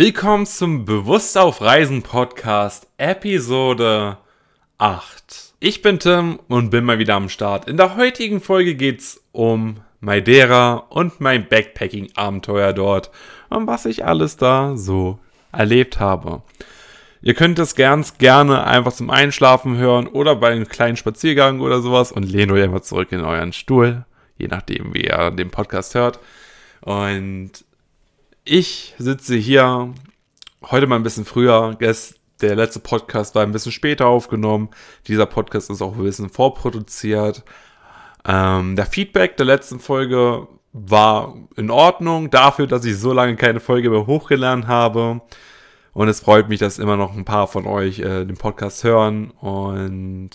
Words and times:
Willkommen 0.00 0.46
zum 0.46 0.86
Bewusst 0.86 1.36
auf 1.36 1.60
Reisen 1.60 2.00
Podcast, 2.00 2.86
Episode 2.96 4.16
8. 4.78 5.52
Ich 5.60 5.82
bin 5.82 5.98
Tim 5.98 6.40
und 6.48 6.70
bin 6.70 6.84
mal 6.84 6.98
wieder 6.98 7.16
am 7.16 7.28
Start. 7.28 7.68
In 7.68 7.76
der 7.76 7.96
heutigen 7.98 8.40
Folge 8.40 8.76
geht's 8.76 9.22
um 9.32 9.82
Madeira 10.00 10.86
und 10.88 11.20
mein 11.20 11.46
Backpacking-Abenteuer 11.46 12.72
dort 12.72 13.10
und 13.50 13.66
was 13.66 13.84
ich 13.84 14.06
alles 14.06 14.38
da 14.38 14.74
so 14.74 15.18
erlebt 15.52 16.00
habe. 16.00 16.40
Ihr 17.20 17.34
könnt 17.34 17.58
es 17.58 17.74
ganz 17.74 18.16
gerne 18.16 18.64
einfach 18.64 18.94
zum 18.94 19.10
Einschlafen 19.10 19.76
hören 19.76 20.06
oder 20.06 20.34
bei 20.34 20.52
einem 20.52 20.66
kleinen 20.66 20.96
Spaziergang 20.96 21.60
oder 21.60 21.82
sowas 21.82 22.10
und 22.10 22.22
lehnt 22.22 22.50
euch 22.52 22.62
einfach 22.62 22.80
zurück 22.80 23.12
in 23.12 23.20
euren 23.20 23.52
Stuhl, 23.52 24.06
je 24.38 24.46
nachdem, 24.46 24.94
wie 24.94 25.02
ihr 25.02 25.30
den 25.30 25.50
Podcast 25.50 25.94
hört. 25.94 26.20
Und 26.80 27.52
ich 28.50 28.96
sitze 28.98 29.36
hier 29.36 29.94
heute 30.72 30.88
mal 30.88 30.96
ein 30.96 31.04
bisschen 31.04 31.24
früher. 31.24 31.78
Der 31.78 32.56
letzte 32.56 32.80
Podcast 32.80 33.36
war 33.36 33.44
ein 33.44 33.52
bisschen 33.52 33.70
später 33.70 34.08
aufgenommen. 34.08 34.70
Dieser 35.06 35.26
Podcast 35.26 35.70
ist 35.70 35.80
auch 35.80 35.96
ein 35.96 36.02
bisschen 36.02 36.30
vorproduziert. 36.30 37.44
Ähm, 38.24 38.74
der 38.74 38.86
Feedback 38.86 39.36
der 39.36 39.46
letzten 39.46 39.78
Folge 39.78 40.48
war 40.72 41.36
in 41.54 41.70
Ordnung 41.70 42.30
dafür, 42.30 42.66
dass 42.66 42.84
ich 42.84 42.98
so 42.98 43.12
lange 43.12 43.36
keine 43.36 43.60
Folge 43.60 43.88
mehr 43.88 44.08
hochgeladen 44.08 44.66
habe. 44.66 45.20
Und 45.92 46.08
es 46.08 46.18
freut 46.18 46.48
mich, 46.48 46.58
dass 46.58 46.80
immer 46.80 46.96
noch 46.96 47.14
ein 47.14 47.24
paar 47.24 47.46
von 47.46 47.68
euch 47.68 48.00
äh, 48.00 48.24
den 48.24 48.36
Podcast 48.36 48.82
hören. 48.82 49.30
Und 49.30 50.30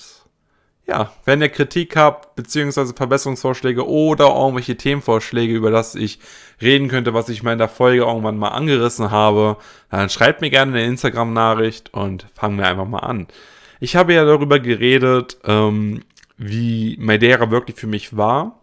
ja, 0.87 1.11
wenn 1.25 1.41
ihr 1.41 1.49
Kritik 1.49 1.95
habt, 1.95 2.35
beziehungsweise 2.35 2.93
Verbesserungsvorschläge 2.93 3.87
oder 3.87 4.27
irgendwelche 4.35 4.77
Themenvorschläge, 4.77 5.53
über 5.53 5.71
das 5.71 5.95
ich 5.95 6.19
reden 6.61 6.89
könnte, 6.89 7.13
was 7.13 7.29
ich 7.29 7.41
mal 7.41 7.53
in 7.53 7.59
der 7.59 7.69
Folge 7.69 8.03
irgendwann 8.03 8.37
mal 8.37 8.49
angerissen 8.49 9.09
habe, 9.09 9.57
dann 9.89 10.09
schreibt 10.09 10.41
mir 10.41 10.51
gerne 10.51 10.73
eine 10.73 10.85
Instagram-Nachricht 10.85 11.93
und 11.93 12.27
fangen 12.35 12.57
wir 12.57 12.67
einfach 12.67 12.87
mal 12.87 12.99
an. 12.99 13.27
Ich 13.79 13.95
habe 13.95 14.13
ja 14.13 14.25
darüber 14.25 14.59
geredet, 14.59 15.37
ähm, 15.43 16.03
wie 16.37 16.97
Madeira 16.99 17.49
wirklich 17.49 17.77
für 17.77 17.87
mich 17.87 18.15
war. 18.15 18.59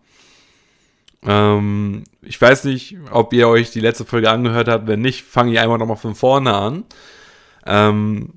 Ähm, 1.24 2.04
ich 2.22 2.40
weiß 2.40 2.64
nicht, 2.64 2.96
ob 3.10 3.32
ihr 3.32 3.48
euch 3.48 3.70
die 3.70 3.80
letzte 3.80 4.04
Folge 4.04 4.30
angehört 4.30 4.68
habt. 4.68 4.86
Wenn 4.86 5.00
nicht, 5.00 5.22
fange 5.24 5.52
ich 5.52 5.60
einfach 5.60 5.78
nochmal 5.78 5.96
von 5.96 6.14
vorne 6.14 6.54
an. 6.54 6.84
Ähm, 7.66 8.34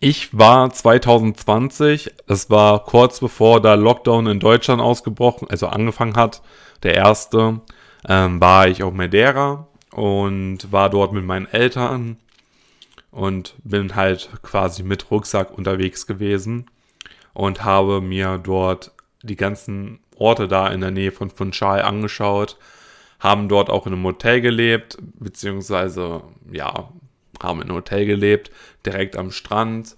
ich 0.00 0.36
war 0.36 0.72
2020, 0.72 2.14
das 2.26 2.48
war 2.48 2.84
kurz 2.84 3.20
bevor 3.20 3.60
der 3.60 3.76
Lockdown 3.76 4.26
in 4.26 4.40
Deutschland 4.40 4.80
ausgebrochen, 4.80 5.48
also 5.50 5.66
angefangen 5.66 6.16
hat, 6.16 6.40
der 6.82 6.94
erste, 6.94 7.60
ähm, 8.08 8.40
war 8.40 8.66
ich 8.66 8.82
auf 8.82 8.94
Madeira 8.94 9.68
und 9.92 10.72
war 10.72 10.88
dort 10.88 11.12
mit 11.12 11.24
meinen 11.24 11.46
Eltern 11.46 12.16
und 13.10 13.54
bin 13.62 13.94
halt 13.94 14.30
quasi 14.42 14.82
mit 14.82 15.10
Rucksack 15.10 15.56
unterwegs 15.56 16.06
gewesen 16.06 16.70
und 17.34 17.64
habe 17.64 18.00
mir 18.00 18.40
dort 18.42 18.92
die 19.22 19.36
ganzen 19.36 20.00
Orte 20.16 20.48
da 20.48 20.68
in 20.68 20.80
der 20.80 20.92
Nähe 20.92 21.12
von 21.12 21.28
Funchal 21.28 21.82
angeschaut, 21.82 22.56
haben 23.18 23.50
dort 23.50 23.68
auch 23.68 23.86
in 23.86 23.92
einem 23.92 24.04
Hotel 24.04 24.40
gelebt, 24.40 24.96
beziehungsweise 25.18 26.22
ja, 26.50 26.88
haben 27.40 27.60
in 27.60 27.68
einem 27.68 27.76
Hotel 27.76 28.06
gelebt, 28.06 28.50
direkt 28.86 29.16
am 29.16 29.30
Strand. 29.30 29.96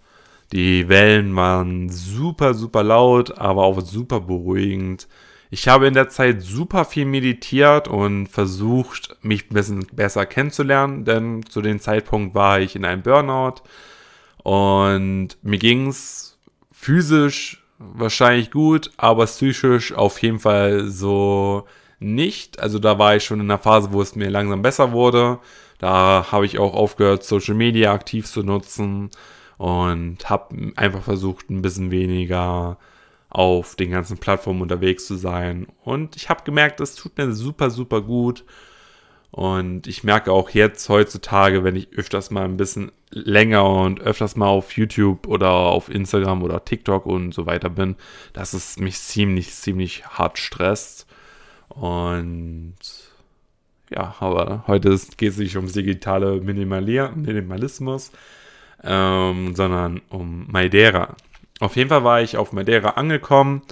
Die 0.53 0.89
Wellen 0.89 1.35
waren 1.35 1.89
super, 1.89 2.55
super 2.55 2.83
laut, 2.83 3.39
aber 3.39 3.65
auch 3.65 3.81
super 3.81 4.21
beruhigend. 4.21 5.09
Ich 5.51 5.69
habe 5.69 5.87
in 5.87 5.95
der 5.95 6.09
Zeit 6.09 6.41
super 6.41 6.85
viel 6.85 7.05
meditiert 7.05 7.86
und 7.86 8.27
versucht, 8.27 9.17
mich 9.23 9.51
ein 9.51 9.55
bisschen 9.55 9.86
besser 9.92 10.25
kennenzulernen, 10.25 11.05
denn 11.05 11.45
zu 11.45 11.61
dem 11.61 11.79
Zeitpunkt 11.79 12.35
war 12.35 12.61
ich 12.61 12.75
in 12.75 12.86
einem 12.86 13.03
Burnout 13.03 13.57
und 14.42 15.36
mir 15.42 15.59
ging 15.59 15.89
es 15.89 16.39
physisch 16.73 17.63
wahrscheinlich 17.79 18.51
gut, 18.51 18.91
aber 18.97 19.27
psychisch 19.27 19.92
auf 19.92 20.20
jeden 20.23 20.39
Fall 20.39 20.89
so 20.89 21.67
nicht. 21.98 22.61
Also 22.61 22.79
da 22.79 22.98
war 22.98 23.17
ich 23.17 23.24
schon 23.24 23.41
in 23.41 23.51
einer 23.51 23.59
Phase, 23.59 23.92
wo 23.92 24.03
es 24.03 24.17
mir 24.17 24.30
langsam 24.30 24.63
besser 24.63 24.92
wurde. 24.92 25.39
Da 25.83 26.29
habe 26.31 26.47
ich 26.47 26.61
auch 26.61 26.75
aufgehört, 26.75 27.25
Social 27.25 27.57
Media 27.57 27.93
aktiv 27.93 28.25
zu 28.27 28.45
nutzen 28.45 29.11
und 29.59 30.31
habe 30.31 30.73
einfach 30.77 31.03
versucht, 31.03 31.51
ein 31.51 31.61
bisschen 31.61 31.91
weniger 31.91 32.79
auf 33.29 33.75
den 33.75 33.91
ganzen 33.91 34.19
Plattformen 34.19 34.63
unterwegs 34.63 35.07
zu 35.07 35.17
sein. 35.17 35.67
Und 35.83 36.15
ich 36.15 36.29
habe 36.29 36.45
gemerkt, 36.45 36.79
das 36.79 36.95
tut 36.95 37.19
mir 37.19 37.33
super, 37.33 37.69
super 37.71 38.01
gut. 38.01 38.45
Und 39.33 39.89
ich 39.89 40.05
merke 40.05 40.31
auch 40.31 40.51
jetzt 40.51 40.89
heutzutage, 40.89 41.65
wenn 41.65 41.75
ich 41.75 41.89
öfters 41.97 42.31
mal 42.31 42.45
ein 42.45 42.57
bisschen 42.57 42.92
länger 43.11 43.69
und 43.69 44.01
öfters 44.03 44.37
mal 44.37 44.47
auf 44.47 44.77
YouTube 44.77 45.27
oder 45.27 45.51
auf 45.51 45.89
Instagram 45.89 46.45
oder 46.45 46.65
TikTok 46.65 47.07
und 47.07 47.35
so 47.35 47.45
weiter 47.47 47.71
bin, 47.71 47.97
dass 48.35 48.53
es 48.53 48.79
mich 48.79 49.01
ziemlich, 49.01 49.53
ziemlich 49.53 50.07
hart 50.07 50.39
stresst. 50.39 51.09
Und 51.71 52.77
ja, 53.95 54.14
aber 54.20 54.64
heute 54.67 54.98
geht 55.17 55.33
es 55.33 55.39
nicht 55.39 55.57
ums 55.57 55.73
digitale 55.73 56.41
Minimalismus, 56.41 58.13
ähm, 58.83 59.55
sondern 59.55 60.01
um 60.08 60.47
Madeira. 60.51 61.17
Auf 61.61 61.77
jeden 61.77 61.91
Fall 61.91 62.05
war 62.05 62.20
ich 62.23 62.36
auf 62.36 62.53
Madeira 62.53 62.91
angekommen. 62.91 63.63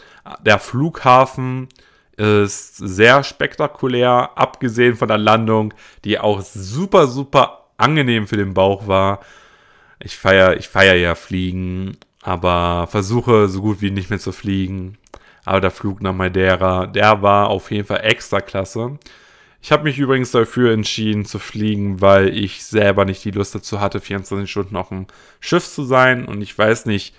Der 0.45 0.59
Flughafen 0.59 1.69
ist 2.17 2.77
sehr 2.77 3.25
spektakulär, 3.25 4.31
abgesehen 4.37 4.95
von 4.95 5.09
der 5.09 5.19
Landung, 5.19 5.75
die 6.05 6.19
auch 6.19 6.41
super, 6.43 7.07
super 7.07 7.69
angenehm 7.79 8.29
für 8.29 8.37
den 8.37 8.55
Bauch 8.55 8.87
war. 8.87 9.21
Ich 9.99 10.17
feiere 10.17 10.57
ich 10.57 10.69
feier 10.69 10.95
ja 10.95 11.15
Fliegen, 11.15 11.97
aber 12.23 12.87
versuche 12.89 13.49
so 13.49 13.63
gut 13.63 13.81
wie 13.81 13.91
nicht 13.91 14.11
mehr 14.11 14.19
zu 14.19 14.33
fliegen. 14.33 14.99
Aber 15.45 15.61
der 15.61 15.71
Flug 15.71 16.03
nach 16.03 16.13
Madeira, 16.13 16.87
der 16.87 17.23
war 17.23 17.49
auf 17.49 17.71
jeden 17.71 17.87
Fall 17.87 18.03
extra 18.05 18.41
klasse. 18.41 18.99
Ich 19.63 19.73
habe 19.73 19.85
mich 19.85 19.99
übrigens 19.99 20.31
dafür 20.31 20.73
entschieden 20.73 21.25
zu 21.25 21.39
fliegen, 21.39 22.01
weil 22.01 22.37
ich 22.37 22.65
selber 22.65 23.05
nicht 23.05 23.25
die 23.25 23.31
Lust 23.31 23.55
dazu 23.55 23.81
hatte, 23.81 24.01
24 24.01 24.51
Stunden 24.51 24.77
auf 24.77 24.89
dem 24.89 25.07
Schiff 25.39 25.69
zu 25.69 25.85
sein. 25.85 26.25
Und 26.25 26.41
ich 26.41 26.57
weiß 26.57 26.87
nicht, 26.87 27.15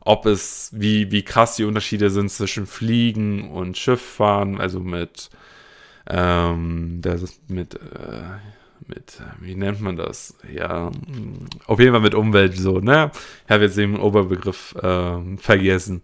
ob 0.00 0.26
es, 0.26 0.70
wie, 0.72 1.10
wie 1.10 1.22
krass 1.22 1.56
die 1.56 1.64
Unterschiede 1.64 2.10
sind 2.10 2.30
zwischen 2.30 2.66
Fliegen 2.66 3.50
und 3.50 3.76
Schifffahren, 3.76 4.60
also 4.60 4.80
mit, 4.80 5.30
ähm, 6.08 6.98
das 7.02 7.22
ist 7.22 7.50
mit, 7.50 7.74
äh, 7.74 8.22
mit, 8.86 9.20
wie 9.40 9.54
nennt 9.54 9.80
man 9.80 9.96
das? 9.96 10.36
Ja, 10.52 10.90
auf 11.66 11.78
jeden 11.78 11.92
Fall 11.92 12.00
mit 12.00 12.14
Umwelt 12.14 12.56
so, 12.56 12.80
ne? 12.80 13.10
Ich 13.46 13.52
habe 13.52 13.64
jetzt 13.64 13.76
den 13.76 13.96
Oberbegriff 13.96 14.74
äh, 14.76 15.36
vergessen. 15.36 16.02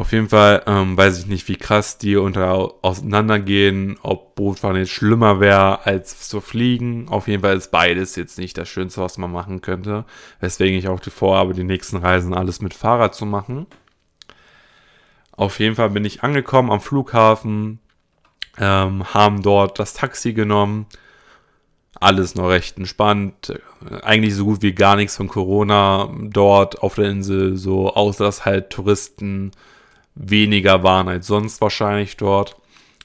Auf 0.00 0.12
jeden 0.12 0.30
Fall 0.30 0.62
ähm, 0.66 0.96
weiß 0.96 1.18
ich 1.18 1.26
nicht, 1.26 1.46
wie 1.48 1.56
krass 1.56 1.98
die 1.98 2.16
unter 2.16 2.72
auseinandergehen, 2.80 3.98
ob 4.00 4.34
Bootfahren 4.34 4.76
jetzt 4.76 4.92
schlimmer 4.92 5.40
wäre 5.40 5.84
als 5.84 6.26
zu 6.26 6.40
fliegen. 6.40 7.06
Auf 7.10 7.28
jeden 7.28 7.42
Fall 7.42 7.54
ist 7.54 7.70
beides 7.70 8.16
jetzt 8.16 8.38
nicht 8.38 8.56
das 8.56 8.66
Schönste, 8.66 9.02
was 9.02 9.18
man 9.18 9.30
machen 9.30 9.60
könnte. 9.60 10.06
Weswegen 10.40 10.78
ich 10.78 10.88
auch 10.88 11.00
die 11.00 11.10
vorhabe, 11.10 11.52
die 11.52 11.64
nächsten 11.64 11.98
Reisen 11.98 12.32
alles 12.32 12.62
mit 12.62 12.72
Fahrrad 12.72 13.14
zu 13.14 13.26
machen. 13.26 13.66
Auf 15.32 15.60
jeden 15.60 15.76
Fall 15.76 15.90
bin 15.90 16.06
ich 16.06 16.22
angekommen 16.22 16.70
am 16.70 16.80
Flughafen, 16.80 17.78
ähm, 18.56 19.04
haben 19.12 19.42
dort 19.42 19.78
das 19.78 19.92
Taxi 19.92 20.32
genommen. 20.32 20.86
Alles 22.00 22.36
noch 22.36 22.48
recht 22.48 22.78
entspannt. 22.78 23.52
Eigentlich 24.00 24.34
so 24.34 24.46
gut 24.46 24.62
wie 24.62 24.72
gar 24.72 24.96
nichts 24.96 25.18
von 25.18 25.28
Corona 25.28 26.08
dort 26.22 26.82
auf 26.82 26.94
der 26.94 27.10
Insel, 27.10 27.58
so 27.58 27.92
außer 27.92 28.24
dass 28.24 28.46
halt 28.46 28.70
Touristen 28.70 29.50
weniger 30.20 30.82
waren 30.82 31.08
als 31.08 31.26
sonst 31.26 31.60
wahrscheinlich 31.60 32.16
dort. 32.16 32.56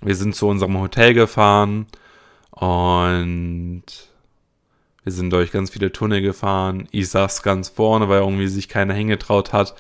Wir 0.02 0.16
sind 0.16 0.36
zu 0.36 0.48
unserem 0.48 0.80
Hotel 0.80 1.14
gefahren 1.14 1.88
und 2.52 3.84
wir 5.04 5.12
sind 5.12 5.32
durch 5.32 5.52
ganz 5.52 5.70
viele 5.72 5.92
Tunnel 5.92 6.22
gefahren. 6.22 6.88
Ich 6.92 7.10
saß 7.10 7.42
ganz 7.42 7.70
vorne, 7.70 8.10
weil 8.10 8.20
irgendwie 8.20 8.48
sich 8.48 8.68
keiner 8.68 8.94
hingetraut 8.94 9.54
hat, 9.54 9.76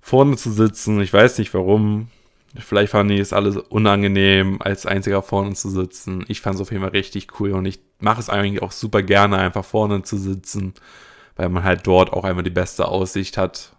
vorne 0.00 0.36
zu 0.36 0.50
sitzen. 0.50 1.00
Ich 1.00 1.12
weiß 1.12 1.38
nicht 1.38 1.54
warum. 1.54 2.08
Vielleicht 2.56 2.92
fanden 2.92 3.14
die 3.16 3.20
es 3.20 3.32
alles 3.32 3.56
unangenehm, 3.56 4.62
als 4.62 4.86
einziger 4.86 5.22
vorne 5.22 5.54
zu 5.54 5.70
sitzen. 5.70 6.24
Ich 6.28 6.40
fand 6.40 6.56
es 6.56 6.60
auf 6.60 6.70
jeden 6.70 6.82
Fall 6.82 6.92
richtig 6.92 7.40
cool 7.40 7.52
und 7.52 7.64
ich 7.66 7.80
mache 7.98 8.20
es 8.20 8.30
eigentlich 8.30 8.62
auch 8.62 8.70
super 8.70 9.02
gerne, 9.02 9.38
einfach 9.38 9.64
vorne 9.64 10.02
zu 10.02 10.16
sitzen, 10.18 10.74
weil 11.34 11.48
man 11.48 11.64
halt 11.64 11.86
dort 11.86 12.12
auch 12.12 12.22
einmal 12.22 12.44
die 12.44 12.50
beste 12.50 12.86
Aussicht 12.86 13.36
hat 13.38 13.73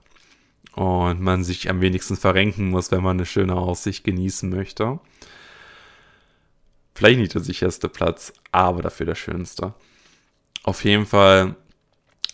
und 0.76 1.22
man 1.22 1.44
sich 1.44 1.70
am 1.70 1.82
wenigsten 1.82 2.18
verrenken 2.18 2.70
muss, 2.70 2.92
wenn 2.92 3.04
man 3.04 3.18
eine 3.18 3.26
schöne 3.26 3.56
Aussicht 3.56 4.04
genießen 4.04 4.50
möchte. 4.50 5.00
Vielleicht 6.94 7.20
nicht 7.20 7.34
der 7.34 7.42
sicherste 7.42 7.90
Platz, 7.90 8.34
aber 8.52 8.82
dafür 8.82 9.06
der 9.06 9.16
schönste. 9.16 9.74
Auf 10.64 10.84
jeden 10.84 11.06
Fall 11.06 11.56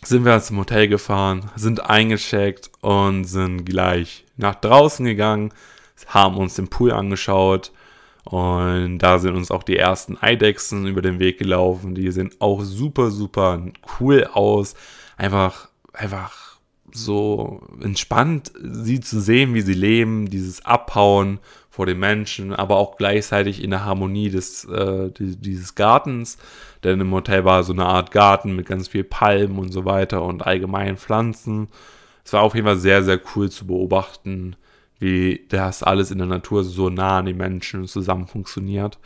sind 0.04 0.24
wir 0.24 0.40
zum 0.40 0.58
Hotel 0.58 0.88
gefahren, 0.88 1.50
sind 1.56 1.88
eingecheckt 1.88 2.70
und 2.80 3.24
sind 3.24 3.64
gleich 3.64 4.24
nach 4.36 4.56
draußen 4.56 5.04
gegangen, 5.04 5.52
haben 6.06 6.36
uns 6.36 6.54
den 6.54 6.68
Pool 6.68 6.92
angeschaut 6.92 7.72
Und 8.24 8.98
da 8.98 9.18
sind 9.18 9.34
uns 9.34 9.50
auch 9.50 9.62
die 9.62 9.76
ersten 9.76 10.16
Eidechsen 10.20 10.86
über 10.86 11.02
den 11.02 11.18
Weg 11.18 11.38
gelaufen. 11.38 11.94
Die 11.94 12.10
sehen 12.12 12.30
auch 12.38 12.62
super, 12.62 13.10
super 13.10 13.64
cool 14.00 14.28
aus. 14.32 14.74
Einfach, 15.16 15.68
einfach 15.92 16.51
so 16.94 17.60
entspannt, 17.80 18.52
sie 18.60 19.00
zu 19.00 19.20
sehen, 19.20 19.54
wie 19.54 19.62
sie 19.62 19.74
leben, 19.74 20.30
dieses 20.30 20.64
Abhauen 20.64 21.38
vor 21.70 21.86
den 21.86 21.98
Menschen, 21.98 22.52
aber 22.52 22.76
auch 22.76 22.96
gleichzeitig 22.96 23.62
in 23.62 23.70
der 23.70 23.84
Harmonie 23.84 24.28
des, 24.28 24.64
äh, 24.66 25.10
dieses 25.18 25.74
Gartens. 25.74 26.36
Denn 26.84 27.00
im 27.00 27.12
Hotel 27.12 27.44
war 27.44 27.62
so 27.62 27.72
eine 27.72 27.86
Art 27.86 28.10
Garten 28.10 28.54
mit 28.54 28.66
ganz 28.66 28.88
viel 28.88 29.04
Palmen 29.04 29.58
und 29.58 29.72
so 29.72 29.84
weiter 29.84 30.22
und 30.22 30.46
allgemeinen 30.46 30.98
Pflanzen. 30.98 31.68
Es 32.24 32.32
war 32.32 32.42
auf 32.42 32.54
jeden 32.54 32.66
Fall 32.66 32.76
sehr, 32.76 33.02
sehr 33.02 33.20
cool 33.34 33.50
zu 33.50 33.66
beobachten, 33.66 34.56
wie 34.98 35.46
das 35.48 35.82
alles 35.82 36.10
in 36.10 36.18
der 36.18 36.26
Natur 36.26 36.62
so 36.62 36.90
nah 36.90 37.18
an 37.18 37.26
den 37.26 37.36
Menschen 37.36 37.86
zusammen 37.86 38.26
funktioniert. 38.26 38.98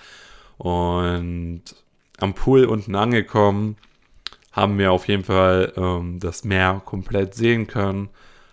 Und 0.58 1.62
am 2.18 2.34
Pool 2.34 2.64
unten 2.64 2.94
angekommen, 2.94 3.76
haben 4.56 4.78
wir 4.78 4.90
auf 4.90 5.06
jeden 5.06 5.24
Fall 5.24 5.72
ähm, 5.76 6.18
das 6.18 6.42
Meer 6.42 6.80
komplett 6.84 7.34
sehen 7.34 7.66
können. 7.66 8.08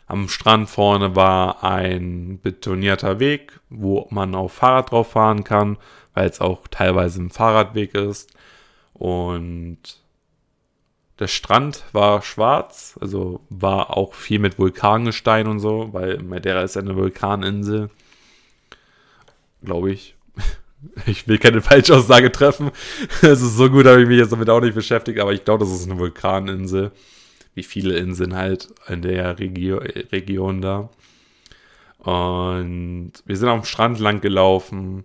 Am 0.05 0.27
Strand 0.27 0.69
vorne 0.69 1.15
war 1.15 1.63
ein 1.63 2.39
betonierter 2.41 3.19
Weg, 3.19 3.59
wo 3.69 4.07
man 4.11 4.35
auf 4.35 4.51
Fahrrad 4.51 4.91
drauf 4.91 5.11
fahren 5.11 5.45
kann, 5.45 5.77
weil 6.13 6.27
es 6.27 6.41
auch 6.41 6.67
teilweise 6.69 7.21
ein 7.21 7.29
Fahrradweg 7.29 7.95
ist. 7.95 8.31
Und 8.93 9.79
der 11.19 11.27
Strand 11.27 11.85
war 11.93 12.21
schwarz, 12.21 12.97
also 12.99 13.39
war 13.49 13.95
auch 13.95 14.13
viel 14.13 14.39
mit 14.39 14.59
Vulkangestein 14.59 15.47
und 15.47 15.59
so, 15.59 15.93
weil 15.93 16.21
Madeira 16.21 16.63
ist 16.63 16.75
eine 16.75 16.97
Vulkaninsel. 16.97 17.89
Glaube 19.63 19.93
ich. 19.93 20.15
Ich 21.05 21.27
will 21.27 21.37
keine 21.37 21.61
Falschaussage 21.61 22.31
treffen. 22.31 22.71
Es 23.21 23.41
ist 23.41 23.57
so 23.57 23.69
gut, 23.69 23.85
habe 23.85 24.01
ich 24.01 24.07
mich 24.07 24.17
jetzt 24.17 24.31
damit 24.31 24.49
auch 24.49 24.61
nicht 24.61 24.75
beschäftigt, 24.75 25.19
aber 25.19 25.33
ich 25.33 25.43
glaube, 25.43 25.65
das 25.65 25.73
ist 25.73 25.89
eine 25.89 25.99
Vulkaninsel. 25.99 26.91
Wie 27.55 27.63
viele 27.63 27.97
Inseln 27.97 28.35
halt 28.35 28.67
in 28.87 29.01
der 29.01 29.39
Regio 29.39 29.77
Region 29.77 30.61
da. 30.61 30.89
Und 31.99 33.13
wir 33.25 33.37
sind 33.37 33.49
dem 33.49 33.63
Strand 33.63 33.99
lang 33.99 34.21
gelaufen 34.21 35.03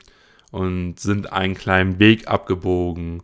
und 0.50 0.98
sind 0.98 1.32
einen 1.32 1.54
kleinen 1.54 1.98
Weg 1.98 2.26
abgebogen 2.26 3.22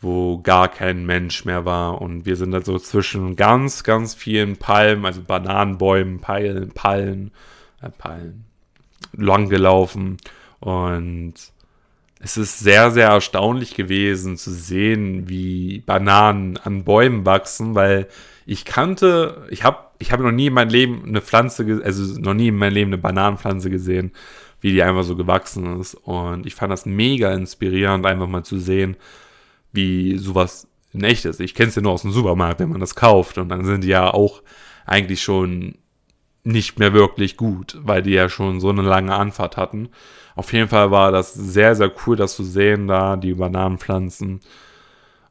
wo 0.00 0.38
gar 0.38 0.68
kein 0.68 1.04
Mensch 1.04 1.44
mehr 1.44 1.64
war. 1.64 2.00
Und 2.00 2.24
wir 2.24 2.36
sind 2.36 2.52
dann 2.52 2.64
so 2.64 2.78
zwischen 2.78 3.36
ganz, 3.36 3.84
ganz 3.84 4.14
vielen 4.14 4.56
Palmen, 4.56 5.04
also 5.04 5.22
Bananenbäumen, 5.22 6.20
Peilen, 6.20 6.70
Pallen, 6.70 7.32
äh, 7.82 7.90
Pallen, 7.90 8.44
lang 9.12 9.48
gelaufen. 9.48 10.16
Und 10.60 11.34
es 12.22 12.36
ist 12.36 12.58
sehr, 12.58 12.90
sehr 12.90 13.08
erstaunlich 13.08 13.74
gewesen 13.74 14.36
zu 14.36 14.50
sehen, 14.50 15.28
wie 15.28 15.80
Bananen 15.80 16.58
an 16.58 16.84
Bäumen 16.84 17.24
wachsen, 17.24 17.74
weil 17.74 18.08
ich 18.44 18.64
kannte, 18.66 19.46
ich 19.50 19.64
habe 19.64 19.78
ich 19.98 20.12
hab 20.12 20.20
noch 20.20 20.30
nie 20.30 20.46
in 20.46 20.54
meinem 20.54 20.70
Leben 20.70 21.04
eine 21.06 21.22
Pflanze, 21.22 21.80
also 21.84 22.20
noch 22.20 22.34
nie 22.34 22.48
in 22.48 22.56
meinem 22.56 22.74
Leben 22.74 22.90
eine 22.90 22.98
Bananenpflanze 22.98 23.70
gesehen, 23.70 24.12
wie 24.60 24.72
die 24.72 24.82
einfach 24.82 25.04
so 25.04 25.16
gewachsen 25.16 25.80
ist. 25.80 25.94
Und 25.94 26.46
ich 26.46 26.54
fand 26.54 26.72
das 26.72 26.86
mega 26.86 27.32
inspirierend, 27.32 28.04
einfach 28.04 28.26
mal 28.26 28.44
zu 28.44 28.58
sehen, 28.58 28.96
wie 29.72 30.18
sowas 30.18 30.68
in 30.92 31.04
echt 31.04 31.24
ist. 31.24 31.40
Ich 31.40 31.54
kenne 31.54 31.68
es 31.68 31.74
ja 31.74 31.82
nur 31.82 31.92
aus 31.92 32.02
dem 32.02 32.12
Supermarkt, 32.12 32.60
wenn 32.60 32.70
man 32.70 32.80
das 32.80 32.94
kauft. 32.94 33.38
Und 33.38 33.48
dann 33.48 33.64
sind 33.64 33.84
die 33.84 33.88
ja 33.88 34.12
auch 34.12 34.42
eigentlich 34.84 35.22
schon 35.22 35.76
nicht 36.42 36.78
mehr 36.78 36.92
wirklich 36.92 37.36
gut, 37.36 37.78
weil 37.82 38.02
die 38.02 38.12
ja 38.12 38.28
schon 38.28 38.60
so 38.60 38.70
eine 38.70 38.82
lange 38.82 39.14
Anfahrt 39.14 39.56
hatten. 39.56 39.90
Auf 40.36 40.52
jeden 40.52 40.68
Fall 40.68 40.90
war 40.90 41.12
das 41.12 41.34
sehr, 41.34 41.74
sehr 41.74 41.92
cool, 42.06 42.16
das 42.16 42.36
zu 42.36 42.44
sehen, 42.44 42.88
da 42.88 43.16
die 43.16 43.34
Bananenpflanzen. 43.34 44.40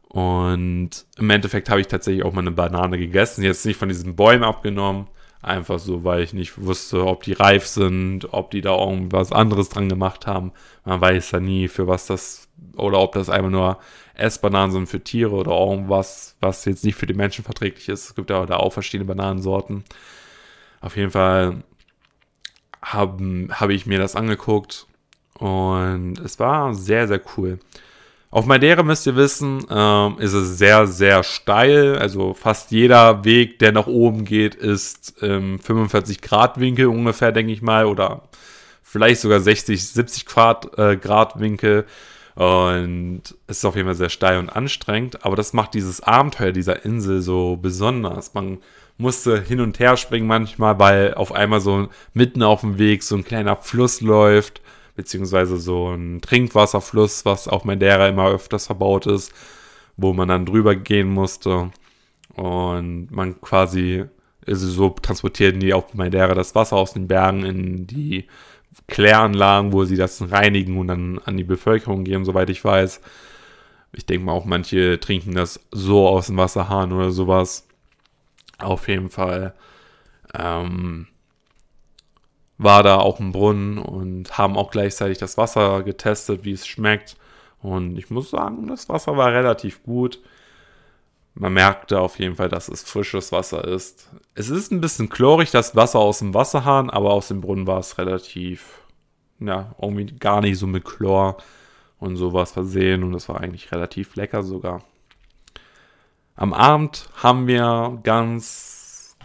Und 0.07 0.89
im 1.17 1.29
Endeffekt 1.29 1.69
habe 1.69 1.81
ich 1.81 1.87
tatsächlich 1.87 2.25
auch 2.25 2.33
mal 2.33 2.41
eine 2.41 2.51
Banane 2.51 2.97
gegessen. 2.97 3.43
Jetzt 3.43 3.65
nicht 3.65 3.77
von 3.77 3.89
diesen 3.89 4.15
Bäumen 4.15 4.43
abgenommen. 4.43 5.05
Einfach 5.41 5.79
so, 5.79 6.03
weil 6.03 6.21
ich 6.21 6.33
nicht 6.33 6.61
wusste, 6.61 7.05
ob 7.05 7.23
die 7.23 7.33
reif 7.33 7.65
sind, 7.65 8.33
ob 8.33 8.51
die 8.51 8.59
da 8.59 8.77
irgendwas 8.77 9.31
anderes 9.31 9.69
dran 9.69 9.87
gemacht 9.87 10.27
haben. 10.27 10.51
Man 10.83 10.99
weiß 10.99 11.31
ja 11.31 11.39
nie, 11.39 11.69
für 11.69 11.87
was 11.87 12.07
das, 12.07 12.49
oder 12.75 12.99
ob 12.99 13.13
das 13.13 13.29
einfach 13.29 13.49
nur 13.49 13.77
Essbananen 14.15 14.71
sind 14.71 14.89
für 14.89 15.01
Tiere 15.01 15.31
oder 15.31 15.51
irgendwas, 15.51 16.35
was 16.41 16.65
jetzt 16.65 16.83
nicht 16.83 16.95
für 16.95 17.07
die 17.07 17.13
Menschen 17.13 17.45
verträglich 17.45 17.87
ist. 17.87 18.05
Es 18.05 18.15
gibt 18.15 18.29
ja 18.31 18.45
da 18.45 18.57
auch 18.57 18.73
verschiedene 18.73 19.07
Bananensorten. 19.07 19.85
Auf 20.81 20.95
jeden 20.95 21.11
Fall 21.11 21.63
habe 22.81 23.47
hab 23.51 23.69
ich 23.69 23.85
mir 23.85 23.99
das 23.99 24.15
angeguckt 24.15 24.87
und 25.33 26.19
es 26.19 26.39
war 26.39 26.73
sehr, 26.73 27.07
sehr 27.07 27.21
cool. 27.37 27.59
Auf 28.31 28.45
Madeira 28.45 28.83
müsst 28.83 29.07
ihr 29.07 29.15
wissen, 29.15 29.65
ähm, 29.71 30.17
ist 30.19 30.33
es 30.33 30.59
sehr, 30.59 30.85
sehr 30.85 31.23
steil. 31.23 31.97
Also 31.97 32.35
fast 32.35 32.69
jeder 32.69 33.25
Weg, 33.25 33.57
der 33.57 33.71
nach 33.71 33.87
oben 33.87 34.23
geht, 34.23 34.53
ist 34.53 35.21
im 35.23 35.59
45 35.59 36.21
Grad 36.21 36.59
Winkel 36.59 36.87
ungefähr, 36.87 37.31
denke 37.31 37.51
ich 37.51 37.63
mal, 37.63 37.85
oder 37.85 38.29
vielleicht 38.83 39.21
sogar 39.21 39.39
60, 39.39 39.83
70 39.83 40.25
Grad, 40.27 40.77
äh, 40.77 40.95
Grad 40.97 41.39
Winkel. 41.39 41.85
Und 42.35 43.23
es 43.47 43.57
ist 43.57 43.65
auf 43.65 43.75
jeden 43.75 43.87
Fall 43.87 43.95
sehr 43.95 44.09
steil 44.09 44.37
und 44.37 44.49
anstrengend, 44.49 45.25
aber 45.25 45.35
das 45.35 45.53
macht 45.53 45.73
dieses 45.73 46.01
Abenteuer 46.01 46.51
dieser 46.51 46.85
Insel 46.85 47.21
so 47.21 47.57
besonders. 47.57 48.33
Man 48.33 48.59
musste 48.99 49.41
hin 49.41 49.61
und 49.61 49.79
her 49.79 49.97
springen 49.97 50.27
manchmal, 50.27 50.77
weil 50.77 51.13
auf 51.15 51.31
einmal 51.31 51.61
so 51.61 51.87
mitten 52.13 52.43
auf 52.43 52.61
dem 52.61 52.77
Weg 52.77 53.03
so 53.03 53.15
ein 53.15 53.23
kleiner 53.23 53.55
Fluss 53.55 54.01
läuft, 54.01 54.61
beziehungsweise 54.95 55.57
so 55.57 55.89
ein 55.95 56.21
Trinkwasserfluss, 56.21 57.25
was 57.25 57.47
auf 57.47 57.63
Madeira 57.63 58.09
immer 58.09 58.29
öfters 58.29 58.67
verbaut 58.67 59.07
ist, 59.07 59.33
wo 59.95 60.13
man 60.13 60.27
dann 60.27 60.45
drüber 60.45 60.75
gehen 60.75 61.09
musste. 61.09 61.71
Und 62.35 63.09
man 63.11 63.39
quasi, 63.41 64.05
also 64.45 64.67
so 64.67 64.89
transportierten 64.89 65.61
die 65.61 65.73
auf 65.73 65.93
Madeira 65.93 66.33
das 66.35 66.53
Wasser 66.53 66.75
aus 66.75 66.93
den 66.93 67.07
Bergen 67.07 67.45
in 67.45 67.87
die 67.87 68.27
Kläranlagen, 68.87 69.71
wo 69.71 69.85
sie 69.85 69.95
das 69.95 70.29
reinigen 70.29 70.77
und 70.77 70.87
dann 70.87 71.19
an 71.19 71.37
die 71.37 71.43
Bevölkerung 71.45 72.03
geben, 72.03 72.25
soweit 72.25 72.49
ich 72.49 72.63
weiß. 72.65 72.99
Ich 73.93 74.05
denke 74.05 74.25
mal 74.25 74.33
auch 74.33 74.45
manche 74.45 74.99
trinken 74.99 75.35
das 75.35 75.61
so 75.71 76.07
aus 76.07 76.27
dem 76.27 76.37
Wasserhahn 76.37 76.91
oder 76.91 77.11
sowas. 77.11 77.68
Auf 78.59 78.87
jeden 78.87 79.09
Fall 79.09 79.53
ähm, 80.33 81.07
war 82.57 82.83
da 82.83 82.97
auch 82.97 83.19
ein 83.19 83.31
Brunnen 83.31 83.77
und 83.77 84.37
haben 84.37 84.57
auch 84.57 84.69
gleichzeitig 84.69 85.17
das 85.17 85.37
Wasser 85.37 85.81
getestet, 85.83 86.43
wie 86.43 86.51
es 86.51 86.67
schmeckt. 86.67 87.17
Und 87.61 87.97
ich 87.97 88.09
muss 88.09 88.29
sagen, 88.29 88.67
das 88.67 88.89
Wasser 88.89 89.17
war 89.17 89.31
relativ 89.33 89.83
gut. 89.83 90.19
Man 91.35 91.53
merkte 91.53 92.01
auf 92.01 92.19
jeden 92.19 92.35
Fall, 92.35 92.49
dass 92.49 92.67
es 92.67 92.83
frisches 92.83 93.31
Wasser 93.31 93.65
ist. 93.65 94.09
Es 94.35 94.49
ist 94.49 94.71
ein 94.71 94.81
bisschen 94.81 95.09
chlorig, 95.09 95.51
das 95.51 95.75
Wasser 95.75 95.99
aus 95.99 96.19
dem 96.19 96.33
Wasserhahn, 96.33 96.89
aber 96.89 97.11
aus 97.11 97.29
dem 97.29 97.39
Brunnen 97.39 97.65
war 97.65 97.79
es 97.79 97.97
relativ, 97.97 98.81
ja, 99.39 99.73
irgendwie 99.81 100.05
gar 100.05 100.41
nicht 100.41 100.57
so 100.57 100.67
mit 100.67 100.83
Chlor 100.83 101.37
und 101.99 102.17
sowas 102.17 102.51
versehen 102.51 103.03
und 103.03 103.13
es 103.13 103.29
war 103.29 103.39
eigentlich 103.39 103.71
relativ 103.71 104.15
lecker 104.15 104.43
sogar. 104.43 104.83
Am 106.39 106.53
Abend 106.53 107.09
haben 107.21 107.47
wir 107.47 107.99
ganz 108.01 109.17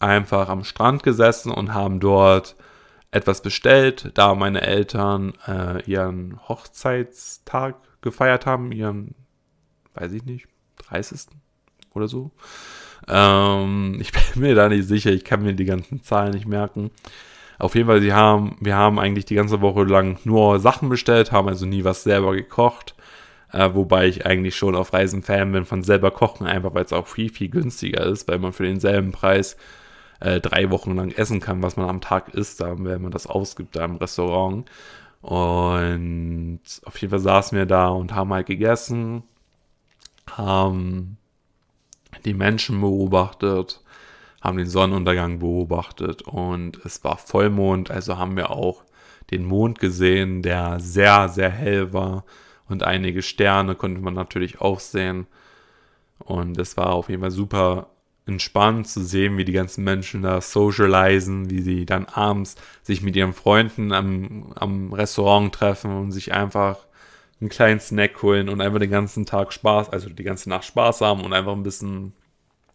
einfach 0.00 0.50
am 0.50 0.64
Strand 0.64 1.02
gesessen 1.02 1.50
und 1.50 1.72
haben 1.72 1.98
dort 1.98 2.56
etwas 3.10 3.40
bestellt, 3.40 4.10
da 4.12 4.34
meine 4.34 4.60
Eltern 4.60 5.32
äh, 5.48 5.82
ihren 5.90 6.38
Hochzeitstag 6.46 7.76
gefeiert 8.02 8.44
haben, 8.44 8.70
ihren, 8.70 9.14
weiß 9.94 10.12
ich 10.12 10.26
nicht, 10.26 10.46
30. 10.90 11.20
oder 11.94 12.06
so. 12.06 12.32
Ähm, 13.08 13.96
ich 13.98 14.12
bin 14.34 14.42
mir 14.42 14.54
da 14.54 14.68
nicht 14.68 14.86
sicher, 14.86 15.10
ich 15.10 15.24
kann 15.24 15.42
mir 15.42 15.54
die 15.54 15.64
ganzen 15.64 16.02
Zahlen 16.02 16.34
nicht 16.34 16.46
merken. 16.46 16.90
Auf 17.58 17.74
jeden 17.74 17.88
Fall, 17.88 18.02
sie 18.02 18.12
haben, 18.12 18.58
wir 18.60 18.76
haben 18.76 18.98
eigentlich 18.98 19.24
die 19.24 19.36
ganze 19.36 19.62
Woche 19.62 19.84
lang 19.84 20.18
nur 20.24 20.60
Sachen 20.60 20.90
bestellt, 20.90 21.32
haben 21.32 21.48
also 21.48 21.64
nie 21.64 21.84
was 21.84 22.02
selber 22.02 22.34
gekocht. 22.34 22.94
Äh, 23.52 23.74
wobei 23.74 24.06
ich 24.08 24.26
eigentlich 24.26 24.56
schon 24.56 24.74
auf 24.74 24.92
Reisen 24.92 25.22
Fan 25.22 25.52
bin 25.52 25.64
von 25.64 25.82
selber 25.82 26.10
kochen, 26.10 26.46
einfach 26.46 26.74
weil 26.74 26.84
es 26.84 26.92
auch 26.92 27.06
viel, 27.06 27.30
viel 27.30 27.48
günstiger 27.48 28.04
ist, 28.06 28.28
weil 28.28 28.38
man 28.38 28.52
für 28.52 28.64
denselben 28.64 29.12
Preis 29.12 29.56
äh, 30.20 30.40
drei 30.40 30.70
Wochen 30.70 30.96
lang 30.96 31.10
essen 31.12 31.40
kann, 31.40 31.62
was 31.62 31.76
man 31.76 31.88
am 31.88 32.00
Tag 32.00 32.30
isst, 32.34 32.60
wenn 32.60 33.02
man 33.02 33.12
das 33.12 33.26
ausgibt 33.26 33.76
da 33.76 33.84
im 33.84 33.96
Restaurant. 33.96 34.70
Und 35.20 36.60
auf 36.84 36.98
jeden 36.98 37.10
Fall 37.10 37.20
saßen 37.20 37.56
wir 37.56 37.66
da 37.66 37.88
und 37.88 38.14
haben 38.14 38.32
halt 38.32 38.46
gegessen 38.46 39.24
haben 40.30 41.18
die 42.24 42.34
Menschen 42.34 42.80
beobachtet, 42.80 43.80
haben 44.40 44.58
den 44.58 44.68
Sonnenuntergang 44.68 45.38
beobachtet 45.38 46.22
und 46.22 46.78
es 46.84 47.02
war 47.04 47.16
Vollmond, 47.16 47.90
also 47.90 48.18
haben 48.18 48.36
wir 48.36 48.50
auch 48.50 48.84
den 49.30 49.44
Mond 49.44 49.78
gesehen, 49.78 50.42
der 50.42 50.80
sehr, 50.80 51.28
sehr 51.28 51.50
hell 51.50 51.92
war 51.92 52.24
und 52.72 52.82
einige 52.82 53.22
Sterne 53.22 53.74
konnte 53.74 54.00
man 54.00 54.14
natürlich 54.14 54.60
auch 54.60 54.80
sehen 54.80 55.26
und 56.24 56.58
es 56.58 56.76
war 56.76 56.92
auf 56.92 57.08
jeden 57.08 57.22
Fall 57.22 57.30
super 57.30 57.88
entspannt 58.26 58.86
zu 58.86 59.04
sehen, 59.04 59.36
wie 59.36 59.44
die 59.44 59.52
ganzen 59.52 59.82
Menschen 59.82 60.22
da 60.22 60.40
socialisen, 60.40 61.50
wie 61.50 61.60
sie 61.60 61.86
dann 61.86 62.06
abends 62.06 62.54
sich 62.82 63.02
mit 63.02 63.16
ihren 63.16 63.32
Freunden 63.32 63.92
am, 63.92 64.52
am 64.54 64.92
Restaurant 64.92 65.52
treffen 65.52 65.96
und 65.96 66.12
sich 66.12 66.32
einfach 66.32 66.78
einen 67.40 67.50
kleinen 67.50 67.80
Snack 67.80 68.22
holen 68.22 68.48
und 68.48 68.60
einfach 68.60 68.78
den 68.78 68.90
ganzen 68.90 69.26
Tag 69.26 69.52
Spaß, 69.52 69.90
also 69.90 70.08
die 70.08 70.22
ganze 70.22 70.48
Nacht 70.48 70.64
Spaß 70.64 71.00
haben 71.00 71.22
und 71.24 71.32
einfach 71.32 71.52
ein 71.52 71.64
bisschen 71.64 72.12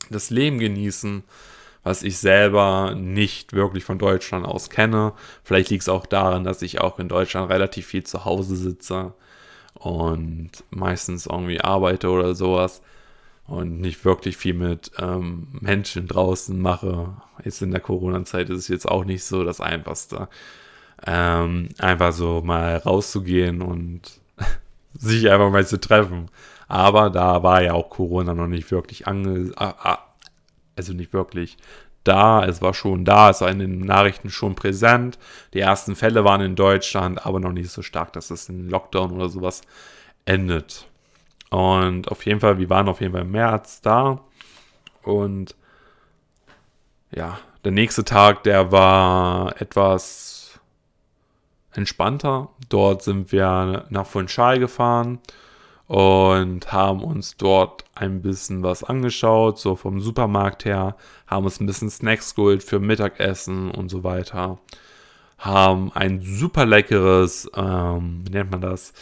das 0.09 0.29
Leben 0.29 0.59
genießen, 0.59 1.23
was 1.83 2.03
ich 2.03 2.17
selber 2.17 2.93
nicht 2.95 3.53
wirklich 3.53 3.85
von 3.85 3.97
Deutschland 3.97 4.45
aus 4.45 4.69
kenne. 4.69 5.13
Vielleicht 5.43 5.69
liegt 5.69 5.83
es 5.83 5.89
auch 5.89 6.05
daran, 6.05 6.43
dass 6.43 6.61
ich 6.61 6.81
auch 6.81 6.99
in 6.99 7.07
Deutschland 7.07 7.49
relativ 7.49 7.85
viel 7.87 8.03
zu 8.03 8.25
Hause 8.25 8.57
sitze 8.57 9.13
und 9.79 10.51
meistens 10.69 11.25
irgendwie 11.25 11.62
arbeite 11.62 12.10
oder 12.10 12.36
sowas 12.36 12.81
und 13.48 13.79
nicht 13.79 14.03
wirklich 14.03 14.38
viel 14.38 14.53
mit 14.53 14.91
ähm, 15.00 15.48
Menschen 15.51 16.07
draußen 16.07 16.60
mache. 16.60 17.13
Jetzt 17.43 17.62
in 17.62 17.72
der 17.72 17.79
Corona-Zeit 17.79 18.50
ist 18.50 18.60
es 18.60 18.67
jetzt 18.67 18.88
auch 18.88 19.05
nicht 19.05 19.24
so 19.24 19.43
das 19.43 19.62
Einfachste. 19.62 20.27
Ähm, 21.05 21.69
einfach 21.77 22.12
so 22.12 22.41
mal 22.41 22.77
rauszugehen 22.77 23.62
und 23.62 24.01
sich 24.93 25.29
einfach 25.29 25.51
mal 25.51 25.65
zu 25.65 25.79
treffen. 25.79 26.29
Aber 26.67 27.10
da 27.10 27.43
war 27.43 27.62
ja 27.62 27.74
auch 27.74 27.89
Corona 27.89 28.34
noch 28.34 28.48
nicht 28.48 28.69
wirklich 28.72 29.07
ange... 29.07 29.51
Also 30.75 30.93
nicht 30.93 31.12
wirklich 31.12 31.57
da, 32.07 32.43
es 32.45 32.61
war 32.61 32.73
schon 32.73 33.05
da, 33.05 33.29
es 33.29 33.41
war 33.41 33.49
in 33.49 33.59
den 33.59 33.79
Nachrichten 33.79 34.29
schon 34.29 34.55
präsent. 34.55 35.17
Die 35.53 35.59
ersten 35.59 35.95
Fälle 35.95 36.23
waren 36.23 36.41
in 36.41 36.55
Deutschland, 36.55 37.25
aber 37.25 37.39
noch 37.39 37.51
nicht 37.51 37.69
so 37.69 37.81
stark, 37.81 38.13
dass 38.13 38.31
es 38.31 38.49
in 38.49 38.69
Lockdown 38.69 39.11
oder 39.11 39.29
sowas 39.29 39.61
endet. 40.25 40.87
Und 41.49 42.11
auf 42.11 42.25
jeden 42.25 42.39
Fall, 42.39 42.57
wir 42.57 42.69
waren 42.69 42.89
auf 42.89 43.01
jeden 43.01 43.13
Fall 43.13 43.21
im 43.21 43.31
März 43.31 43.81
da. 43.81 44.19
Und 45.03 45.55
ja, 47.11 47.39
der 47.63 47.71
nächste 47.71 48.03
Tag, 48.03 48.43
der 48.43 48.71
war 48.71 49.59
etwas 49.61 50.59
entspannter. 51.71 52.49
Dort 52.69 53.03
sind 53.03 53.31
wir 53.31 53.85
nach 53.89 54.05
Funchal 54.05 54.59
gefahren 54.59 55.19
und 55.88 56.72
haben 56.72 57.01
uns 57.01 57.38
dort 57.38 57.86
ein 57.96 58.22
bisschen 58.22 58.63
was 58.63 58.84
angeschaut, 58.84 59.58
so 59.60 59.75
vom 59.75 60.01
Supermarkt 60.01 60.65
her, 60.65 60.96
haben 61.27 61.46
uns 61.46 61.60
ein 61.60 61.65
bisschen 61.65 61.89
Snacks 61.89 62.36
geholt 62.36 62.63
für 62.63 62.79
Mittagessen 62.79 63.72
und 63.72 63.89
so 63.89 64.03
weiter. 64.03 64.60
Haben 65.38 65.91
ein 65.94 66.22
super 66.22 66.65
leckeres, 66.65 67.50
ähm, 67.56 68.22
wie 68.25 68.32
nennt 68.32 68.51
man 68.51 68.62
das? 68.62 68.94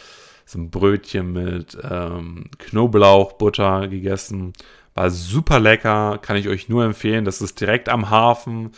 so 0.45 0.59
ein 0.59 0.69
Brötchen 0.69 1.33
mit 1.33 1.77
ähm, 1.89 2.45
Knoblauchbutter 2.59 3.87
gegessen. 3.87 4.53
War 4.93 5.09
super 5.09 5.59
lecker, 5.59 6.19
kann 6.21 6.37
ich 6.37 6.47
euch 6.47 6.69
nur 6.69 6.85
empfehlen. 6.85 7.25
Das 7.25 7.41
ist 7.41 7.59
direkt 7.59 7.89
am 7.89 8.09
Hafen, 8.09 8.71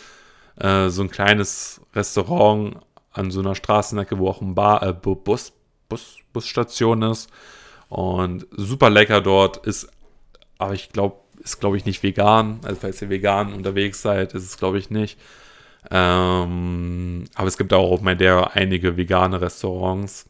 äh, 0.59 0.89
so 0.89 1.03
ein 1.03 1.11
kleines 1.11 1.81
Restaurant 1.93 2.77
an 3.11 3.31
so 3.31 3.41
einer 3.41 3.55
Straßenecke, 3.55 4.17
wo 4.17 4.29
auch 4.29 4.41
ein 4.41 4.55
Bar, 4.55 4.81
äh, 4.83 4.93
Bus, 4.93 5.53
Bus, 5.89 6.17
Busstation 6.33 7.01
ist. 7.03 7.29
Und 7.89 8.47
super 8.51 8.89
lecker 8.89 9.21
dort 9.21 9.65
ist, 9.65 9.89
aber 10.57 10.73
ich 10.73 10.89
glaube, 10.91 11.17
ist 11.39 11.59
glaube 11.59 11.77
ich 11.77 11.85
nicht 11.85 12.03
vegan. 12.03 12.59
Also 12.63 12.79
falls 12.81 13.01
ihr 13.01 13.09
vegan 13.09 13.53
unterwegs 13.53 14.01
seid, 14.01 14.33
ist 14.33 14.43
es 14.43 14.57
glaube 14.57 14.77
ich 14.79 14.89
nicht. 14.89 15.19
Ähm, 15.89 17.25
aber 17.35 17.47
es 17.47 17.57
gibt 17.57 17.73
auch 17.73 17.91
auf 17.91 18.01
Madeira 18.01 18.51
einige 18.53 18.97
vegane 18.97 19.39
Restaurants. 19.39 20.29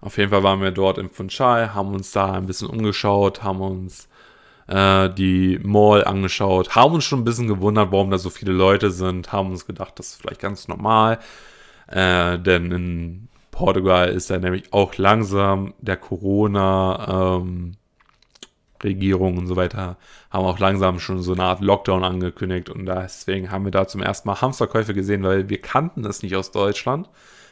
Auf 0.00 0.18
jeden 0.18 0.30
Fall 0.30 0.42
waren 0.42 0.60
wir 0.60 0.70
dort 0.70 0.98
im 0.98 1.10
Funchal, 1.10 1.74
haben 1.74 1.94
uns 1.94 2.12
da 2.12 2.32
ein 2.32 2.46
bisschen 2.46 2.68
umgeschaut, 2.68 3.42
haben 3.42 3.60
uns 3.60 4.08
äh, 4.66 5.08
die 5.10 5.58
Mall 5.62 6.04
angeschaut, 6.04 6.74
haben 6.74 6.94
uns 6.94 7.04
schon 7.04 7.20
ein 7.20 7.24
bisschen 7.24 7.48
gewundert, 7.48 7.90
warum 7.90 8.10
da 8.10 8.18
so 8.18 8.30
viele 8.30 8.52
Leute 8.52 8.90
sind, 8.90 9.32
haben 9.32 9.50
uns 9.50 9.66
gedacht, 9.66 9.98
das 9.98 10.08
ist 10.08 10.20
vielleicht 10.20 10.40
ganz 10.40 10.68
normal, 10.68 11.20
äh, 11.88 12.38
denn 12.38 12.70
in 12.70 13.28
Portugal 13.54 14.08
ist 14.08 14.30
da 14.30 14.38
nämlich 14.38 14.72
auch 14.72 14.96
langsam 14.96 15.74
der 15.78 15.96
Corona 15.96 17.36
ähm, 17.38 17.72
Regierung 18.82 19.38
und 19.38 19.46
so 19.46 19.56
weiter 19.56 19.96
haben 20.30 20.44
auch 20.44 20.58
langsam 20.58 20.98
schon 20.98 21.22
so 21.22 21.32
eine 21.32 21.44
Art 21.44 21.60
Lockdown 21.60 22.04
angekündigt 22.04 22.68
und 22.68 22.84
deswegen 22.86 23.50
haben 23.50 23.64
wir 23.64 23.70
da 23.70 23.86
zum 23.86 24.02
ersten 24.02 24.28
Mal 24.28 24.40
Hamsterkäufe 24.40 24.92
gesehen, 24.92 25.22
weil 25.22 25.48
wir 25.48 25.60
kannten 25.60 26.02
das 26.02 26.22
nicht 26.22 26.36
aus 26.36 26.50
Deutschland 26.50 27.08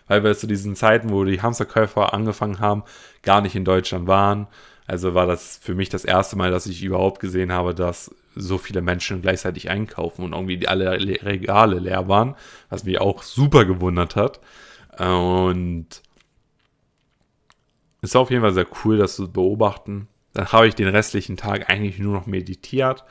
weil 0.08 0.24
wir 0.24 0.36
zu 0.36 0.46
diesen 0.46 0.76
Zeiten, 0.76 1.10
wo 1.10 1.24
die 1.24 1.40
Hamsterkäufer 1.40 2.12
angefangen 2.12 2.60
haben, 2.60 2.82
gar 3.22 3.40
nicht 3.40 3.54
in 3.54 3.64
Deutschland 3.64 4.06
waren. 4.06 4.46
Also 4.86 5.14
war 5.14 5.26
das 5.26 5.58
für 5.62 5.74
mich 5.74 5.88
das 5.88 6.04
erste 6.04 6.36
Mal, 6.36 6.50
dass 6.50 6.66
ich 6.66 6.82
überhaupt 6.82 7.20
gesehen 7.20 7.52
habe, 7.52 7.74
dass 7.74 8.14
so 8.34 8.58
viele 8.58 8.82
Menschen 8.82 9.22
gleichzeitig 9.22 9.70
einkaufen 9.70 10.24
und 10.24 10.32
irgendwie 10.32 10.66
alle 10.66 10.90
Regale 10.92 11.78
leer 11.78 12.08
waren, 12.08 12.34
was 12.68 12.84
mich 12.84 13.00
auch 13.00 13.22
super 13.22 13.64
gewundert 13.64 14.16
hat. 14.16 14.40
Und 14.98 15.86
es 18.02 18.14
war 18.14 18.22
auf 18.22 18.30
jeden 18.30 18.42
Fall 18.42 18.52
sehr 18.52 18.66
cool, 18.84 18.98
das 18.98 19.16
zu 19.16 19.30
beobachten. 19.30 20.08
Dann 20.34 20.50
habe 20.50 20.66
ich 20.66 20.74
den 20.74 20.88
restlichen 20.88 21.36
Tag 21.36 21.70
eigentlich 21.70 21.98
nur 21.98 22.14
noch 22.14 22.26
meditiert 22.26 23.04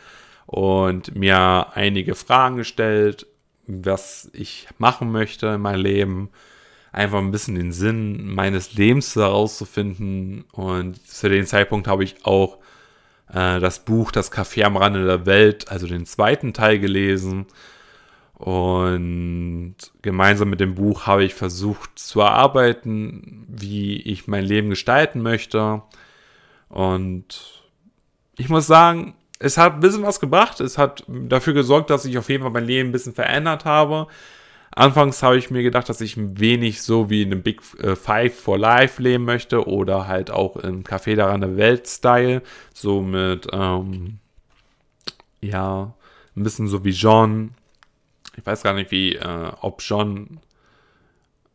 und 0.45 1.15
mir 1.15 1.67
einige 1.73 2.15
Fragen 2.15 2.57
gestellt, 2.57 3.27
was 3.67 4.29
ich 4.33 4.67
machen 4.77 5.11
möchte 5.11 5.47
in 5.47 5.61
meinem 5.61 5.81
Leben, 5.81 6.29
einfach 6.91 7.19
ein 7.19 7.31
bisschen 7.31 7.55
den 7.55 7.71
Sinn 7.71 8.33
meines 8.33 8.73
Lebens 8.73 9.15
herauszufinden. 9.15 10.45
Und 10.51 11.05
zu 11.07 11.29
dem 11.29 11.45
Zeitpunkt 11.45 11.87
habe 11.87 12.03
ich 12.03 12.25
auch 12.25 12.57
äh, 13.29 13.59
das 13.59 13.85
Buch 13.85 14.11
Das 14.11 14.31
Café 14.31 14.63
am 14.63 14.77
Rande 14.77 15.05
der 15.05 15.25
Welt, 15.25 15.69
also 15.69 15.87
den 15.87 16.05
zweiten 16.05 16.53
Teil 16.53 16.79
gelesen. 16.79 17.45
Und 18.41 19.75
gemeinsam 20.01 20.49
mit 20.49 20.59
dem 20.59 20.73
Buch 20.73 21.05
habe 21.05 21.23
ich 21.23 21.35
versucht 21.35 21.99
zu 21.99 22.21
erarbeiten, 22.21 23.45
wie 23.47 24.01
ich 24.01 24.27
mein 24.27 24.43
Leben 24.43 24.71
gestalten 24.71 25.21
möchte. 25.21 25.83
Und 26.67 27.61
ich 28.37 28.49
muss 28.49 28.65
sagen, 28.65 29.13
es 29.37 29.59
hat 29.59 29.75
ein 29.75 29.79
bisschen 29.79 30.01
was 30.01 30.19
gebracht. 30.19 30.59
Es 30.59 30.79
hat 30.79 31.03
dafür 31.07 31.53
gesorgt, 31.53 31.91
dass 31.91 32.03
ich 32.05 32.17
auf 32.17 32.29
jeden 32.29 32.41
Fall 32.41 32.51
mein 32.51 32.65
Leben 32.65 32.89
ein 32.89 32.91
bisschen 32.91 33.13
verändert 33.13 33.65
habe. 33.65 34.07
Anfangs 34.71 35.21
habe 35.21 35.37
ich 35.37 35.51
mir 35.51 35.61
gedacht, 35.61 35.87
dass 35.87 36.01
ich 36.01 36.17
ein 36.17 36.39
wenig 36.39 36.81
so 36.81 37.11
wie 37.11 37.21
in 37.21 37.31
einem 37.31 37.43
Big 37.43 37.61
äh, 37.77 37.95
Five 37.95 38.33
for 38.39 38.57
Life 38.57 38.99
leben 39.03 39.23
möchte 39.23 39.67
oder 39.67 40.07
halt 40.07 40.31
auch 40.31 40.55
im 40.55 40.83
Café 40.83 41.15
daran 41.15 41.41
der 41.41 41.57
Welt-Style, 41.57 42.41
so 42.73 43.01
mit, 43.01 43.47
ähm, 43.53 44.17
ja, 45.41 45.93
ein 46.35 46.43
bisschen 46.43 46.67
so 46.67 46.83
wie 46.83 46.89
John. 46.89 47.51
Ich 48.37 48.45
weiß 48.45 48.63
gar 48.63 48.73
nicht, 48.73 48.91
wie, 48.91 49.15
äh, 49.15 49.51
ob 49.61 49.81
John 49.81 50.39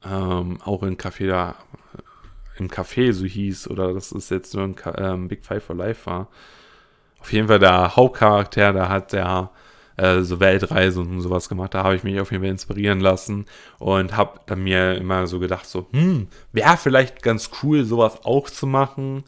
ähm, 0.04 0.58
auch 0.62 0.82
im 0.82 0.96
Café 0.96 1.26
da, 1.26 1.56
im 2.58 2.68
Café 2.68 3.12
so 3.12 3.24
hieß 3.24 3.68
oder 3.68 3.92
das 3.92 4.12
ist 4.12 4.30
jetzt 4.30 4.54
nur 4.54 4.64
ein 4.64 4.76
ähm, 4.96 5.28
Big 5.28 5.44
Five 5.44 5.64
for 5.64 5.76
Life 5.76 6.06
war. 6.06 6.28
Auf 7.20 7.32
jeden 7.32 7.48
Fall 7.48 7.58
der 7.58 7.96
Hauptcharakter, 7.96 8.72
da 8.72 8.88
hat 8.88 9.12
der 9.12 9.50
äh, 9.96 10.20
so 10.20 10.40
Weltreise 10.40 11.00
und 11.00 11.20
sowas 11.20 11.48
gemacht. 11.48 11.74
Da 11.74 11.82
habe 11.82 11.96
ich 11.96 12.04
mich 12.04 12.20
auf 12.20 12.30
jeden 12.30 12.42
Fall 12.44 12.50
inspirieren 12.50 13.00
lassen 13.00 13.46
und 13.78 14.16
habe 14.16 14.40
dann 14.46 14.62
mir 14.62 14.94
immer 14.96 15.26
so 15.26 15.38
gedacht, 15.38 15.66
so, 15.66 15.88
hm, 15.92 16.28
wäre 16.52 16.76
vielleicht 16.76 17.22
ganz 17.22 17.50
cool, 17.62 17.84
sowas 17.84 18.24
auch 18.24 18.50
zu 18.50 18.66
machen. 18.66 19.24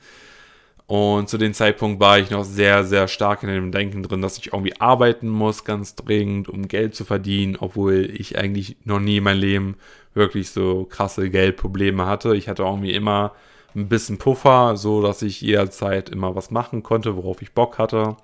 Und 0.88 1.28
zu 1.28 1.36
dem 1.36 1.52
Zeitpunkt 1.52 2.00
war 2.00 2.18
ich 2.18 2.30
noch 2.30 2.44
sehr, 2.44 2.82
sehr 2.82 3.08
stark 3.08 3.42
in 3.42 3.50
dem 3.50 3.72
Denken 3.72 4.02
drin, 4.02 4.22
dass 4.22 4.38
ich 4.38 4.54
irgendwie 4.54 4.80
arbeiten 4.80 5.28
muss, 5.28 5.64
ganz 5.64 5.94
dringend, 5.94 6.48
um 6.48 6.66
Geld 6.66 6.94
zu 6.94 7.04
verdienen, 7.04 7.58
obwohl 7.60 8.10
ich 8.10 8.38
eigentlich 8.38 8.78
noch 8.84 8.98
nie 8.98 9.18
in 9.18 9.24
meinem 9.24 9.40
Leben 9.40 9.76
wirklich 10.14 10.48
so 10.48 10.86
krasse 10.88 11.28
Geldprobleme 11.28 12.06
hatte. 12.06 12.34
Ich 12.34 12.48
hatte 12.48 12.62
irgendwie 12.62 12.94
immer 12.94 13.34
ein 13.76 13.88
bisschen 13.88 14.16
Puffer, 14.16 14.78
so 14.78 15.02
dass 15.02 15.20
ich 15.20 15.42
jederzeit 15.42 16.08
immer 16.08 16.34
was 16.34 16.50
machen 16.50 16.82
konnte, 16.82 17.16
worauf 17.16 17.42
ich 17.42 17.52
Bock 17.52 17.76
hatte. 17.76 18.16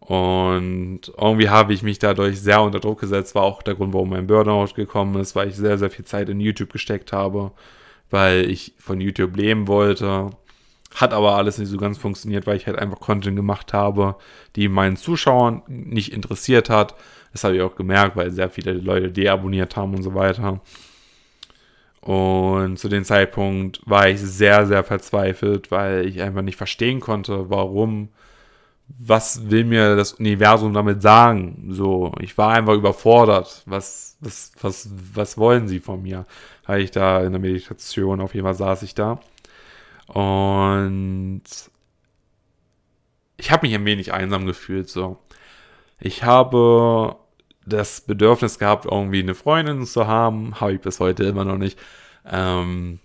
Und 0.00 1.12
irgendwie 1.18 1.50
habe 1.50 1.74
ich 1.74 1.82
mich 1.82 1.98
dadurch 1.98 2.40
sehr 2.40 2.62
unter 2.62 2.80
Druck 2.80 3.00
gesetzt, 3.00 3.34
war 3.34 3.42
auch 3.42 3.62
der 3.62 3.74
Grund, 3.74 3.92
warum 3.92 4.08
mein 4.08 4.26
Burnout 4.26 4.74
gekommen 4.74 5.20
ist, 5.20 5.36
weil 5.36 5.48
ich 5.48 5.56
sehr, 5.56 5.76
sehr 5.76 5.90
viel 5.90 6.06
Zeit 6.06 6.30
in 6.30 6.40
YouTube 6.40 6.72
gesteckt 6.72 7.12
habe, 7.12 7.52
weil 8.10 8.50
ich 8.50 8.74
von 8.78 9.02
YouTube 9.02 9.36
leben 9.36 9.68
wollte. 9.68 10.30
Hat 10.94 11.12
aber 11.12 11.36
alles 11.36 11.58
nicht 11.58 11.68
so 11.68 11.78
ganz 11.78 11.98
funktioniert, 11.98 12.46
weil 12.46 12.56
ich 12.56 12.66
halt 12.66 12.78
einfach 12.78 13.00
Content 13.00 13.36
gemacht 13.36 13.72
habe, 13.72 14.16
die 14.56 14.68
meinen 14.68 14.96
Zuschauern 14.96 15.62
nicht 15.66 16.12
interessiert 16.12 16.68
hat. 16.68 16.94
Das 17.32 17.44
habe 17.44 17.56
ich 17.56 17.62
auch 17.62 17.76
gemerkt, 17.76 18.16
weil 18.16 18.30
sehr 18.30 18.50
viele 18.50 18.72
Leute 18.72 19.10
deabonniert 19.10 19.76
haben 19.76 19.94
und 19.94 20.02
so 20.02 20.14
weiter. 20.14 20.60
Und 22.00 22.78
zu 22.78 22.88
dem 22.88 23.04
Zeitpunkt 23.04 23.80
war 23.86 24.08
ich 24.08 24.20
sehr, 24.20 24.66
sehr 24.66 24.84
verzweifelt, 24.84 25.70
weil 25.70 26.06
ich 26.06 26.20
einfach 26.20 26.42
nicht 26.42 26.56
verstehen 26.56 27.00
konnte, 27.00 27.48
warum 27.48 28.08
was 28.98 29.50
will 29.50 29.64
mir 29.64 29.96
das 29.96 30.14
Universum 30.14 30.74
damit 30.74 31.02
sagen? 31.02 31.68
So, 31.70 32.12
ich 32.20 32.36
war 32.38 32.52
einfach 32.52 32.74
überfordert. 32.74 33.62
Was, 33.66 34.16
was, 34.20 34.52
was, 34.60 34.90
was 35.14 35.38
wollen 35.38 35.68
sie 35.68 35.80
von 35.80 36.02
mir? 36.02 36.26
Habe 36.66 36.82
ich 36.82 36.90
da 36.90 37.22
in 37.22 37.32
der 37.32 37.40
Meditation, 37.40 38.20
auf 38.20 38.34
jeden 38.34 38.44
Fall 38.44 38.54
saß 38.54 38.82
ich 38.82 38.94
da. 38.94 39.20
Und 40.06 41.42
ich 43.36 43.50
habe 43.50 43.66
mich 43.66 43.74
ein 43.74 43.84
wenig 43.84 44.12
einsam 44.12 44.46
gefühlt. 44.46 44.88
So, 44.88 45.18
ich 46.00 46.24
habe 46.24 47.16
das 47.66 48.00
Bedürfnis 48.02 48.58
gehabt, 48.58 48.86
irgendwie 48.86 49.20
eine 49.20 49.34
Freundin 49.34 49.86
zu 49.86 50.06
haben, 50.06 50.60
habe 50.60 50.74
ich 50.74 50.80
bis 50.80 51.00
heute 51.00 51.24
immer 51.24 51.44
noch 51.44 51.58
nicht. 51.58 51.78
Ähm, 52.30 52.98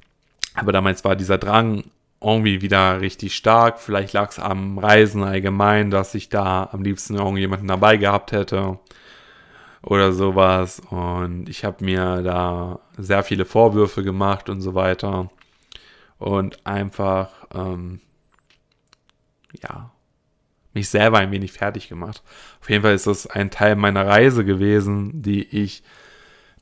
aber 0.56 0.72
damals 0.72 1.04
war 1.04 1.16
dieser 1.16 1.38
Drang 1.38 1.84
irgendwie 2.22 2.62
wieder 2.62 3.00
richtig 3.02 3.36
stark. 3.36 3.80
Vielleicht 3.80 4.14
lag 4.14 4.32
es 4.32 4.40
am 4.40 4.80
Reisen 4.80 5.24
allgemein, 5.24 5.92
dass 5.92 6.16
ich 6.16 6.30
da 6.30 6.70
am 6.72 6.82
liebsten 6.82 7.16
irgendjemanden 7.16 7.68
dabei 7.68 7.98
gehabt 7.98 8.32
hätte 8.32 8.80
oder 9.84 10.12
sowas. 10.12 10.82
Und 10.90 11.48
ich 11.50 11.64
habe 11.64 11.84
mir 11.86 12.22
da 12.24 12.80
sehr 12.98 13.24
viele 13.24 13.46
Vorwürfe 13.46 14.04
gemacht 14.04 14.50
und 14.50 14.62
so 14.62 14.74
weiter. 14.74 15.30
Und 16.20 16.66
einfach, 16.66 17.30
ähm, 17.54 18.02
ja, 19.62 19.92
mich 20.74 20.90
selber 20.90 21.20
ein 21.20 21.32
wenig 21.32 21.52
fertig 21.52 21.90
gemacht. 21.90 22.24
Auf 22.62 22.70
jeden 22.70 22.84
Fall 22.84 22.94
ist 22.94 23.08
das 23.08 23.28
ein 23.28 23.52
Teil 23.52 23.76
meiner 23.76 24.06
Reise 24.06 24.46
gewesen, 24.46 25.22
die 25.22 25.44
ich 25.44 25.84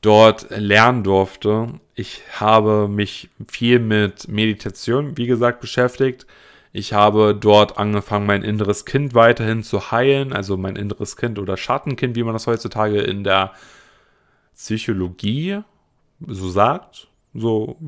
dort 0.00 0.50
lernen 0.50 1.04
durfte. 1.04 1.80
Ich 1.94 2.22
habe 2.38 2.88
mich 2.88 3.28
viel 3.48 3.78
mit 3.78 4.28
Meditation, 4.28 5.16
wie 5.16 5.26
gesagt, 5.26 5.60
beschäftigt. 5.60 6.26
Ich 6.72 6.92
habe 6.92 7.34
dort 7.34 7.78
angefangen, 7.78 8.26
mein 8.26 8.42
inneres 8.42 8.84
Kind 8.84 9.14
weiterhin 9.14 9.62
zu 9.62 9.90
heilen, 9.90 10.32
also 10.32 10.56
mein 10.56 10.76
inneres 10.76 11.16
Kind 11.16 11.38
oder 11.38 11.56
Schattenkind, 11.56 12.16
wie 12.16 12.22
man 12.22 12.34
das 12.34 12.46
heutzutage 12.46 13.00
in 13.00 13.24
der 13.24 13.52
Psychologie 14.54 15.60
so 16.26 16.48
sagt. 16.48 17.08
So 17.32 17.78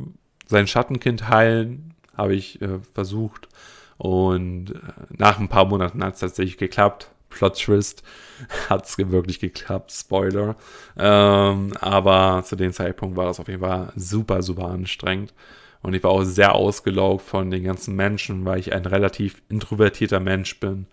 sein 0.48 0.66
Schattenkind 0.66 1.28
heilen 1.28 1.94
habe 2.16 2.34
ich 2.34 2.60
äh, 2.60 2.80
versucht 2.94 3.48
und 3.96 4.70
äh, 4.70 4.78
nach 5.10 5.38
ein 5.38 5.48
paar 5.48 5.66
Monaten 5.66 6.02
hat 6.02 6.14
es 6.14 6.20
tatsächlich 6.20 6.58
geklappt. 6.58 7.10
Plot 7.28 7.58
Twist 7.58 8.02
hat 8.70 8.86
es 8.86 8.96
wirklich 8.96 9.38
geklappt, 9.38 9.92
Spoiler. 9.92 10.56
Ähm, 10.98 11.72
aber 11.80 12.42
zu 12.44 12.56
dem 12.56 12.72
Zeitpunkt 12.72 13.16
war 13.16 13.26
das 13.26 13.38
auf 13.38 13.48
jeden 13.48 13.60
Fall 13.60 13.92
super, 13.94 14.42
super 14.42 14.66
anstrengend. 14.68 15.34
Und 15.82 15.94
ich 15.94 16.02
war 16.02 16.10
auch 16.10 16.24
sehr 16.24 16.54
ausgelaugt 16.54 17.22
von 17.22 17.50
den 17.50 17.64
ganzen 17.64 17.94
Menschen, 17.94 18.44
weil 18.44 18.58
ich 18.58 18.72
ein 18.72 18.86
relativ 18.86 19.42
introvertierter 19.48 20.18
Mensch 20.18 20.58
bin. 20.58 20.86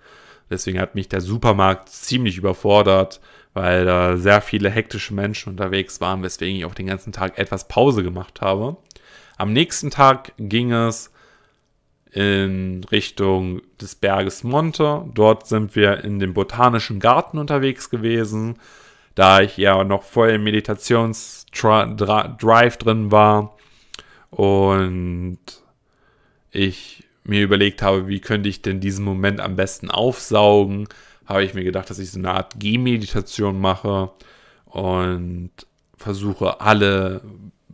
Deswegen 0.50 0.80
hat 0.80 0.94
mich 0.94 1.10
der 1.10 1.22
Supermarkt 1.22 1.90
ziemlich 1.90 2.38
überfordert, 2.38 3.20
weil 3.54 3.86
da 3.86 4.18
sehr 4.18 4.42
viele 4.42 4.70
hektische 4.70 5.14
Menschen 5.14 5.50
unterwegs 5.50 6.02
waren, 6.02 6.22
weswegen 6.22 6.58
ich 6.58 6.66
auch 6.66 6.76
den 6.76 6.88
ganzen 6.88 7.14
Tag 7.14 7.40
etwas 7.40 7.68
Pause 7.68 8.04
gemacht 8.04 8.42
habe. 8.42 8.78
Am 9.38 9.52
nächsten 9.52 9.92
Tag 9.92 10.32
ging 10.38 10.72
es 10.72 11.12
in 12.12 12.86
Richtung 12.86 13.62
des 13.82 13.96
Berges 13.96 14.46
Monte. 14.46 15.04
Dort 15.14 15.48
sind 15.48 15.76
wir 15.76 16.06
in 16.06 16.20
dem 16.20 16.34
botanischen 16.34 17.02
Garten 17.02 17.38
unterwegs 17.38 17.90
gewesen, 17.90 18.56
da 19.16 19.42
ich 19.42 19.58
ja 19.58 19.84
noch 19.84 20.04
voll 20.04 20.30
im 20.30 20.46
Meditationsdrive 20.46 22.78
drin 22.78 23.12
war 23.12 23.58
und 24.30 25.40
ich 26.52 27.04
mir 27.26 27.42
überlegt 27.42 27.82
habe, 27.82 28.08
wie 28.08 28.22
könnte 28.22 28.48
ich 28.48 28.62
denn 28.62 28.80
diesen 28.80 29.04
Moment 29.04 29.42
am 29.42 29.58
besten 29.58 29.92
aufsaugen, 29.92 30.88
habe 31.26 31.44
ich 31.44 31.54
mir 31.54 31.66
gedacht, 31.66 31.90
dass 31.90 32.00
ich 32.00 32.12
so 32.12 32.20
eine 32.20 32.32
Art 32.32 32.58
Gehmeditation 32.60 33.60
mache 33.60 34.12
und 34.66 35.52
versuche 35.98 36.62
alle 36.62 37.22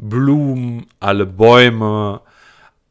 Blumen, 0.02 0.88
alle 1.00 1.26
Bäume, 1.26 2.22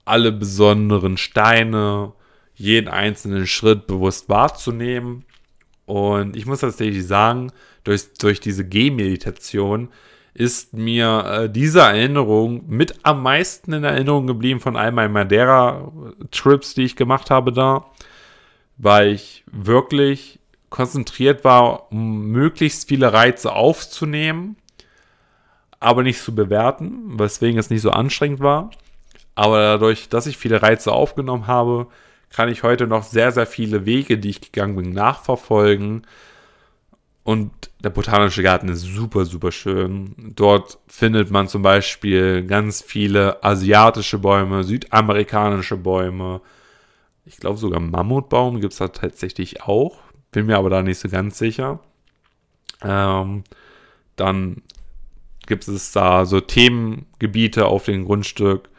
alle 0.05 0.33
besonderen 0.33 1.17
Steine, 1.17 2.13
jeden 2.55 2.89
einzelnen 2.89 3.47
Schritt 3.47 3.87
bewusst 3.87 4.29
wahrzunehmen. 4.29 5.25
Und 5.87 6.37
ich 6.37 6.47
muss 6.47 6.61
tatsächlich 6.61 7.07
sagen, 7.07 7.53
durch, 7.85 8.15
durch 8.15 8.41
diese 8.41 8.67
Gehmeditation 8.67 9.89
ist 10.35 10.75
mir 10.75 11.25
äh, 11.27 11.51
diese 11.51 11.81
Erinnerung 11.81 12.65
mit 12.69 12.95
am 13.03 13.23
meisten 13.23 13.73
in 13.73 13.85
Erinnerung 13.85 14.27
geblieben 14.27 14.61
von 14.61 14.77
all 14.77 14.93
meinen 14.93 15.13
Madeira-Trips, 15.13 16.75
die 16.75 16.85
ich 16.85 16.97
gemacht 16.97 17.31
habe 17.31 17.53
da, 17.53 17.87
weil 18.77 19.09
ich 19.09 19.45
wirklich 19.51 20.39
konzentriert 20.69 21.45
war, 21.45 21.91
um 21.91 22.27
möglichst 22.29 22.89
viele 22.89 23.13
Reize 23.13 23.53
aufzunehmen, 23.53 24.57
aber 25.81 26.03
nicht 26.03 26.23
zu 26.23 26.35
bewerten, 26.35 27.19
weswegen 27.19 27.59
es 27.59 27.71
nicht 27.71 27.83
so 27.83 27.91
anstrengend 27.91 28.41
war. 28.41 28.71
Aber 29.35 29.59
dadurch, 29.59 30.09
dass 30.11 30.27
ich 30.27 30.37
viele 30.37 30.63
Reize 30.63 30.93
aufgenommen 30.93 31.47
habe, 31.47 31.87
kann 32.29 32.49
ich 32.49 32.63
heute 32.63 32.87
noch 32.87 33.03
sehr, 33.03 33.33
sehr 33.33 33.47
viele 33.47 33.87
Wege, 33.87 34.19
die 34.19 34.31
ich 34.31 34.41
gegangen 34.41 34.77
bin, 34.77 34.93
nachverfolgen. 34.93 36.07
Und 37.25 37.51
der 37.83 37.91
botanische 37.91 38.43
Garten 38.43 38.69
ist 38.69 38.83
super, 38.83 39.25
super 39.25 39.53
schön. 39.53 40.15
Dort 40.37 40.79
findet 40.87 41.31
man 41.31 41.49
zum 41.49 41.63
Beispiel 41.63 42.45
ganz 42.47 42.83
viele 42.83 43.43
asiatische 43.43 44.19
Bäume, 44.19 44.65
südamerikanische 44.65 45.77
Bäume. 45.77 46.41
Ich 47.25 47.37
glaube 47.37 47.59
sogar 47.59 47.81
Mammutbaum 47.81 48.61
gibt 48.61 48.73
es 48.73 48.79
da 48.79 48.89
tatsächlich 48.89 49.63
auch. 49.63 49.99
Bin 50.31 50.47
mir 50.47 50.59
aber 50.59 50.71
da 50.71 50.83
nicht 50.83 50.99
so 50.99 51.09
ganz 51.09 51.39
sicher. 51.39 51.81
Ähm, 52.83 53.45
dann 54.17 54.63
gibt 55.51 55.67
es 55.67 55.91
da 55.91 56.25
so 56.25 56.41
Themengebiete 56.41 57.67
auf 57.67 57.85
dem 57.85 58.07
Grundstück. 58.07 58.71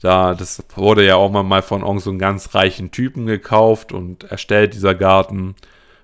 Da, 0.00 0.34
das 0.34 0.64
wurde 0.74 1.06
ja 1.06 1.16
auch 1.16 1.30
mal 1.30 1.62
von 1.62 1.82
irgend 1.82 2.00
so 2.00 2.10
einem 2.10 2.18
ganz 2.18 2.54
reichen 2.54 2.90
Typen 2.90 3.26
gekauft 3.26 3.92
und 3.92 4.24
erstellt, 4.24 4.74
dieser 4.74 4.94
Garten. 4.94 5.54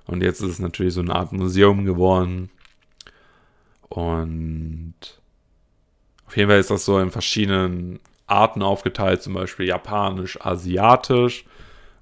Und 0.07 0.23
jetzt 0.23 0.43
ist 0.43 0.51
es 0.51 0.59
natürlich 0.59 0.95
so 0.95 1.01
eine 1.01 1.15
Art 1.15 1.33
Museum 1.33 1.87
geworden. 1.87 2.51
Und 3.89 4.95
auf 6.27 6.37
jeden 6.37 6.51
Fall 6.51 6.61
ist 6.61 6.71
das 6.71 6.85
so 6.85 6.99
in 6.99 7.11
verschiedenen 7.11 7.99
Arten 8.27 8.63
aufgeteilt, 8.63 9.23
zum 9.23 9.33
Beispiel 9.35 9.67
japanisch, 9.67 10.39
asiatisch. 10.41 11.45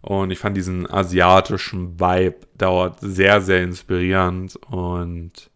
Und 0.02 0.32
ich 0.32 0.40
fand 0.40 0.56
diesen 0.56 0.90
asiatischen 0.90 2.00
Vibe 2.00 2.40
dort 2.56 2.98
sehr, 3.00 3.40
sehr 3.40 3.62
inspirierend. 3.62 4.56
Und 4.70 5.50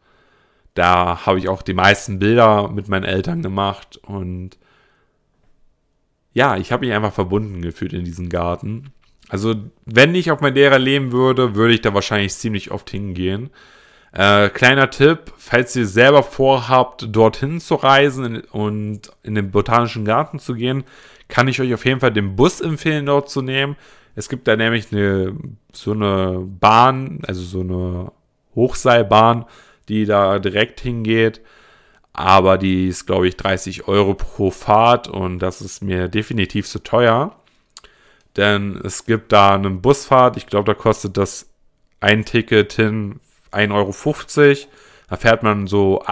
da 0.75 1.27
habe 1.27 1.39
ich 1.39 1.49
auch 1.49 1.63
die 1.63 1.75
meisten 1.75 2.19
Bilder 2.19 2.69
mit 2.69 2.89
meinen 2.89 3.05
Eltern 3.05 3.43
gemacht. 3.43 3.99
Und 3.99 4.59
ja, 6.33 6.57
ich 6.57 6.73
habe 6.73 6.87
mich 6.87 6.95
einfach 6.95 7.13
verbunden 7.13 7.61
gefühlt 7.61 7.93
in 7.93 8.05
diesem 8.05 8.29
Garten. 8.29 8.93
Also, 9.29 9.55
wenn 9.87 10.15
ich 10.15 10.31
auf 10.31 10.41
Madeira 10.41 10.77
leben 10.77 11.13
würde, 11.13 11.55
würde 11.55 11.75
ich 11.75 11.81
da 11.81 11.95
wahrscheinlich 11.95 12.35
ziemlich 12.35 12.71
oft 12.71 12.91
hingehen. 12.91 13.51
Äh, 14.13 14.51
kleiner 14.51 14.91
Tipp, 14.91 15.33
falls 15.39 15.75
ihr 15.75 15.87
selber 15.87 16.23
vorhabt, 16.23 17.07
dorthin 17.11 17.61
zu 17.61 17.77
reisen 17.77 18.43
und 18.51 19.11
in 19.23 19.35
den 19.35 19.51
botanischen 19.51 20.05
Garten 20.05 20.39
zu 20.39 20.55
gehen, 20.55 20.85
kann 21.29 21.49
ich 21.49 21.61
euch 21.63 21.73
auf 21.73 21.87
jeden 21.87 22.01
Fall 22.01 22.13
den 22.13 22.37
Bus 22.37 22.61
empfehlen, 22.61 23.07
dort 23.07 23.31
zu 23.31 23.41
nehmen. 23.41 23.77
Es 24.15 24.29
gibt 24.29 24.47
da 24.47 24.55
nämlich 24.55 24.93
eine, 24.93 25.35
so 25.73 25.93
eine 25.93 26.47
Bahn, 26.61 27.21
also 27.27 27.43
so 27.43 27.61
eine 27.61 28.13
Hochseilbahn, 28.55 29.47
die 29.89 30.05
da 30.05 30.39
direkt 30.39 30.81
hingeht 30.81 31.41
aber 32.13 32.59
die 32.59 32.89
ist, 32.89 33.07
glaube 33.07 33.29
ich, 33.29 33.37
30 33.37 33.89
Euro 33.89 34.15
pro 34.15 34.51
Fahrt 34.51 35.09
und 35.09 35.39
das 35.39 35.61
ist 35.61 35.83
mir 35.83 36.09
definitiv 36.09 36.69
zu 36.69 36.81
teuer. 36.81 37.37
Denn 38.37 38.81
es 38.85 39.05
gibt 39.07 39.33
da 39.33 39.55
eine 39.55 39.71
Busfahrt, 39.71 40.37
ich 40.37 40.47
glaube, 40.47 40.73
da 40.73 40.75
kostet 40.75 41.17
das 41.17 41.51
ein 42.01 42.25
Ticket 42.25 42.73
hin 42.75 43.21
1,50 43.51 43.73
Euro. 43.73 44.71
Da 45.09 45.17
fährt 45.17 45.43
man 45.43 45.67
so 45.67 46.03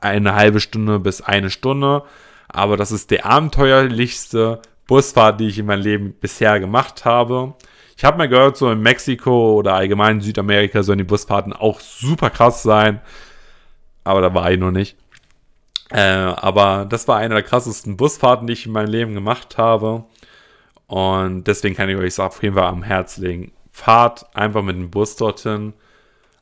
eine 0.00 0.34
halbe 0.34 0.60
Stunde 0.60 1.00
bis 1.00 1.20
eine 1.20 1.50
Stunde. 1.50 2.02
Aber 2.48 2.76
das 2.76 2.92
ist 2.92 3.10
die 3.10 3.22
abenteuerlichste 3.22 4.60
Busfahrt, 4.86 5.40
die 5.40 5.48
ich 5.48 5.58
in 5.58 5.66
meinem 5.66 5.82
Leben 5.82 6.12
bisher 6.12 6.60
gemacht 6.60 7.04
habe. 7.04 7.54
Ich 7.96 8.04
habe 8.04 8.18
mal 8.18 8.28
gehört, 8.28 8.56
so 8.56 8.70
in 8.70 8.80
Mexiko 8.80 9.54
oder 9.54 9.74
allgemein 9.74 10.16
in 10.16 10.20
Südamerika 10.22 10.82
sollen 10.82 10.98
die 10.98 11.04
Busfahrten 11.04 11.52
auch 11.52 11.80
super 11.80 12.30
krass 12.30 12.62
sein 12.62 13.00
aber 14.04 14.20
da 14.20 14.32
war 14.32 14.52
ich 14.52 14.58
noch 14.60 14.70
nicht. 14.70 14.96
Äh, 15.90 16.00
aber 16.00 16.86
das 16.88 17.08
war 17.08 17.16
eine 17.18 17.34
der 17.34 17.42
krassesten 17.42 17.96
Busfahrten, 17.96 18.46
die 18.46 18.52
ich 18.52 18.66
in 18.66 18.72
meinem 18.72 18.90
Leben 18.90 19.14
gemacht 19.14 19.58
habe. 19.58 20.04
Und 20.86 21.44
deswegen 21.44 21.74
kann 21.74 21.88
ich 21.88 21.96
euch 21.96 22.18
auf 22.20 22.42
jeden 22.42 22.54
Fall 22.54 22.66
am 22.66 22.82
Herz 22.82 23.16
legen. 23.16 23.52
Fahrt 23.72 24.26
einfach 24.36 24.62
mit 24.62 24.76
dem 24.76 24.90
Bus 24.90 25.16
dorthin. 25.16 25.72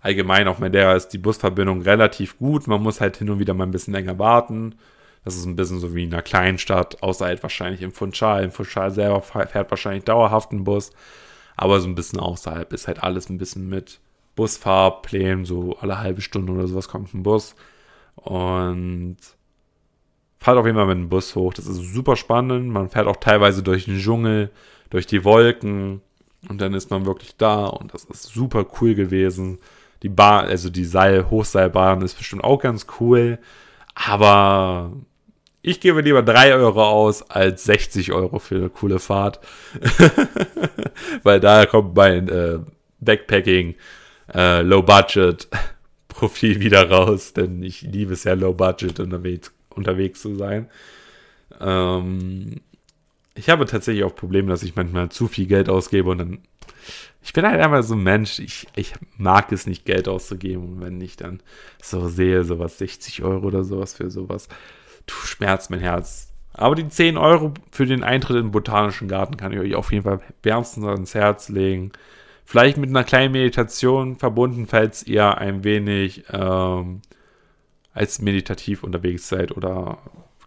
Allgemein 0.01 0.49
auf 0.49 0.59
Madeira 0.59 0.95
ist 0.95 1.09
die 1.09 1.19
Busverbindung 1.19 1.83
relativ 1.83 2.39
gut. 2.39 2.67
Man 2.67 2.83
muss 2.83 3.01
halt 3.01 3.17
hin 3.17 3.31
und 3.31 3.39
wieder 3.39 3.55
mal 3.55 3.65
ein 3.65 3.71
bisschen 3.71 3.95
länger 3.95 4.19
warten. 4.19 4.75
Das 5.25 5.37
ist 5.37 5.45
ein 5.45 5.55
bisschen 5.55 5.79
so 5.79 5.95
wie 5.95 6.03
in 6.03 6.13
einer 6.13 6.23
Kleinstadt, 6.23 7.03
außer 7.03 7.27
halt 7.27 7.43
wahrscheinlich 7.45 7.83
im 7.83 7.93
Funchal. 7.93 8.43
Im 8.43 8.51
Funchal 8.51 8.91
selber 8.91 9.21
fährt 9.21 9.71
wahrscheinlich 9.71 10.03
dauerhaft 10.03 10.51
ein 10.51 10.65
Bus. 10.65 10.91
Aber 11.57 11.81
so 11.81 11.89
ein 11.89 11.95
bisschen 11.95 12.21
außerhalb 12.21 12.73
ist 12.73 12.89
halt 12.89 13.03
alles 13.03 13.29
ein 13.29 13.39
bisschen 13.39 13.69
mit 13.69 14.01
Busfahrplänen, 14.35 15.45
so 15.45 15.77
alle 15.81 15.99
halbe 15.99 16.23
Stunde 16.23 16.53
oder 16.53 16.67
sowas 16.67 16.89
kommt 16.89 17.13
ein 17.15 17.23
Bus. 17.23 17.55
Und 18.17 19.17
fahrt 20.39 20.59
auf 20.59 20.67
jeden 20.67 20.77
Fall 20.77 20.87
mit 20.87 20.97
dem 20.97 21.09
Bus 21.09 21.35
hoch. 21.37 21.55
Das 21.55 21.67
ist 21.67 21.95
super 21.95 22.17
spannend. 22.17 22.69
Man 22.69 22.89
fährt 22.89 23.07
auch 23.07 23.17
teilweise 23.17 23.63
durch 23.63 23.85
den 23.85 23.99
Dschungel, 23.99 24.51
durch 24.91 25.07
die 25.07 25.25
Wolken. 25.25 26.01
Und 26.49 26.61
dann 26.61 26.75
ist 26.75 26.91
man 26.91 27.07
wirklich 27.07 27.37
da 27.37 27.67
und 27.67 27.95
das 27.95 28.05
ist 28.05 28.25
super 28.25 28.67
cool 28.81 28.95
gewesen. 28.95 29.59
Die 30.03 30.09
Bahn, 30.09 30.47
also 30.47 30.71
die 30.71 30.85
Seil, 30.85 31.31
Hochseilbahn 31.31 32.03
ist 32.03 32.19
bestimmt 32.19 32.43
auch 32.43 32.59
ganz 32.59 32.87
cool. 32.99 33.39
Aber 33.95 34.93
ich 35.63 35.81
gebe 35.81 36.01
lieber 36.01 36.23
3 36.23 36.55
Euro 36.57 36.85
aus 36.85 37.23
als 37.31 37.65
60 37.65 38.13
Euro 38.13 38.41
für 38.41 38.57
eine 38.57 38.69
coole 38.69 38.99
Fahrt. 38.99 39.41
Weil 41.23 41.39
da 41.39 41.67
kommt 41.67 41.95
mein 41.95 42.29
äh, 42.29 42.59
Backpacking, 42.99 43.77
äh, 44.35 44.63
Low 44.63 44.83
Budget 44.83 45.49
Profil 46.09 46.59
wieder 46.59 46.91
raus. 46.91 47.33
Denn 47.33 47.63
ich 47.63 47.83
liebe 47.83 48.15
es 48.15 48.25
ja 48.25 48.35
Low 48.35 48.53
Budget 48.53 48.99
unterwegs, 48.99 49.53
unterwegs 49.71 50.21
zu 50.21 50.35
sein. 50.35 50.69
Ähm, 51.61 52.61
ich 53.35 53.49
habe 53.49 53.65
tatsächlich 53.65 54.05
auch 54.05 54.17
Probleme, 54.17 54.49
dass 54.49 54.65
ich 54.65 54.75
manchmal 54.75 55.11
zu 55.11 55.29
viel 55.29 55.47
Geld 55.47 55.69
ausgebe 55.69 56.11
und 56.11 56.19
dann. 56.19 56.39
Ich 57.25 57.33
bin 57.33 57.47
halt 57.47 57.61
einfach 57.61 57.85
so 57.85 57.95
ein 57.95 58.03
Mensch, 58.03 58.41
ich, 58.41 58.67
ich 58.75 58.95
mag 59.17 59.53
es 59.53 59.69
nicht, 59.69 59.85
Geld 59.85 60.09
auszugeben. 60.09 60.65
Und 60.65 60.81
wenn 60.81 61.01
ich 61.01 61.15
dann 61.15 61.39
so 61.81 62.09
sehe, 62.09 62.43
sowas 62.43 62.79
60 62.79 63.23
Euro 63.23 63.47
oder 63.47 63.63
sowas 63.63 63.95
für 63.95 64.11
sowas, 64.11 64.49
du 65.21 65.27
schmerzt 65.27 65.71
mein 65.71 65.81
Herz. 65.81 66.33
Aber 66.55 66.75
die 66.75 66.89
10 66.89 67.17
Euro 67.17 67.55
für 67.71 67.87
den 67.87 68.05
Eintritt 68.05 68.37
in 68.37 68.47
den 68.47 68.53
Botanischen 68.53 69.09
Garten 69.09 69.37
kann 69.37 69.53
ich 69.53 69.59
euch 69.59 69.75
auf 69.75 69.91
jeden 69.91 70.05
Fall 70.05 70.21
wärmstens 70.43 70.85
ans 70.85 71.15
Herz 71.15 71.49
legen. 71.49 71.93
Vielleicht 72.45 72.77
mit 72.77 72.91
einer 72.91 73.05
kleinen 73.05 73.33
Meditation 73.33 74.17
verbunden, 74.17 74.67
falls 74.67 75.03
ihr 75.07 75.39
ein 75.39 75.65
wenig 75.65 76.25
ähm, 76.31 77.01
als 77.95 78.21
meditativ 78.21 78.83
unterwegs 78.83 79.29
seid 79.29 79.57
oder 79.57 79.99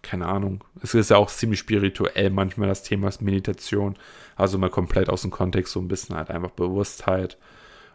keine 0.02 0.26
Ahnung. 0.26 0.62
Es 0.82 0.94
ist 0.94 1.10
ja 1.10 1.16
auch 1.16 1.28
ziemlich 1.28 1.58
spirituell 1.58 2.30
manchmal 2.30 2.68
das 2.68 2.84
Thema 2.84 3.10
Meditation. 3.20 3.96
Also 4.36 4.58
mal 4.58 4.70
komplett 4.70 5.08
aus 5.08 5.22
dem 5.22 5.32
Kontext 5.32 5.72
so 5.72 5.80
ein 5.80 5.88
bisschen 5.88 6.16
halt 6.16 6.30
einfach 6.30 6.50
Bewusstheit 6.50 7.36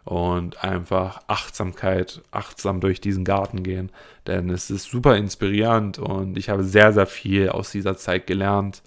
und 0.04 0.64
einfach 0.64 1.22
Achtsamkeit, 1.28 2.22
achtsam 2.30 2.80
durch 2.80 3.00
diesen 3.00 3.24
Garten 3.24 3.62
gehen. 3.62 3.90
Denn 4.26 4.50
es 4.50 4.70
ist 4.70 4.90
super 4.90 5.16
inspirierend 5.16 5.98
und 5.98 6.36
ich 6.36 6.48
habe 6.48 6.64
sehr, 6.64 6.92
sehr 6.92 7.06
viel 7.06 7.48
aus 7.50 7.70
dieser 7.70 7.96
Zeit 7.96 8.26
gelernt 8.26 8.82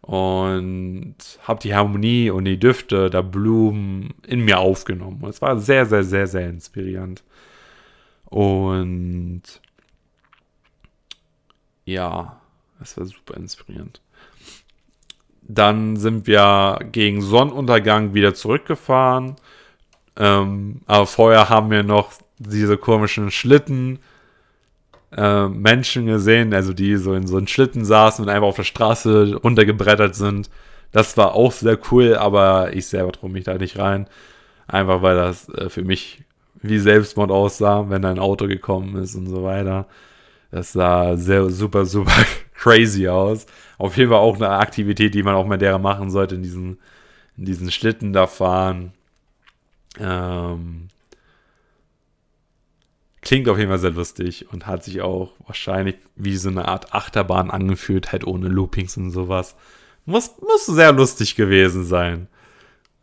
und 0.00 1.16
habe 1.42 1.60
die 1.60 1.74
Harmonie 1.74 2.30
und 2.30 2.46
die 2.46 2.58
Düfte 2.58 3.10
der 3.10 3.22
Blumen 3.22 4.14
in 4.26 4.40
mir 4.40 4.58
aufgenommen. 4.58 5.18
Und 5.22 5.30
es 5.30 5.42
war 5.42 5.58
sehr, 5.58 5.84
sehr, 5.86 6.04
sehr, 6.04 6.26
sehr 6.26 6.48
inspirierend. 6.48 7.22
Und 8.24 9.42
ja, 11.84 12.40
es 12.80 12.96
war 12.96 13.04
super 13.06 13.36
inspirierend. 13.36 14.00
Dann 15.42 15.96
sind 15.96 16.26
wir 16.26 16.78
gegen 16.92 17.22
Sonnenuntergang 17.22 18.12
wieder 18.12 18.34
zurückgefahren. 18.34 19.36
Ähm, 20.18 20.80
aber 20.86 21.06
vorher 21.06 21.48
haben 21.48 21.70
wir 21.70 21.82
noch 21.82 22.12
diese 22.38 22.76
komischen 22.76 23.30
Schlitten 23.30 24.00
äh, 25.16 25.48
Menschen 25.48 26.06
gesehen, 26.06 26.52
also 26.52 26.72
die 26.72 26.96
so 26.96 27.14
in 27.14 27.26
so 27.26 27.36
einem 27.36 27.46
Schlitten 27.46 27.84
saßen 27.84 28.24
und 28.24 28.30
einfach 28.30 28.48
auf 28.48 28.56
der 28.56 28.64
Straße 28.64 29.36
runtergebrettert 29.36 30.14
sind. 30.14 30.50
Das 30.92 31.16
war 31.16 31.34
auch 31.34 31.52
sehr 31.52 31.78
cool, 31.90 32.16
aber 32.16 32.74
ich 32.74 32.86
selber 32.86 33.12
traue 33.12 33.30
mich 33.30 33.44
da 33.44 33.54
nicht 33.54 33.78
rein. 33.78 34.08
Einfach 34.66 35.02
weil 35.02 35.16
das 35.16 35.48
äh, 35.50 35.70
für 35.70 35.84
mich 35.84 36.24
wie 36.62 36.78
Selbstmord 36.78 37.30
aussah, 37.30 37.88
wenn 37.88 38.04
ein 38.04 38.18
Auto 38.18 38.46
gekommen 38.48 38.96
ist 38.96 39.14
und 39.14 39.28
so 39.28 39.44
weiter. 39.44 39.86
Das 40.50 40.72
sah 40.72 41.16
sehr 41.16 41.50
super, 41.50 41.86
super 41.86 42.12
crazy 42.54 43.08
aus. 43.08 43.46
Auf 43.78 43.96
jeden 43.96 44.10
Fall 44.10 44.20
auch 44.20 44.36
eine 44.36 44.50
Aktivität, 44.50 45.14
die 45.14 45.22
man 45.22 45.34
auch 45.34 45.46
mal 45.46 45.58
derer 45.58 45.78
machen 45.78 46.10
sollte, 46.10 46.34
in 46.34 46.42
diesen, 46.42 46.78
in 47.36 47.44
diesen 47.44 47.70
Schlitten 47.70 48.12
da 48.12 48.26
fahren. 48.26 48.92
Ähm, 50.00 50.88
klingt 53.20 53.48
auf 53.48 53.58
jeden 53.58 53.70
Fall 53.70 53.78
sehr 53.78 53.90
lustig 53.90 54.50
und 54.52 54.66
hat 54.66 54.84
sich 54.84 55.02
auch 55.02 55.32
wahrscheinlich 55.46 55.96
wie 56.16 56.36
so 56.36 56.48
eine 56.48 56.66
Art 56.68 56.94
Achterbahn 56.94 57.50
angefühlt, 57.50 58.12
halt 58.12 58.26
ohne 58.26 58.48
Loopings 58.48 58.96
und 58.96 59.10
sowas. 59.10 59.56
Muss, 60.06 60.32
muss 60.40 60.66
sehr 60.66 60.92
lustig 60.92 61.36
gewesen 61.36 61.84
sein. 61.84 62.28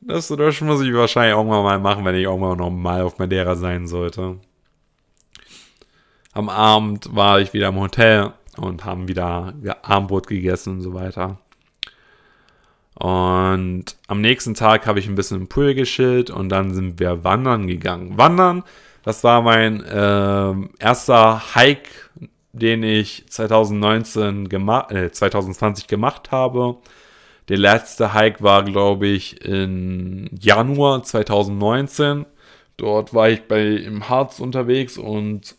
Das, 0.02 0.28
das 0.28 0.62
muss 0.62 0.82
ich 0.82 0.94
wahrscheinlich 0.94 1.36
irgendwann 1.36 1.64
mal 1.64 1.80
machen, 1.80 2.06
wenn 2.06 2.16
ich 2.16 2.24
irgendwann 2.24 2.58
noch 2.58 2.70
mal 2.70 3.02
auf 3.02 3.18
Madeira 3.18 3.56
sein 3.56 3.88
sollte. 3.88 4.40
Am 6.34 6.50
Abend 6.50 7.16
war 7.16 7.40
ich 7.40 7.54
wieder 7.54 7.70
im 7.70 7.80
Hotel 7.80 8.34
und 8.58 8.86
haben 8.86 9.08
wieder 9.08 9.54
Armbrot 9.84 10.28
gegessen 10.28 10.74
und 10.74 10.82
so 10.82 10.94
weiter. 10.94 11.40
Und 12.96 13.98
am 14.08 14.22
nächsten 14.22 14.54
Tag 14.54 14.88
habe 14.88 15.00
ich 15.00 15.08
ein 15.08 15.16
bisschen 15.16 15.42
im 15.42 15.48
Pool 15.48 15.76
geschillt 15.76 16.30
und 16.30 16.50
dann 16.50 16.74
sind 16.74 17.00
wir 17.00 17.24
wandern 17.24 17.68
gegangen. 17.68 18.18
Wandern, 18.18 18.64
das 19.04 19.24
war 19.24 19.42
mein 19.42 19.84
äh, 19.84 20.54
erster 20.80 21.56
Hike, 21.56 21.90
den 22.54 22.84
ich 22.84 23.26
2019 23.28 24.48
gemacht, 24.48 24.92
äh, 24.92 25.12
2020 25.12 25.88
gemacht 25.88 26.32
habe. 26.32 26.78
Der 27.50 27.58
letzte 27.58 28.14
Hike 28.14 28.42
war, 28.42 28.64
glaube 28.64 29.08
ich, 29.08 29.46
in 29.46 30.30
Januar 30.40 31.04
2019. 31.04 32.26
Dort 32.78 33.14
war 33.14 33.30
ich 33.30 33.44
bei 33.44 33.62
im 33.62 34.10
Harz 34.10 34.40
unterwegs 34.40 34.98
und 34.98 35.56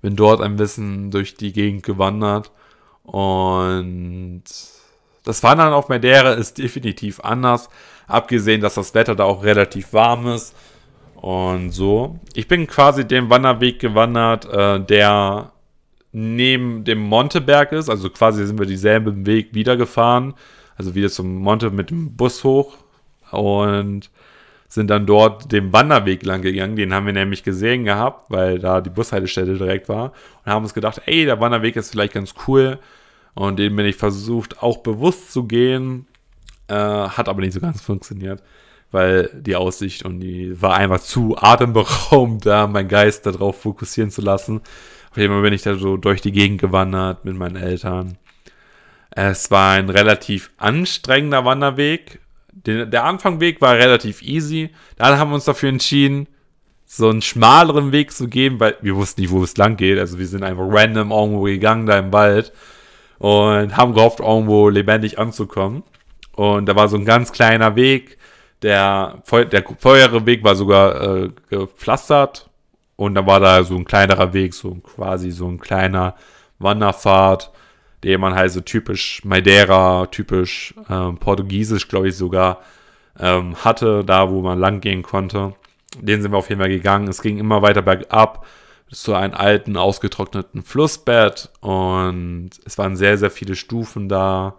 bin 0.00 0.16
dort 0.16 0.40
ein 0.40 0.56
bisschen 0.56 1.10
durch 1.10 1.34
die 1.34 1.52
Gegend 1.52 1.82
gewandert. 1.82 2.52
Und 3.02 4.44
das 5.24 5.42
Wandern 5.42 5.72
auf 5.72 5.88
Madeira 5.88 6.34
ist 6.34 6.58
definitiv 6.58 7.20
anders. 7.20 7.68
Abgesehen, 8.06 8.60
dass 8.60 8.74
das 8.74 8.94
Wetter 8.94 9.16
da 9.16 9.24
auch 9.24 9.42
relativ 9.42 9.92
warm 9.92 10.28
ist. 10.28 10.54
Und 11.16 11.70
so. 11.70 12.20
Ich 12.34 12.46
bin 12.46 12.66
quasi 12.66 13.06
den 13.06 13.30
Wanderweg 13.30 13.78
gewandert, 13.78 14.44
äh, 14.44 14.78
der 14.78 15.52
neben 16.12 16.84
dem 16.84 16.98
Monteberg 16.98 17.72
ist. 17.72 17.88
Also 17.88 18.10
quasi 18.10 18.46
sind 18.46 18.58
wir 18.58 18.66
dieselben 18.66 19.24
Weg 19.24 19.54
wieder 19.54 19.76
gefahren. 19.76 20.34
Also 20.76 20.94
wieder 20.94 21.08
zum 21.08 21.36
Monte 21.36 21.70
mit 21.70 21.90
dem 21.90 22.14
Bus 22.14 22.44
hoch. 22.44 22.76
Und 23.30 24.10
sind 24.68 24.90
dann 24.90 25.06
dort 25.06 25.50
den 25.52 25.72
Wanderweg 25.72 26.24
lang 26.24 26.42
gegangen. 26.42 26.76
Den 26.76 26.92
haben 26.92 27.06
wir 27.06 27.12
nämlich 27.12 27.42
gesehen 27.42 27.84
gehabt, 27.84 28.30
weil 28.30 28.58
da 28.58 28.80
die 28.80 28.90
Bushaltestelle 28.90 29.54
direkt 29.54 29.88
war. 29.88 30.12
Und 30.44 30.52
haben 30.52 30.64
uns 30.64 30.74
gedacht, 30.74 31.00
ey, 31.06 31.24
der 31.24 31.40
Wanderweg 31.40 31.76
ist 31.76 31.92
vielleicht 31.92 32.12
ganz 32.12 32.34
cool. 32.46 32.78
Und 33.34 33.58
den 33.58 33.74
bin 33.74 33.86
ich 33.86 33.96
versucht, 33.96 34.62
auch 34.62 34.78
bewusst 34.78 35.32
zu 35.32 35.44
gehen. 35.44 36.06
Äh, 36.68 36.74
hat 36.74 37.28
aber 37.28 37.40
nicht 37.40 37.52
so 37.52 37.60
ganz 37.60 37.82
funktioniert, 37.82 38.42
weil 38.90 39.28
die 39.34 39.56
Aussicht 39.56 40.04
und 40.04 40.20
die 40.20 40.60
war 40.62 40.74
einfach 40.74 41.00
zu 41.00 41.36
atemberaubend, 41.36 42.46
da 42.46 42.66
meinen 42.66 42.88
Geist 42.88 43.26
darauf 43.26 43.60
fokussieren 43.60 44.10
zu 44.10 44.22
lassen. 44.22 44.60
Auf 45.10 45.18
jeden 45.18 45.32
Fall 45.32 45.42
bin 45.42 45.52
ich 45.52 45.62
da 45.62 45.76
so 45.76 45.96
durch 45.96 46.20
die 46.20 46.32
Gegend 46.32 46.60
gewandert 46.60 47.24
mit 47.24 47.36
meinen 47.36 47.56
Eltern. 47.56 48.16
Es 49.10 49.50
war 49.50 49.74
ein 49.74 49.90
relativ 49.90 50.50
anstrengender 50.56 51.44
Wanderweg. 51.44 52.20
Den, 52.50 52.90
der 52.90 53.04
Anfangweg 53.04 53.60
war 53.60 53.74
relativ 53.74 54.22
easy. 54.22 54.70
Dann 54.96 55.18
haben 55.18 55.30
wir 55.30 55.36
uns 55.36 55.44
dafür 55.44 55.68
entschieden, 55.68 56.26
so 56.86 57.08
einen 57.08 57.22
schmaleren 57.22 57.92
Weg 57.92 58.12
zu 58.12 58.28
gehen, 58.28 58.58
weil 58.58 58.76
wir 58.80 58.96
wussten 58.96 59.20
nicht, 59.20 59.30
wo 59.30 59.42
es 59.42 59.56
lang 59.56 59.76
geht. 59.76 59.98
Also 59.98 60.18
wir 60.18 60.26
sind 60.26 60.42
einfach 60.42 60.66
random 60.66 61.10
irgendwo 61.10 61.42
gegangen 61.42 61.86
da 61.86 61.98
im 61.98 62.12
Wald 62.12 62.52
und 63.24 63.74
haben 63.76 63.94
gehofft, 63.94 64.20
irgendwo 64.20 64.68
lebendig 64.68 65.18
anzukommen. 65.18 65.82
Und 66.36 66.66
da 66.66 66.76
war 66.76 66.88
so 66.88 66.98
ein 66.98 67.06
ganz 67.06 67.32
kleiner 67.32 67.74
Weg. 67.74 68.18
Der, 68.60 69.22
der 69.30 69.64
vorherige 69.78 70.26
Weg 70.26 70.44
war 70.44 70.54
sogar 70.54 71.00
äh, 71.00 71.30
gepflastert. 71.48 72.50
Und 72.96 73.14
dann 73.14 73.26
war 73.26 73.40
da 73.40 73.64
so 73.64 73.76
ein 73.76 73.86
kleinerer 73.86 74.34
Weg, 74.34 74.52
so 74.52 74.74
quasi 74.74 75.30
so 75.30 75.48
ein 75.48 75.58
kleiner 75.58 76.16
Wanderpfad 76.58 77.50
den 78.04 78.20
man 78.20 78.34
halt 78.34 78.52
so 78.52 78.60
typisch 78.60 79.24
Madeira, 79.24 80.06
typisch 80.10 80.74
ähm, 80.90 81.16
Portugiesisch, 81.16 81.88
glaube 81.88 82.08
ich 82.08 82.16
sogar, 82.16 82.60
ähm, 83.18 83.56
hatte, 83.64 84.04
da 84.04 84.30
wo 84.30 84.42
man 84.42 84.58
lang 84.58 84.82
gehen 84.82 85.02
konnte. 85.02 85.54
Den 85.98 86.20
sind 86.20 86.30
wir 86.32 86.36
auf 86.36 86.50
jeden 86.50 86.60
Fall 86.60 86.68
gegangen. 86.68 87.08
Es 87.08 87.22
ging 87.22 87.38
immer 87.38 87.62
weiter 87.62 87.80
bergab 87.80 88.44
zu 88.90 89.14
einem 89.14 89.34
alten, 89.34 89.76
ausgetrockneten 89.76 90.62
Flussbett 90.62 91.50
und 91.60 92.50
es 92.64 92.78
waren 92.78 92.96
sehr, 92.96 93.18
sehr 93.18 93.30
viele 93.30 93.56
Stufen 93.56 94.08
da. 94.08 94.56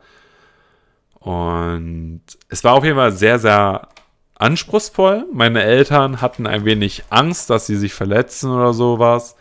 Und 1.19 2.21
es 2.49 2.63
war 2.63 2.73
auf 2.73 2.83
jeden 2.83 2.97
Fall 2.97 3.11
sehr, 3.11 3.39
sehr 3.39 3.89
anspruchsvoll. 4.35 5.25
Meine 5.31 5.63
Eltern 5.63 6.21
hatten 6.21 6.45
ein 6.45 6.65
wenig 6.65 7.03
Angst, 7.09 7.49
dass 7.49 7.65
sie 7.67 7.77
sich 7.77 7.93
verletzen 7.93 8.51
oder 8.51 8.73
sowas, 8.73 9.35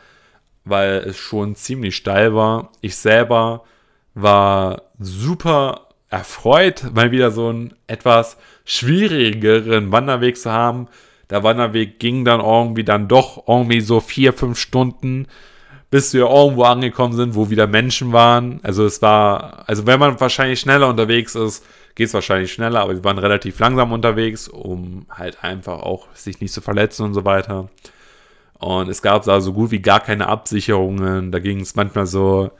weil 0.64 0.98
es 0.98 1.18
schon 1.18 1.56
ziemlich 1.56 1.96
steil 1.96 2.34
war. 2.34 2.70
Ich 2.80 2.96
selber 2.96 3.64
war 4.14 4.82
super 4.98 5.88
erfreut, 6.08 6.94
mal 6.94 7.10
wieder 7.10 7.32
so 7.32 7.48
einen 7.48 7.74
etwas 7.86 8.36
schwierigeren 8.64 9.90
Wanderweg 9.92 10.38
zu 10.38 10.50
haben. 10.50 10.88
Der 11.34 11.42
Wanderweg 11.42 11.98
ging 11.98 12.24
dann 12.24 12.38
irgendwie 12.38 12.84
dann 12.84 13.08
doch 13.08 13.48
irgendwie 13.48 13.80
so 13.80 13.98
vier, 13.98 14.32
fünf 14.32 14.56
Stunden, 14.56 15.26
bis 15.90 16.14
wir 16.14 16.26
irgendwo 16.30 16.62
angekommen 16.62 17.12
sind, 17.12 17.34
wo 17.34 17.50
wieder 17.50 17.66
Menschen 17.66 18.12
waren. 18.12 18.60
Also 18.62 18.86
es 18.86 19.02
war, 19.02 19.68
also 19.68 19.84
wenn 19.84 19.98
man 19.98 20.20
wahrscheinlich 20.20 20.60
schneller 20.60 20.88
unterwegs 20.88 21.34
ist, 21.34 21.66
geht 21.96 22.06
es 22.06 22.14
wahrscheinlich 22.14 22.52
schneller, 22.52 22.82
aber 22.82 22.94
wir 22.94 23.02
waren 23.02 23.18
relativ 23.18 23.58
langsam 23.58 23.90
unterwegs, 23.90 24.46
um 24.46 25.06
halt 25.10 25.42
einfach 25.42 25.80
auch 25.82 26.06
sich 26.14 26.40
nicht 26.40 26.54
zu 26.54 26.60
verletzen 26.60 27.04
und 27.04 27.14
so 27.14 27.24
weiter. 27.24 27.68
Und 28.60 28.88
es 28.88 29.02
gab 29.02 29.24
da 29.24 29.40
so 29.40 29.52
gut 29.52 29.72
wie 29.72 29.82
gar 29.82 29.98
keine 29.98 30.28
Absicherungen. 30.28 31.32
Da 31.32 31.40
ging 31.40 31.62
es 31.62 31.74
manchmal 31.74 32.06
so 32.06 32.52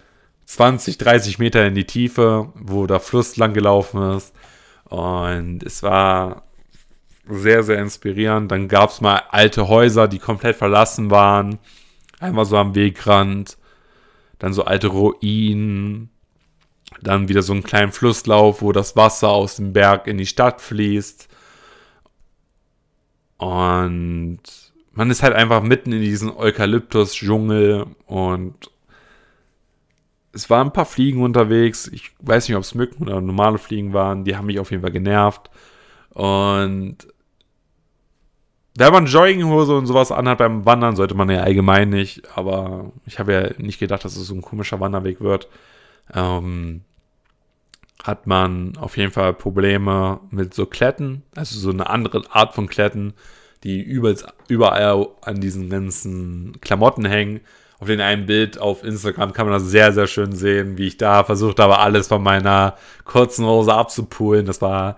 20, 0.46 0.98
30 0.98 1.38
Meter 1.38 1.64
in 1.64 1.76
die 1.76 1.86
Tiefe, 1.86 2.48
wo 2.56 2.88
der 2.88 2.98
Fluss 2.98 3.36
lang 3.36 3.54
gelaufen 3.54 4.16
ist. 4.16 4.34
Und 4.90 5.62
es 5.62 5.84
war 5.84 6.42
sehr, 7.28 7.62
sehr 7.62 7.78
inspirierend. 7.78 8.50
Dann 8.50 8.68
gab 8.68 8.90
es 8.90 9.00
mal 9.00 9.22
alte 9.30 9.68
Häuser, 9.68 10.08
die 10.08 10.18
komplett 10.18 10.56
verlassen 10.56 11.10
waren. 11.10 11.58
Einmal 12.20 12.44
so 12.44 12.56
am 12.56 12.74
Wegrand. 12.74 13.56
Dann 14.38 14.52
so 14.52 14.64
alte 14.64 14.88
Ruinen. 14.88 16.10
Dann 17.00 17.28
wieder 17.28 17.42
so 17.42 17.52
einen 17.52 17.62
kleinen 17.62 17.92
Flusslauf, 17.92 18.62
wo 18.62 18.72
das 18.72 18.96
Wasser 18.96 19.28
aus 19.28 19.56
dem 19.56 19.72
Berg 19.72 20.06
in 20.06 20.18
die 20.18 20.26
Stadt 20.26 20.60
fließt. 20.60 21.28
Und 23.38 24.40
man 24.92 25.10
ist 25.10 25.22
halt 25.22 25.34
einfach 25.34 25.62
mitten 25.62 25.92
in 25.92 26.00
diesem 26.00 26.36
Eukalyptus-Dschungel 26.36 27.86
und 28.06 28.70
es 30.32 30.50
waren 30.50 30.68
ein 30.68 30.72
paar 30.72 30.86
Fliegen 30.86 31.22
unterwegs. 31.22 31.88
Ich 31.88 32.12
weiß 32.20 32.48
nicht, 32.48 32.56
ob 32.56 32.62
es 32.62 32.74
Mücken 32.74 33.04
oder 33.04 33.20
normale 33.20 33.58
Fliegen 33.58 33.92
waren. 33.92 34.24
Die 34.24 34.36
haben 34.36 34.46
mich 34.46 34.58
auf 34.58 34.70
jeden 34.70 34.82
Fall 34.82 34.92
genervt. 34.92 35.50
Und 36.10 36.98
wenn 38.76 38.92
man 38.92 39.06
Jogginghose 39.06 39.76
und 39.76 39.86
sowas 39.86 40.10
anhat 40.10 40.38
beim 40.38 40.66
Wandern, 40.66 40.96
sollte 40.96 41.14
man 41.14 41.30
ja 41.30 41.40
allgemein 41.40 41.90
nicht. 41.90 42.22
Aber 42.36 42.92
ich 43.06 43.18
habe 43.18 43.32
ja 43.32 43.50
nicht 43.58 43.78
gedacht, 43.78 44.04
dass 44.04 44.16
es 44.16 44.26
so 44.26 44.34
ein 44.34 44.42
komischer 44.42 44.80
Wanderweg 44.80 45.20
wird. 45.20 45.48
Ähm, 46.12 46.82
hat 48.02 48.26
man 48.26 48.76
auf 48.76 48.96
jeden 48.96 49.12
Fall 49.12 49.32
Probleme 49.32 50.20
mit 50.30 50.54
so 50.54 50.66
Kletten. 50.66 51.22
Also 51.36 51.58
so 51.58 51.70
eine 51.70 51.88
andere 51.88 52.24
Art 52.30 52.54
von 52.54 52.68
Kletten, 52.68 53.14
die 53.62 53.80
überall 53.80 55.06
an 55.22 55.40
diesen 55.40 55.70
ganzen 55.70 56.60
Klamotten 56.60 57.06
hängen 57.06 57.40
auf 57.84 57.88
dem 57.88 58.00
einen 58.00 58.24
Bild 58.24 58.58
auf 58.58 58.82
Instagram 58.82 59.34
kann 59.34 59.46
man 59.46 59.54
das 59.54 59.68
sehr, 59.68 59.92
sehr 59.92 60.06
schön 60.06 60.32
sehen, 60.32 60.78
wie 60.78 60.86
ich 60.86 60.96
da 60.96 61.22
versucht 61.22 61.58
habe, 61.60 61.78
alles 61.78 62.08
von 62.08 62.22
meiner 62.22 62.76
kurzen 63.04 63.44
Hose 63.44 63.74
abzupulen. 63.74 64.46
Das 64.46 64.62
war 64.62 64.96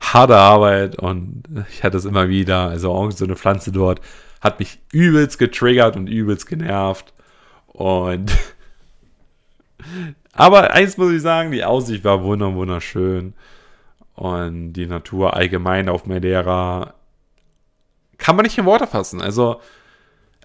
harte 0.00 0.36
Arbeit 0.36 0.98
und 0.98 1.44
ich 1.70 1.84
hatte 1.84 1.96
es 1.96 2.04
immer 2.04 2.28
wieder. 2.28 2.68
Also 2.68 2.90
auch 2.92 3.10
so 3.10 3.24
eine 3.24 3.36
Pflanze 3.36 3.70
dort 3.72 4.00
hat 4.40 4.58
mich 4.58 4.80
übelst 4.92 5.38
getriggert 5.38 5.96
und 5.96 6.08
übelst 6.08 6.46
genervt. 6.46 7.12
Und 7.66 8.32
aber 10.32 10.72
eins 10.72 10.96
muss 10.96 11.12
ich 11.12 11.22
sagen, 11.22 11.52
die 11.52 11.64
Aussicht 11.64 12.04
war 12.04 12.24
wunderschön. 12.24 13.34
Und 14.14 14.74
die 14.74 14.86
Natur 14.86 15.34
allgemein 15.34 15.88
auf 15.88 16.06
Madeira 16.06 16.94
kann 18.18 18.36
man 18.36 18.44
nicht 18.44 18.58
in 18.58 18.66
Worte 18.66 18.86
fassen. 18.86 19.20
Also 19.22 19.60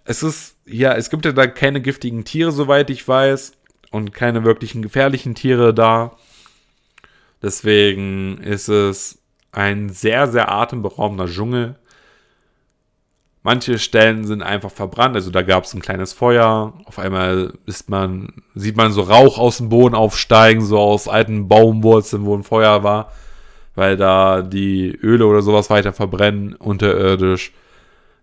es 0.06 0.24
ist, 0.24 0.56
ja, 0.66 0.94
es 0.94 1.10
gibt 1.10 1.26
ja 1.26 1.32
da 1.32 1.48
keine 1.48 1.82
giftigen 1.82 2.24
Tiere, 2.24 2.52
soweit 2.52 2.90
ich 2.90 3.06
weiß, 3.06 3.54
und 3.92 4.14
keine 4.14 4.44
wirklichen 4.44 4.82
gefährlichen 4.82 5.36
Tiere 5.36 5.74
da. 5.74 6.16
Deswegen 7.42 8.38
ist 8.38 8.70
es 8.70 9.20
ein 9.56 9.90
sehr, 9.90 10.28
sehr 10.28 10.52
atemberaubender 10.52 11.28
Dschungel. 11.28 11.76
Manche 13.42 13.78
Stellen 13.78 14.26
sind 14.26 14.42
einfach 14.42 14.72
verbrannt, 14.72 15.16
also 15.16 15.30
da 15.30 15.44
gab 15.44 15.66
es 15.66 15.74
ein 15.74 15.82
kleines 15.82 16.14
Feuer. 16.14 16.74
Auf 16.86 16.98
einmal 16.98 17.54
ist 17.66 17.90
man, 17.90 18.42
sieht 18.56 18.76
man 18.76 18.92
so 18.92 19.02
Rauch 19.02 19.38
aus 19.38 19.58
dem 19.58 19.70
Boden 19.70 19.96
aufsteigen, 19.96 20.62
so 20.62 20.80
aus 20.80 21.08
alten 21.08 21.48
Baumwurzeln, 21.48 22.26
wo 22.26 22.36
ein 22.36 22.44
Feuer 22.44 22.84
war, 22.84 23.12
weil 23.76 23.98
da 23.98 24.42
die 24.42 24.90
Öle 24.90 25.28
oder 25.28 25.42
sowas 25.42 25.70
weiter 25.70 25.94
verbrennen 25.94 26.56
unterirdisch. 26.56 27.54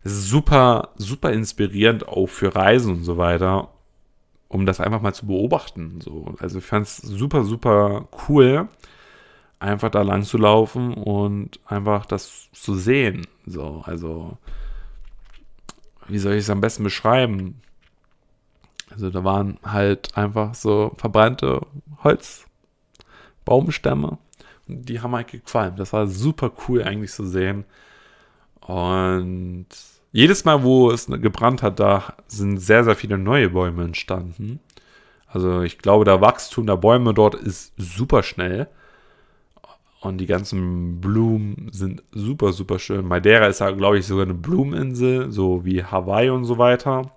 Super, 0.04 0.88
super 0.96 1.30
inspirierend 1.30 2.08
auch 2.08 2.26
für 2.26 2.54
Reisen 2.54 2.92
und 2.96 3.04
so 3.04 3.16
weiter, 3.16 3.68
um 4.48 4.66
das 4.66 4.80
einfach 4.80 5.00
mal 5.00 5.14
zu 5.14 5.26
beobachten. 5.26 6.00
So. 6.02 6.34
Also 6.40 6.58
ich 6.58 6.64
fand 6.64 6.86
es 6.86 6.96
super, 6.96 7.44
super 7.44 8.08
cool, 8.28 8.68
einfach 9.62 9.90
da 9.90 10.02
lang 10.02 10.24
zu 10.24 10.38
laufen 10.38 10.94
und 10.94 11.60
einfach 11.66 12.06
das 12.06 12.48
zu 12.52 12.74
sehen. 12.74 13.26
So, 13.46 13.82
also, 13.84 14.38
wie 16.08 16.18
soll 16.18 16.32
ich 16.34 16.40
es 16.40 16.50
am 16.50 16.60
besten 16.60 16.84
beschreiben? 16.84 17.60
Also 18.90 19.10
da 19.10 19.24
waren 19.24 19.58
halt 19.64 20.16
einfach 20.16 20.54
so 20.54 20.92
verbrannte 20.96 21.60
Holzbaumstämme. 22.04 24.18
Und 24.68 24.88
die 24.88 25.00
haben 25.00 25.14
halt 25.14 25.28
gefallen. 25.28 25.76
Das 25.76 25.92
war 25.92 26.06
super 26.06 26.52
cool 26.68 26.82
eigentlich 26.82 27.12
zu 27.12 27.26
sehen. 27.26 27.64
Und 28.60 29.66
jedes 30.12 30.44
Mal, 30.44 30.62
wo 30.62 30.90
es 30.90 31.06
gebrannt 31.06 31.62
hat, 31.62 31.80
da 31.80 32.14
sind 32.26 32.58
sehr, 32.58 32.84
sehr 32.84 32.96
viele 32.96 33.16
neue 33.16 33.48
Bäume 33.48 33.84
entstanden. 33.84 34.60
Also 35.26 35.62
ich 35.62 35.78
glaube, 35.78 36.04
der 36.04 36.20
Wachstum 36.20 36.66
der 36.66 36.76
Bäume 36.76 37.14
dort 37.14 37.34
ist 37.34 37.72
super 37.78 38.22
schnell. 38.22 38.68
Und 40.02 40.18
die 40.18 40.26
ganzen 40.26 41.00
Blumen 41.00 41.68
sind 41.70 42.02
super, 42.10 42.52
super 42.52 42.80
schön. 42.80 43.06
Madeira 43.06 43.46
ist 43.46 43.60
ja, 43.60 43.70
glaube 43.70 43.98
ich, 43.98 44.06
sogar 44.06 44.24
eine 44.24 44.34
Blumeninsel, 44.34 45.30
so 45.30 45.64
wie 45.64 45.84
Hawaii 45.84 46.28
und 46.30 46.44
so 46.44 46.58
weiter. 46.58 47.12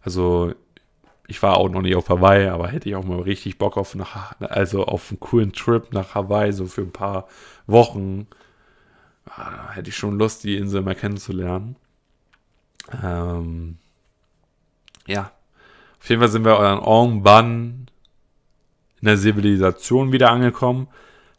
Also 0.00 0.54
ich 1.26 1.42
war 1.42 1.56
auch 1.56 1.68
noch 1.68 1.82
nicht 1.82 1.96
auf 1.96 2.08
Hawaii, 2.08 2.46
aber 2.46 2.68
hätte 2.68 2.88
ich 2.88 2.94
auch 2.94 3.04
mal 3.04 3.20
richtig 3.20 3.58
Bock 3.58 3.76
auf, 3.76 3.96
nach, 3.96 4.40
also 4.40 4.84
auf 4.84 5.10
einen 5.10 5.18
coolen 5.18 5.52
Trip 5.52 5.92
nach 5.92 6.14
Hawaii, 6.14 6.52
so 6.52 6.66
für 6.66 6.82
ein 6.82 6.92
paar 6.92 7.26
Wochen. 7.66 8.28
Ah, 9.26 9.72
hätte 9.72 9.90
ich 9.90 9.96
schon 9.96 10.16
Lust, 10.16 10.44
die 10.44 10.56
Insel 10.56 10.82
mal 10.82 10.94
kennenzulernen. 10.94 11.74
Ähm, 13.02 13.78
ja, 15.08 15.32
auf 16.00 16.08
jeden 16.08 16.20
Fall 16.20 16.30
sind 16.30 16.44
wir 16.44 16.56
an 16.56 16.84
irgendwann 16.84 17.86
in 19.00 19.06
der 19.06 19.16
Zivilisation 19.16 20.12
wieder 20.12 20.30
angekommen, 20.30 20.86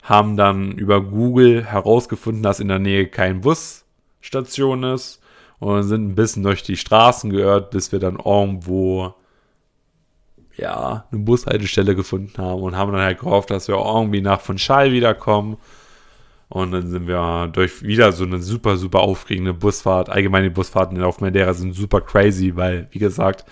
haben 0.02 0.38
dann 0.38 0.72
über 0.72 1.02
Google 1.02 1.66
herausgefunden, 1.66 2.44
dass 2.44 2.60
in 2.60 2.68
der 2.68 2.80
Nähe 2.80 3.08
kein 3.08 3.42
Busstation 3.42 4.84
ist 4.84 5.22
und 5.60 5.84
sind 5.84 6.08
ein 6.08 6.16
bisschen 6.16 6.44
durch 6.44 6.64
die 6.64 6.78
Straßen 6.78 7.30
geirrt, 7.30 7.72
bis 7.72 7.92
wir 7.92 8.00
dann 8.00 8.18
irgendwo 8.18 9.14
ja, 10.58 11.06
eine 11.12 11.22
Bushaltestelle 11.22 11.96
gefunden 11.96 12.34
haben 12.38 12.62
und 12.62 12.76
haben 12.76 12.92
dann 12.92 13.02
halt 13.02 13.20
gehofft, 13.20 13.52
dass 13.52 13.68
wir 13.68 13.76
irgendwie 13.76 14.22
nach 14.22 14.42
von 14.42 14.58
Schall 14.58 14.92
wiederkommen 14.92 15.58
und 16.52 16.74
dann 16.74 16.88
sind 16.88 17.08
wir 17.08 17.50
durch 17.54 17.82
wieder 17.82 18.12
so 18.12 18.26
eine 18.26 18.40
super, 18.40 18.76
super 18.76 19.00
aufregende 19.00 19.54
Busfahrt. 19.54 20.10
Allgemeine 20.10 20.52
Busfahrten 20.52 21.02
auf 21.02 21.22
Madeira 21.22 21.54
sind 21.54 21.74
super 21.74 22.02
crazy, 22.02 22.58
weil, 22.58 22.88
wie 22.92 23.00
gesagt, 23.00 23.46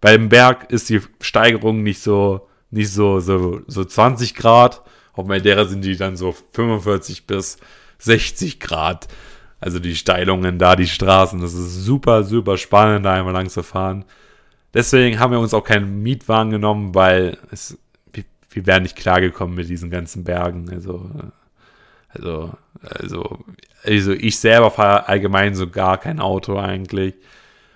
beim 0.00 0.28
Berg 0.28 0.72
ist 0.72 0.88
die 0.88 1.00
Steigerung 1.20 1.84
nicht 1.84 2.02
so, 2.02 2.48
nicht 2.72 2.90
so, 2.90 3.20
so, 3.20 3.60
so 3.68 3.84
20 3.84 4.34
Grad. 4.34 4.82
Auf 5.12 5.26
Madeira 5.26 5.64
sind 5.64 5.84
die 5.84 5.96
dann 5.96 6.16
so 6.16 6.34
45 6.52 7.26
bis 7.26 7.58
60 7.98 8.60
Grad. 8.60 9.08
Also 9.60 9.78
die 9.78 9.96
Steilungen 9.96 10.58
da, 10.58 10.76
die 10.76 10.86
Straßen. 10.86 11.40
Das 11.40 11.54
ist 11.54 11.84
super, 11.84 12.24
super 12.24 12.56
spannend, 12.56 13.04
da 13.04 13.14
einmal 13.14 13.34
lang 13.34 13.48
zu 13.48 13.62
fahren. 13.62 14.04
Deswegen 14.72 15.18
haben 15.18 15.32
wir 15.32 15.40
uns 15.40 15.52
auch 15.52 15.64
keinen 15.64 16.02
Mietwagen 16.02 16.50
genommen, 16.50 16.94
weil 16.94 17.38
es, 17.50 17.76
wir, 18.12 18.24
wären 18.66 18.84
nicht 18.84 18.96
klargekommen 18.96 19.54
mit 19.54 19.68
diesen 19.68 19.90
ganzen 19.90 20.24
Bergen. 20.24 20.70
Also 20.72 21.10
also, 22.12 22.52
also, 22.82 23.38
also 23.84 24.12
ich 24.12 24.38
selber 24.38 24.70
fahre 24.70 25.08
allgemein 25.08 25.54
so 25.54 25.68
gar 25.68 25.98
kein 25.98 26.20
Auto 26.20 26.58
eigentlich. 26.58 27.14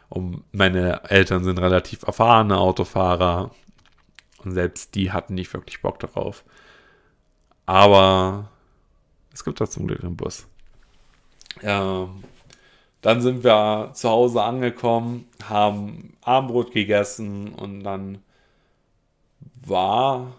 Und 0.08 0.42
meine 0.52 1.08
Eltern 1.10 1.44
sind 1.44 1.58
relativ 1.58 2.02
erfahrene 2.02 2.58
Autofahrer. 2.58 3.50
Und 4.44 4.52
selbst 4.52 4.94
die 4.94 5.12
hatten 5.12 5.34
nicht 5.34 5.52
wirklich 5.54 5.82
Bock 5.82 5.98
darauf. 6.00 6.44
Aber 7.66 8.50
es 9.32 9.44
gibt 9.44 9.60
da 9.60 9.66
zum 9.66 9.86
Glück 9.86 10.02
einen 10.04 10.16
Bus. 10.16 10.46
Ja, 11.62 12.08
dann 13.00 13.20
sind 13.20 13.44
wir 13.44 13.90
zu 13.92 14.08
Hause 14.08 14.42
angekommen, 14.42 15.28
haben 15.44 16.16
Abendbrot 16.22 16.72
gegessen 16.72 17.52
und 17.54 17.84
dann 17.84 18.18
war 19.66 20.32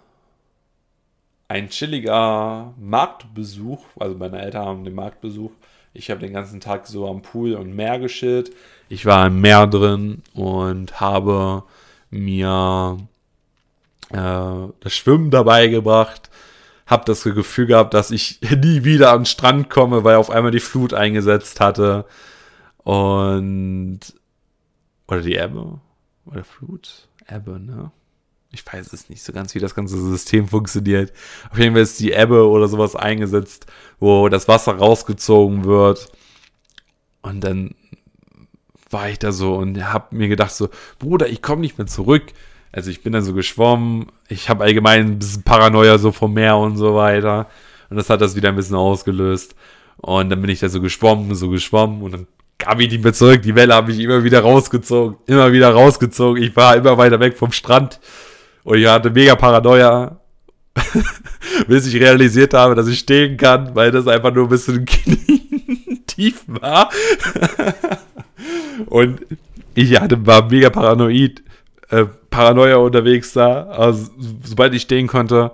ein 1.47 1.69
chilliger 1.69 2.73
Marktbesuch. 2.79 3.83
Also 3.99 4.15
meine 4.17 4.41
Eltern 4.41 4.65
haben 4.65 4.83
den 4.83 4.95
Marktbesuch. 4.95 5.51
Ich 5.93 6.09
habe 6.09 6.19
den 6.19 6.33
ganzen 6.33 6.59
Tag 6.59 6.88
so 6.88 7.07
am 7.07 7.21
Pool 7.21 7.53
und 7.53 7.75
Meer 7.75 7.99
geschillt. 7.99 8.51
Ich 8.89 9.05
war 9.05 9.27
im 9.27 9.41
Meer 9.41 9.67
drin 9.67 10.21
und 10.33 10.99
habe 10.99 11.63
mir 12.09 12.97
äh, 14.09 14.67
das 14.79 14.93
Schwimmen 14.93 15.31
dabei 15.31 15.67
gebracht. 15.67 16.29
Habe 16.86 17.06
das 17.06 17.24
Gefühl 17.24 17.65
gehabt, 17.65 17.93
dass 17.93 18.12
ich 18.12 18.39
nie 18.63 18.84
wieder 18.84 19.12
an 19.12 19.21
den 19.21 19.26
Strand 19.26 19.69
komme, 19.69 20.04
weil 20.04 20.15
auf 20.15 20.30
einmal 20.30 20.52
die 20.52 20.60
Flut 20.60 20.93
eingesetzt 20.93 21.60
hatte. 21.60 22.06
Und. 22.78 24.00
Oder 25.08 25.21
die 25.21 25.36
Ebbe? 25.36 25.80
Oder 26.26 26.43
Flut? 26.43 27.08
Ebbe, 27.28 27.60
ne? 27.60 27.91
Ich 28.52 28.65
weiß 28.65 28.93
es 28.93 29.10
nicht 29.10 29.21
so 29.21 29.34
ganz, 29.34 29.54
wie 29.54 29.60
das 29.60 29.76
ganze 29.76 30.00
System 30.00 30.48
funktioniert. 30.48 31.12
Auf 31.52 31.60
jeden 31.60 31.74
Fall 31.74 31.84
ist 31.84 32.00
die 32.00 32.13
Ebbe 32.13 32.48
oder 32.48 32.67
sowas 32.67 32.95
eingesetzt, 32.95 33.65
wo 34.00 34.30
das 34.30 34.48
Wasser 34.48 34.76
rausgezogen 34.76 35.65
wird. 35.65 36.12
Und 37.21 37.43
dann 37.43 37.76
war 38.89 39.10
ich 39.10 39.19
da 39.19 39.32
so 39.32 39.56
und 39.56 39.84
habe 39.91 40.15
mir 40.15 40.30
gedacht 40.30 40.54
so, 40.54 40.69
Bruder, 41.00 41.28
ich 41.28 41.41
komme 41.41 41.62
nicht 41.62 41.78
mehr 41.78 41.88
zurück. 41.88 42.32
Also 42.75 42.91
ich 42.91 43.01
bin 43.01 43.13
dann 43.13 43.23
so 43.23 43.33
geschwommen. 43.33 44.07
Ich 44.27 44.49
habe 44.49 44.65
allgemein 44.65 45.05
ein 45.05 45.19
bisschen 45.19 45.43
Paranoia 45.43 45.97
so 45.97 46.11
vom 46.11 46.33
Meer 46.33 46.57
und 46.57 46.75
so 46.75 46.93
weiter. 46.93 47.47
Und 47.89 47.95
das 47.95 48.09
hat 48.09 48.19
das 48.19 48.35
wieder 48.35 48.49
ein 48.49 48.57
bisschen 48.57 48.75
ausgelöst. 48.75 49.55
Und 49.95 50.29
dann 50.29 50.41
bin 50.41 50.49
ich 50.49 50.59
da 50.59 50.67
so 50.67 50.81
geschwommen, 50.81 51.35
so 51.35 51.49
geschwommen 51.49 52.01
und 52.01 52.13
dann 52.13 52.27
kam 52.57 52.81
ich 52.81 52.91
nicht 52.91 53.01
mehr 53.01 53.13
zurück. 53.13 53.41
Die 53.43 53.55
Welle 53.55 53.73
habe 53.73 53.93
ich 53.93 53.99
immer 53.99 54.25
wieder 54.25 54.41
rausgezogen, 54.41 55.17
immer 55.25 55.53
wieder 55.53 55.69
rausgezogen. 55.69 56.43
Ich 56.43 56.53
war 56.57 56.75
immer 56.75 56.97
weiter 56.97 57.17
weg 57.21 57.38
vom 57.38 57.53
Strand 57.53 58.01
und 58.65 58.77
ich 58.77 58.88
hatte 58.88 59.09
mega 59.09 59.35
Paranoia, 59.35 60.19
bis 61.67 61.88
ich 61.88 61.95
realisiert 61.95 62.53
habe, 62.53 62.75
dass 62.75 62.88
ich 62.88 62.99
stehen 62.99 63.38
kann, 63.38 63.73
weil 63.73 63.91
das 63.91 64.05
einfach 64.05 64.33
nur 64.33 64.47
ein 64.47 64.49
bisschen 64.49 64.85
tief 66.07 66.43
war. 66.47 66.89
und 68.88 69.21
ich 69.75 69.99
hatte, 69.99 70.25
war 70.25 70.49
mega 70.49 70.69
paranoid, 70.69 71.44
äh, 71.89 72.06
Paranoia 72.30 72.78
unterwegs 72.78 73.34
da. 73.34 73.63
Also, 73.67 74.12
sobald 74.43 74.74
ich 74.74 74.84
stehen 74.84 75.08
konnte, 75.08 75.52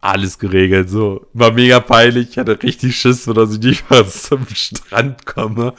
alles 0.00 0.38
geregelt. 0.38 0.90
So, 0.90 1.26
war 1.32 1.52
mega 1.52 1.80
peinlich. 1.80 2.30
Ich 2.30 2.38
hatte 2.38 2.60
richtig 2.62 2.96
Schiss, 2.96 3.24
dass 3.24 3.54
ich 3.54 3.60
nicht 3.60 3.84
mal 3.90 4.06
zum 4.06 4.46
Strand 4.52 5.26
komme. 5.26 5.74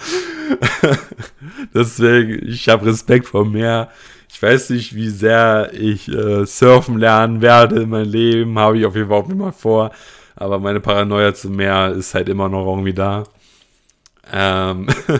Deswegen, 1.73 2.47
ich 2.47 2.69
habe 2.69 2.85
Respekt 2.85 3.27
vor 3.27 3.45
Meer. 3.45 3.89
Ich 4.29 4.41
weiß 4.41 4.71
nicht, 4.71 4.95
wie 4.95 5.09
sehr 5.09 5.71
ich 5.73 6.07
äh, 6.07 6.45
surfen 6.45 6.97
lernen 6.97 7.41
werde 7.41 7.83
in 7.83 7.89
meinem 7.89 8.09
Leben. 8.09 8.57
Habe 8.57 8.79
ich 8.79 8.85
auf 8.85 8.95
jeden 8.95 9.09
Fall 9.09 9.19
auch 9.19 9.29
immer 9.29 9.51
vor. 9.51 9.91
Aber 10.35 10.57
meine 10.57 10.79
Paranoia 10.79 11.33
zum 11.33 11.55
Meer 11.55 11.91
ist 11.91 12.15
halt 12.15 12.29
immer 12.29 12.49
noch 12.49 12.65
irgendwie 12.65 12.93
da. 12.93 13.25
Ähm 14.31 14.87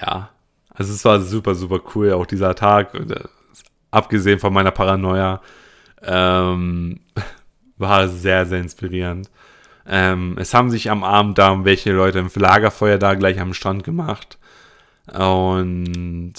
ja, 0.00 0.30
also 0.78 0.92
es 0.92 1.04
war 1.04 1.20
super, 1.20 1.56
super 1.56 1.80
cool, 1.94 2.12
auch 2.12 2.24
dieser 2.24 2.54
Tag. 2.54 2.92
Abgesehen 3.90 4.38
von 4.38 4.52
meiner 4.52 4.70
Paranoia 4.70 5.42
ähm, 6.02 7.00
war 7.78 8.08
sehr, 8.08 8.46
sehr 8.46 8.60
inspirierend. 8.60 9.28
Ähm, 9.86 10.36
es 10.38 10.54
haben 10.54 10.70
sich 10.70 10.90
am 10.90 11.02
Abend 11.02 11.36
da 11.38 11.64
welche 11.64 11.92
Leute 11.92 12.20
im 12.20 12.30
Lagerfeuer 12.32 12.98
da 12.98 13.14
gleich 13.14 13.40
am 13.40 13.54
Strand 13.54 13.82
gemacht. 13.82 14.38
Und 15.12 16.34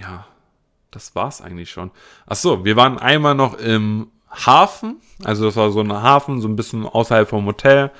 ja, 0.00 0.26
das 0.90 1.14
war's 1.14 1.42
eigentlich 1.42 1.70
schon. 1.70 1.90
Ach 2.26 2.36
so, 2.36 2.64
wir 2.64 2.76
waren 2.76 2.98
einmal 2.98 3.34
noch 3.34 3.58
im 3.58 4.10
Hafen. 4.30 4.96
Also 5.24 5.44
das 5.44 5.56
war 5.56 5.72
so 5.72 5.80
ein 5.80 5.92
Hafen, 5.92 6.40
so 6.40 6.48
ein 6.48 6.56
bisschen 6.56 6.86
außerhalb 6.86 7.28
vom 7.28 7.44
Hotel. 7.44 7.90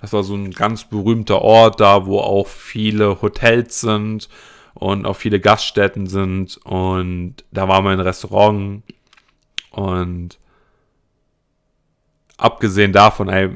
Das 0.00 0.12
war 0.12 0.22
so 0.22 0.34
ein 0.34 0.50
ganz 0.50 0.84
berühmter 0.84 1.42
Ort 1.42 1.80
da, 1.80 2.06
wo 2.06 2.18
auch 2.18 2.46
viele 2.46 3.22
Hotels 3.22 3.80
sind 3.80 4.28
und 4.74 5.06
auch 5.06 5.16
viele 5.16 5.40
Gaststätten 5.40 6.06
sind. 6.06 6.58
Und 6.64 7.36
da 7.50 7.68
war 7.68 7.82
mein 7.82 8.00
Restaurant. 8.00 8.82
Und 9.70 10.38
abgesehen 12.36 12.92
davon, 12.92 13.28
ey, 13.28 13.50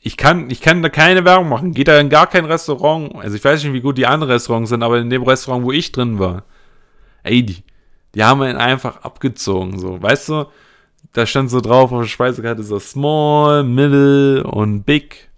ich 0.00 0.16
kann, 0.16 0.50
ich 0.50 0.60
kann 0.60 0.82
da 0.82 0.88
keine 0.88 1.24
Werbung 1.24 1.48
machen. 1.48 1.72
Geht 1.72 1.88
da 1.88 1.98
in 1.98 2.10
gar 2.10 2.26
kein 2.26 2.44
Restaurant. 2.44 3.14
Also 3.16 3.36
ich 3.36 3.44
weiß 3.44 3.64
nicht, 3.64 3.72
wie 3.72 3.80
gut 3.80 3.98
die 3.98 4.06
anderen 4.06 4.32
Restaurants 4.32 4.70
sind, 4.70 4.82
aber 4.82 4.98
in 4.98 5.10
dem 5.10 5.22
Restaurant, 5.22 5.64
wo 5.64 5.72
ich 5.72 5.92
drin 5.92 6.18
war, 6.18 6.44
ey, 7.22 7.44
die, 7.44 7.62
die 8.14 8.24
haben 8.24 8.42
ihn 8.42 8.56
einfach 8.56 9.02
abgezogen, 9.02 9.78
so, 9.78 10.00
weißt 10.00 10.28
du? 10.28 10.46
Da 11.12 11.24
stand 11.24 11.50
so 11.50 11.62
drauf 11.62 11.92
auf 11.92 12.02
der 12.02 12.08
Speisekarte 12.08 12.62
so 12.62 12.78
Small, 12.78 13.64
Middle 13.64 14.44
und 14.44 14.82
Big. 14.84 15.30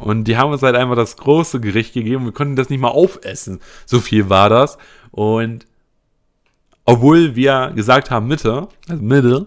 Und 0.00 0.24
die 0.24 0.36
haben 0.36 0.52
uns 0.52 0.62
halt 0.62 0.76
einfach 0.76 0.96
das 0.96 1.16
große 1.16 1.60
Gericht 1.60 1.92
gegeben. 1.92 2.24
Wir 2.24 2.32
konnten 2.32 2.56
das 2.56 2.70
nicht 2.70 2.80
mal 2.80 2.88
aufessen. 2.88 3.60
So 3.86 4.00
viel 4.00 4.28
war 4.28 4.48
das. 4.48 4.78
Und 5.10 5.66
obwohl 6.84 7.36
wir 7.36 7.72
gesagt 7.74 8.10
haben 8.10 8.26
Mitte, 8.26 8.68
also 8.88 9.02
Mitte, 9.02 9.46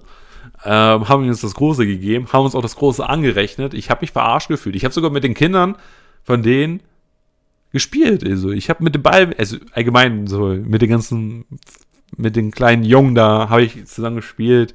ähm, 0.64 1.10
haben 1.10 1.24
wir 1.24 1.30
uns 1.30 1.42
das 1.42 1.56
Große 1.56 1.86
gegeben, 1.86 2.28
haben 2.32 2.46
uns 2.46 2.56
auch 2.56 2.62
das 2.62 2.76
Große 2.76 3.08
angerechnet. 3.08 3.74
Ich 3.74 3.90
habe 3.90 4.02
mich 4.02 4.12
verarscht 4.12 4.48
gefühlt. 4.48 4.76
Ich 4.76 4.86
habe 4.86 4.94
sogar 4.94 5.12
mit 5.12 5.24
den 5.24 5.34
Kindern 5.34 5.76
von 6.24 6.44
denen 6.44 6.82
gespielt. 7.72 8.24
Also 8.24 8.52
ich 8.52 8.70
habe 8.70 8.84
mit 8.84 8.96
dem 8.96 9.02
Ball, 9.02 9.34
also 9.38 9.58
allgemein 9.74 10.28
so 10.28 10.50
mit 10.50 10.82
den 10.82 10.90
ganzen, 10.90 11.46
mit 12.16 12.36
den 12.36 12.52
kleinen 12.52 12.84
Jungen 12.84 13.16
da 13.16 13.50
habe 13.50 13.64
ich 13.64 13.86
zusammen 13.86 14.18
gespielt 14.18 14.74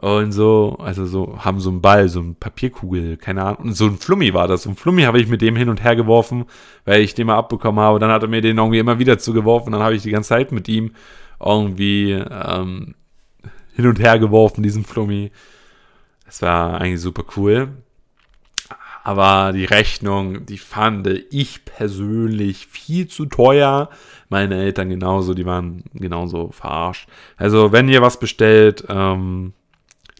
und 0.00 0.30
so, 0.30 0.76
also 0.78 1.06
so, 1.06 1.38
haben 1.44 1.58
so 1.58 1.70
einen 1.70 1.80
Ball, 1.80 2.08
so 2.08 2.20
ein 2.20 2.36
Papierkugel, 2.36 3.16
keine 3.16 3.44
Ahnung, 3.44 3.72
so 3.72 3.86
ein 3.86 3.98
Flummi 3.98 4.32
war 4.32 4.46
das. 4.46 4.62
So 4.62 4.70
ein 4.70 4.76
Flummi 4.76 5.02
habe 5.02 5.20
ich 5.20 5.26
mit 5.26 5.42
dem 5.42 5.56
hin 5.56 5.68
und 5.68 5.82
her 5.82 5.96
geworfen, 5.96 6.44
weil 6.84 7.00
ich 7.00 7.14
den 7.14 7.26
mal 7.26 7.36
abbekommen 7.36 7.80
habe. 7.80 7.98
Dann 7.98 8.12
hat 8.12 8.22
er 8.22 8.28
mir 8.28 8.40
den 8.40 8.58
irgendwie 8.58 8.78
immer 8.78 9.00
wieder 9.00 9.18
zugeworfen. 9.18 9.72
Dann 9.72 9.82
habe 9.82 9.96
ich 9.96 10.02
die 10.02 10.12
ganze 10.12 10.28
Zeit 10.28 10.52
mit 10.52 10.68
ihm 10.68 10.92
irgendwie 11.44 12.12
ähm, 12.12 12.94
hin 13.74 13.86
und 13.88 13.98
her 13.98 14.20
geworfen, 14.20 14.62
diesen 14.62 14.84
Flummi. 14.84 15.32
Das 16.26 16.42
war 16.42 16.80
eigentlich 16.80 17.00
super 17.00 17.24
cool. 17.36 17.68
Aber 19.02 19.52
die 19.52 19.64
Rechnung, 19.64 20.46
die 20.46 20.58
fand 20.58 21.08
ich 21.30 21.64
persönlich 21.64 22.66
viel 22.68 23.08
zu 23.08 23.26
teuer. 23.26 23.90
Meine 24.28 24.56
Eltern 24.56 24.90
genauso, 24.90 25.34
die 25.34 25.46
waren 25.46 25.82
genauso 25.94 26.50
verarscht. 26.52 27.08
Also, 27.36 27.72
wenn 27.72 27.88
ihr 27.88 28.02
was 28.02 28.20
bestellt, 28.20 28.84
ähm, 28.88 29.54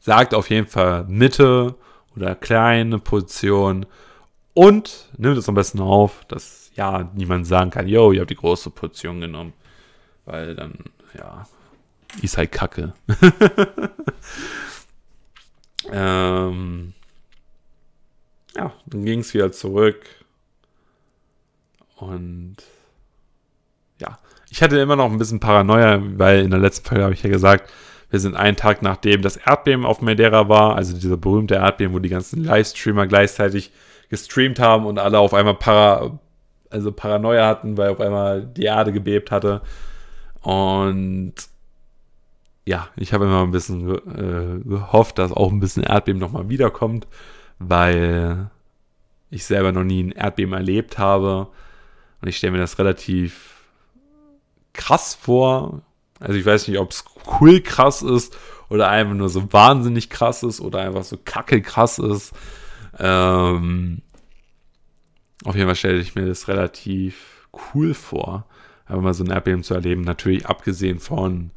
sagt 0.09 0.33
auf 0.33 0.49
jeden 0.49 0.66
Fall 0.66 1.05
Mitte 1.05 1.75
oder 2.16 2.35
kleine 2.35 2.99
Position 2.99 3.85
und 4.55 5.11
nimmt 5.18 5.37
es 5.37 5.51
am 5.51 5.55
besten 5.55 5.81
auf, 5.81 6.25
dass 6.29 6.71
ja 6.75 7.11
niemand 7.14 7.47
sagen 7.47 7.68
kann, 7.68 7.87
yo, 7.87 8.11
ihr 8.12 8.21
habt 8.21 8.31
die 8.31 8.35
große 8.35 8.71
Portion 8.71 9.21
genommen. 9.21 9.53
Weil 10.25 10.55
dann, 10.55 10.79
ja, 11.12 11.47
ist 12.23 12.38
halt 12.38 12.53
Kacke. 12.53 12.94
ähm, 15.92 16.94
ja, 18.57 18.73
dann 18.87 19.05
ging 19.05 19.21
es 19.21 19.35
wieder 19.35 19.53
zurück. 19.53 20.07
Und 21.97 22.57
ja, 24.01 24.18
ich 24.49 24.62
hatte 24.62 24.79
immer 24.79 24.97
noch 24.97 25.12
ein 25.12 25.18
bisschen 25.18 25.38
Paranoia, 25.38 26.01
weil 26.16 26.40
in 26.40 26.51
der 26.51 26.61
letzten 26.61 26.88
Folge 26.88 27.05
habe 27.05 27.12
ich 27.12 27.23
ja 27.23 27.29
gesagt, 27.29 27.71
wir 28.11 28.21
sind 28.21 28.37
einen 28.37 28.57
Tag 28.57 28.83
nachdem 28.83 29.23
das 29.23 29.37
Erdbeben 29.37 29.85
auf 29.85 30.01
Madeira 30.01 30.49
war, 30.49 30.77
also 30.77 30.94
dieser 30.94 31.16
berühmte 31.16 31.57
Erdbeben, 31.57 31.94
wo 31.94 31.99
die 31.99 32.09
ganzen 32.09 32.42
Livestreamer 32.44 33.07
gleichzeitig 33.07 33.71
gestreamt 34.09 34.59
haben 34.59 34.87
und 34.87 34.99
alle 34.99 35.18
auf 35.18 35.35
einmal 35.35 35.55
para, 35.55 36.18
also 36.71 36.92
Paranoia 36.92 37.47
hatten, 37.47 37.77
weil 37.77 37.90
auf 37.90 38.01
einmal 38.01 38.47
die 38.47 38.64
Erde 38.64 38.92
gebebt 38.92 39.31
hatte. 39.31 39.61
Und 40.40 41.35
ja, 42.64 42.88
ich 42.97 43.12
habe 43.12 43.27
immer 43.27 43.42
ein 43.42 43.51
bisschen 43.51 43.90
äh, 43.90 44.61
gehofft, 44.66 45.18
dass 45.18 45.33
auch 45.33 45.51
ein 45.51 45.61
bisschen 45.61 45.83
Erdbeben 45.83 46.21
nochmal 46.21 46.49
wiederkommt, 46.49 47.07
weil 47.59 48.51
ich 49.31 49.44
selber 49.44 49.73
noch 49.73 49.85
nie 49.85 50.03
ein 50.05 50.12
Erdbeben 50.12 50.55
erlebt 50.55 50.99
habe. 50.99 51.49
Und 52.21 52.29
ich 52.29 52.38
stelle 52.38 52.53
mir 52.53 52.59
das 52.59 52.79
relativ 52.79 53.59
krass 54.73 55.14
vor. 55.14 55.83
Also 56.20 56.35
ich 56.35 56.46
weiß 56.46 56.68
nicht, 56.68 56.78
ob 56.78 56.90
es 56.90 57.04
cool 57.40 57.61
krass 57.61 58.02
ist 58.02 58.37
oder 58.68 58.88
einfach 58.88 59.14
nur 59.14 59.28
so 59.28 59.52
wahnsinnig 59.52 60.11
krass 60.11 60.42
ist 60.42 60.61
oder 60.61 60.81
einfach 60.81 61.04
so 61.04 61.16
kacke 61.16 61.62
krass 61.62 61.98
ist. 61.98 62.33
Ähm, 62.98 64.02
auf 65.44 65.54
jeden 65.54 65.66
Fall 65.66 65.76
stelle 65.76 66.00
ich 66.00 66.14
mir 66.14 66.26
das 66.26 66.48
relativ 66.48 67.46
cool 67.74 67.94
vor, 67.94 68.46
einfach 68.87 69.02
mal 69.02 69.14
so 69.14 69.24
ein 69.24 69.31
Erdbeben 69.31 69.62
zu 69.62 69.74
erleben. 69.74 70.02
Natürlich 70.02 70.46
abgesehen 70.46 70.98
von 70.98 71.50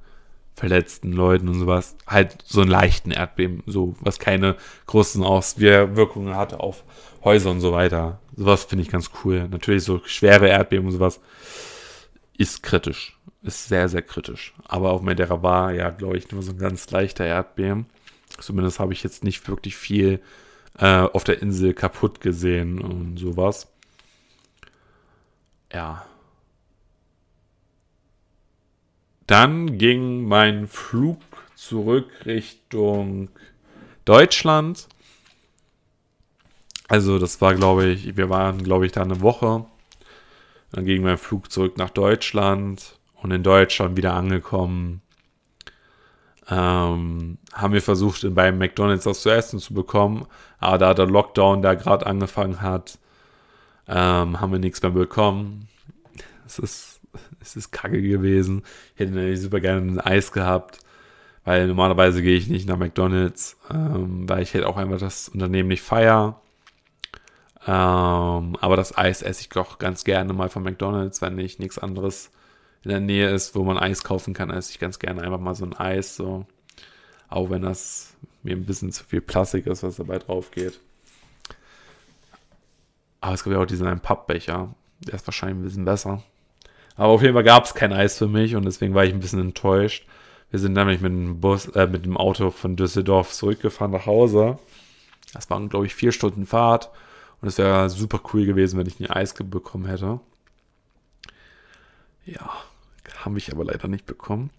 verletzten 0.53 1.11
Leuten 1.11 1.47
und 1.47 1.59
sowas. 1.59 1.95
Halt 2.05 2.37
so 2.45 2.61
einen 2.61 2.69
leichten 2.69 3.11
Erdbeben, 3.11 3.63
so 3.65 3.95
was 3.99 4.19
keine 4.19 4.57
großen 4.85 5.23
Auswirkungen 5.23 6.35
hatte 6.35 6.59
auf 6.59 6.83
Häuser 7.23 7.51
und 7.51 7.61
so 7.61 7.71
weiter. 7.71 8.19
Sowas 8.35 8.65
finde 8.65 8.83
ich 8.83 8.89
ganz 8.89 9.09
cool. 9.23 9.47
Natürlich 9.49 9.83
so 9.83 10.01
schwere 10.05 10.47
Erdbeben 10.47 10.85
und 10.85 10.91
sowas 10.91 11.19
ist 12.37 12.63
kritisch 12.63 13.17
ist 13.43 13.67
sehr, 13.67 13.89
sehr 13.89 14.01
kritisch. 14.01 14.53
Aber 14.65 14.91
auf 14.91 15.01
Madeira 15.01 15.41
war 15.41 15.73
ja, 15.73 15.89
glaube 15.89 16.17
ich, 16.17 16.31
nur 16.31 16.43
so 16.43 16.51
ein 16.51 16.57
ganz 16.57 16.89
leichter 16.91 17.25
Erdbeben. 17.25 17.87
Zumindest 18.39 18.79
habe 18.79 18.93
ich 18.93 19.03
jetzt 19.03 19.23
nicht 19.23 19.47
wirklich 19.47 19.75
viel 19.75 20.21
äh, 20.77 21.01
auf 21.01 21.23
der 21.23 21.41
Insel 21.41 21.73
kaputt 21.73 22.21
gesehen 22.21 22.79
und 22.79 23.17
sowas. 23.17 23.67
Ja. 25.73 26.05
Dann 29.27 29.77
ging 29.77 30.25
mein 30.27 30.67
Flug 30.67 31.21
zurück 31.55 32.09
Richtung 32.25 33.29
Deutschland. 34.05 34.87
Also 36.87 37.19
das 37.19 37.39
war, 37.39 37.55
glaube 37.55 37.85
ich, 37.87 38.17
wir 38.17 38.29
waren, 38.29 38.63
glaube 38.63 38.85
ich, 38.85 38.91
da 38.91 39.01
eine 39.01 39.21
Woche. 39.21 39.65
Dann 40.71 40.85
ging 40.85 41.03
mein 41.03 41.17
Flug 41.17 41.51
zurück 41.51 41.77
nach 41.77 41.89
Deutschland 41.89 42.99
und 43.21 43.31
in 43.31 43.43
Deutschland 43.43 43.97
wieder 43.97 44.13
angekommen. 44.13 45.01
Ähm, 46.49 47.37
haben 47.53 47.73
wir 47.73 47.81
versucht, 47.81 48.25
beim 48.33 48.57
McDonalds 48.57 49.05
was 49.05 49.21
zu 49.21 49.29
essen 49.29 49.59
zu 49.59 49.73
bekommen, 49.73 50.25
aber 50.59 50.77
da 50.77 50.93
der 50.93 51.05
Lockdown 51.05 51.61
da 51.61 51.75
gerade 51.75 52.05
angefangen 52.05 52.61
hat, 52.61 52.97
ähm, 53.87 54.39
haben 54.41 54.51
wir 54.51 54.59
nichts 54.59 54.81
mehr 54.81 54.91
bekommen. 54.91 55.67
Es 56.45 56.59
ist, 56.59 57.01
es 57.39 57.55
ist 57.55 57.71
kacke 57.71 58.01
gewesen. 58.01 58.63
Ich 58.95 59.01
hätte 59.01 59.13
natürlich 59.13 59.41
super 59.41 59.59
gerne 59.59 59.81
ein 59.81 59.99
Eis 59.99 60.31
gehabt, 60.31 60.79
weil 61.45 61.67
normalerweise 61.67 62.21
gehe 62.21 62.37
ich 62.37 62.47
nicht 62.47 62.67
nach 62.67 62.77
McDonalds, 62.77 63.57
ähm, 63.69 64.27
weil 64.27 64.41
ich 64.41 64.53
halt 64.53 64.65
auch 64.65 64.77
einfach 64.77 64.99
das 64.99 65.29
Unternehmen 65.29 65.69
nicht 65.69 65.83
feier. 65.83 66.41
Ähm, 67.65 68.57
aber 68.59 68.75
das 68.75 68.97
Eis 68.97 69.21
esse 69.21 69.41
ich 69.41 69.49
doch 69.49 69.77
ganz 69.77 70.03
gerne 70.03 70.33
mal 70.33 70.49
von 70.49 70.63
McDonalds, 70.63 71.21
wenn 71.21 71.35
nicht 71.35 71.59
nichts 71.59 71.77
anderes 71.77 72.31
in 72.83 72.89
der 72.89 72.99
Nähe 72.99 73.29
ist, 73.29 73.55
wo 73.55 73.63
man 73.63 73.77
Eis 73.77 74.03
kaufen 74.03 74.33
kann, 74.33 74.49
esse 74.49 74.71
ich 74.71 74.79
ganz 74.79 74.99
gerne 74.99 75.21
einfach 75.21 75.39
mal 75.39 75.55
so 75.55 75.65
ein 75.65 75.73
Eis. 75.73 76.15
So. 76.15 76.45
Auch 77.29 77.49
wenn 77.49 77.61
das 77.61 78.15
mir 78.43 78.55
ein 78.55 78.65
bisschen 78.65 78.91
zu 78.91 79.03
viel 79.03 79.21
Plastik 79.21 79.67
ist, 79.67 79.83
was 79.83 79.97
dabei 79.97 80.19
drauf 80.19 80.51
geht. 80.51 80.79
Aber 83.21 83.33
es 83.33 83.43
gibt 83.43 83.55
ja 83.55 83.61
auch 83.61 83.67
diesen 83.67 83.87
einen 83.87 83.99
Pappbecher. 83.99 84.73
Der 84.99 85.13
ist 85.13 85.27
wahrscheinlich 85.27 85.59
ein 85.59 85.63
bisschen 85.63 85.85
besser. 85.85 86.23
Aber 86.95 87.09
auf 87.09 87.21
jeden 87.21 87.33
Fall 87.33 87.43
gab 87.43 87.65
es 87.65 87.73
kein 87.73 87.93
Eis 87.93 88.17
für 88.17 88.27
mich 88.27 88.55
und 88.55 88.65
deswegen 88.65 88.93
war 88.93 89.05
ich 89.05 89.13
ein 89.13 89.19
bisschen 89.19 89.39
enttäuscht. 89.39 90.05
Wir 90.49 90.59
sind 90.59 90.73
nämlich 90.73 91.01
mit 91.01 91.11
dem 91.11 91.39
Bus, 91.39 91.67
äh, 91.67 91.87
mit 91.87 92.05
dem 92.05 92.17
Auto 92.17 92.51
von 92.51 92.75
Düsseldorf 92.75 93.31
zurückgefahren 93.31 93.91
nach 93.91 94.05
Hause. 94.05 94.57
Das 95.33 95.49
waren, 95.49 95.69
glaube 95.69 95.85
ich, 95.85 95.95
vier 95.95 96.11
Stunden 96.11 96.45
Fahrt. 96.45 96.89
Und 97.41 97.47
es 97.47 97.57
wäre 97.57 97.89
super 97.89 98.19
cool 98.33 98.45
gewesen, 98.45 98.77
wenn 98.77 98.87
ich 98.87 98.99
ein 98.99 99.09
Eis 99.09 99.33
bekommen 99.33 99.85
hätte. 99.85 100.19
Ja, 102.25 102.51
habe 103.25 103.37
ich 103.37 103.51
aber 103.51 103.65
leider 103.65 103.87
nicht 103.87 104.05
bekommen. 104.05 104.49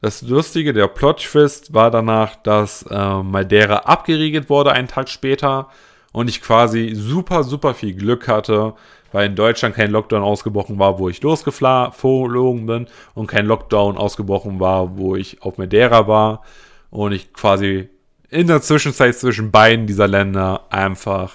Das 0.00 0.22
Lustige, 0.22 0.72
der 0.72 0.86
Plot-Twist 0.88 1.72
war 1.72 1.90
danach, 1.90 2.36
dass 2.36 2.82
äh, 2.82 3.22
Madeira 3.22 3.76
abgeriegelt 3.78 4.50
wurde 4.50 4.72
einen 4.72 4.88
Tag 4.88 5.08
später 5.08 5.68
und 6.12 6.28
ich 6.28 6.42
quasi 6.42 6.92
super, 6.94 7.42
super 7.42 7.74
viel 7.74 7.94
Glück 7.94 8.28
hatte, 8.28 8.74
weil 9.12 9.26
in 9.26 9.36
Deutschland 9.36 9.74
kein 9.74 9.90
Lockdown 9.90 10.22
ausgebrochen 10.22 10.78
war, 10.78 10.98
wo 10.98 11.08
ich 11.08 11.22
losgeflogen 11.22 12.66
bin 12.66 12.86
und 13.14 13.28
kein 13.28 13.46
Lockdown 13.46 13.96
ausgebrochen 13.96 14.60
war, 14.60 14.98
wo 14.98 15.16
ich 15.16 15.42
auf 15.42 15.56
Madeira 15.56 16.06
war 16.06 16.42
und 16.90 17.12
ich 17.12 17.32
quasi 17.32 17.88
in 18.28 18.46
der 18.46 18.60
Zwischenzeit 18.60 19.14
zwischen 19.16 19.50
beiden 19.50 19.86
dieser 19.86 20.08
Länder 20.08 20.66
einfach 20.70 21.32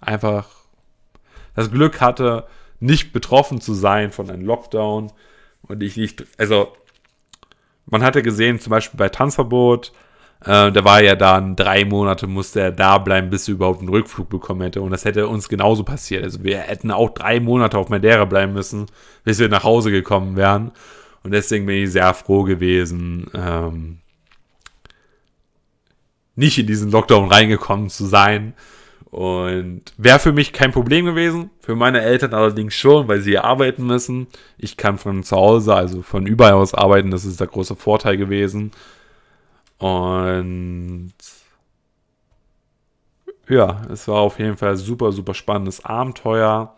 einfach 0.00 0.46
das 1.54 1.70
Glück 1.70 2.00
hatte, 2.00 2.46
nicht 2.80 3.12
betroffen 3.12 3.60
zu 3.60 3.74
sein 3.74 4.12
von 4.12 4.30
einem 4.30 4.44
Lockdown 4.44 5.12
und 5.62 5.82
ich 5.82 5.96
nicht, 5.96 6.24
also 6.38 6.72
man 7.86 8.02
hatte 8.02 8.22
gesehen, 8.22 8.60
zum 8.60 8.70
Beispiel 8.70 8.98
bei 8.98 9.08
Tanzverbot, 9.08 9.92
äh, 10.40 10.70
da 10.70 10.84
war 10.84 11.02
ja 11.02 11.16
dann 11.16 11.56
drei 11.56 11.84
Monate, 11.84 12.26
musste 12.26 12.60
er 12.60 12.72
da 12.72 12.98
bleiben, 12.98 13.30
bis 13.30 13.48
er 13.48 13.54
überhaupt 13.54 13.80
einen 13.80 13.88
Rückflug 13.88 14.28
bekommen 14.28 14.62
hätte. 14.62 14.82
Und 14.82 14.90
das 14.90 15.04
hätte 15.04 15.28
uns 15.28 15.48
genauso 15.48 15.82
passiert. 15.82 16.24
Also 16.24 16.44
wir 16.44 16.58
hätten 16.58 16.90
auch 16.90 17.10
drei 17.10 17.40
Monate 17.40 17.78
auf 17.78 17.88
Madeira 17.88 18.24
bleiben 18.24 18.52
müssen, 18.52 18.86
bis 19.24 19.38
wir 19.38 19.48
nach 19.48 19.64
Hause 19.64 19.90
gekommen 19.90 20.36
wären. 20.36 20.72
Und 21.22 21.32
deswegen 21.32 21.66
bin 21.66 21.82
ich 21.82 21.90
sehr 21.90 22.12
froh 22.14 22.44
gewesen, 22.44 23.30
ähm, 23.34 23.98
nicht 26.36 26.58
in 26.58 26.66
diesen 26.66 26.90
Lockdown 26.90 27.32
reingekommen 27.32 27.88
zu 27.88 28.04
sein. 28.04 28.54
Und 29.10 29.82
wäre 29.96 30.18
für 30.18 30.32
mich 30.32 30.52
kein 30.52 30.72
Problem 30.72 31.06
gewesen. 31.06 31.50
Für 31.60 31.76
meine 31.76 32.02
Eltern 32.02 32.34
allerdings 32.34 32.74
schon, 32.74 33.08
weil 33.08 33.20
sie 33.20 33.38
arbeiten 33.38 33.86
müssen. 33.86 34.26
Ich 34.58 34.76
kann 34.76 34.98
von 34.98 35.22
zu 35.22 35.36
Hause, 35.36 35.74
also 35.74 36.02
von 36.02 36.26
überall 36.26 36.54
aus 36.54 36.74
arbeiten. 36.74 37.10
Das 37.10 37.24
ist 37.24 37.40
der 37.40 37.46
große 37.46 37.76
Vorteil 37.76 38.16
gewesen. 38.16 38.72
Und 39.78 41.12
ja, 43.48 43.82
es 43.92 44.08
war 44.08 44.18
auf 44.18 44.38
jeden 44.38 44.56
Fall 44.56 44.76
super, 44.76 45.12
super 45.12 45.34
spannendes 45.34 45.84
Abenteuer. 45.84 46.74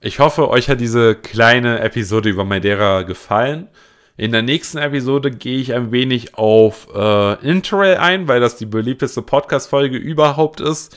Ich 0.00 0.18
hoffe, 0.18 0.50
euch 0.50 0.68
hat 0.68 0.80
diese 0.80 1.14
kleine 1.14 1.80
Episode 1.80 2.28
über 2.28 2.44
Madeira 2.44 3.02
gefallen. 3.02 3.68
In 4.16 4.30
der 4.30 4.42
nächsten 4.42 4.78
Episode 4.78 5.30
gehe 5.32 5.58
ich 5.58 5.74
ein 5.74 5.90
wenig 5.90 6.36
auf 6.36 6.86
äh, 6.94 7.34
Interrail 7.44 7.96
ein, 7.96 8.28
weil 8.28 8.40
das 8.40 8.56
die 8.56 8.66
beliebteste 8.66 9.22
Podcast-Folge 9.22 9.96
überhaupt 9.96 10.60
ist, 10.60 10.96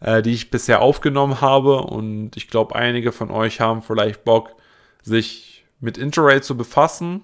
äh, 0.00 0.22
die 0.22 0.32
ich 0.32 0.50
bisher 0.50 0.82
aufgenommen 0.82 1.40
habe. 1.40 1.82
Und 1.82 2.36
ich 2.36 2.48
glaube, 2.48 2.74
einige 2.74 3.12
von 3.12 3.30
euch 3.30 3.60
haben 3.60 3.82
vielleicht 3.82 4.24
Bock, 4.24 4.56
sich 5.02 5.64
mit 5.78 5.98
Interrail 5.98 6.42
zu 6.42 6.56
befassen. 6.56 7.22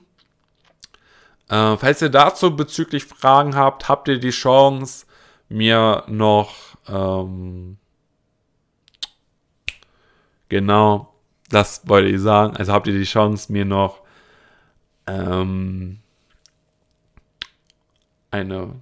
Äh, 1.49 1.76
falls 1.78 2.01
ihr 2.01 2.11
dazu 2.11 2.55
bezüglich 2.55 3.05
Fragen 3.05 3.57
habt, 3.57 3.89
habt 3.89 4.07
ihr 4.07 4.20
die 4.20 4.30
Chance, 4.30 5.07
mir 5.49 6.05
noch 6.07 6.55
ähm, 6.89 7.76
genau 10.49 11.12
das 11.51 11.89
wollte 11.89 12.09
ich 12.09 12.20
sagen. 12.20 12.57
Also 12.57 12.72
habt 12.72 12.87
ihr 12.87 12.99
die 12.99 13.05
Chance, 13.05 13.53
mir 13.53 13.64
noch 13.64 14.03
ähm, 15.07 15.98
eine, 18.30 18.74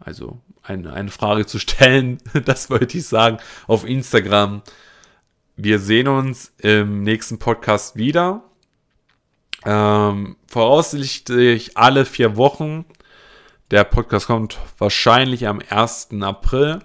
also 0.00 0.38
eine, 0.62 0.92
eine 0.92 1.10
Frage 1.10 1.46
zu 1.46 1.58
stellen. 1.58 2.18
Das 2.44 2.70
wollte 2.70 2.98
ich 2.98 3.06
sagen 3.06 3.38
auf 3.66 3.84
Instagram. 3.84 4.62
Wir 5.56 5.78
sehen 5.78 6.08
uns 6.08 6.52
im 6.58 7.02
nächsten 7.02 7.38
Podcast 7.38 7.96
wieder. 7.96 8.42
Ähm, 9.64 10.36
voraussichtlich 10.46 11.76
alle 11.76 12.04
vier 12.04 12.36
Wochen. 12.36 12.84
Der 13.70 13.84
Podcast 13.84 14.26
kommt 14.26 14.58
wahrscheinlich 14.78 15.48
am 15.48 15.60
1. 15.68 16.08
April. 16.22 16.80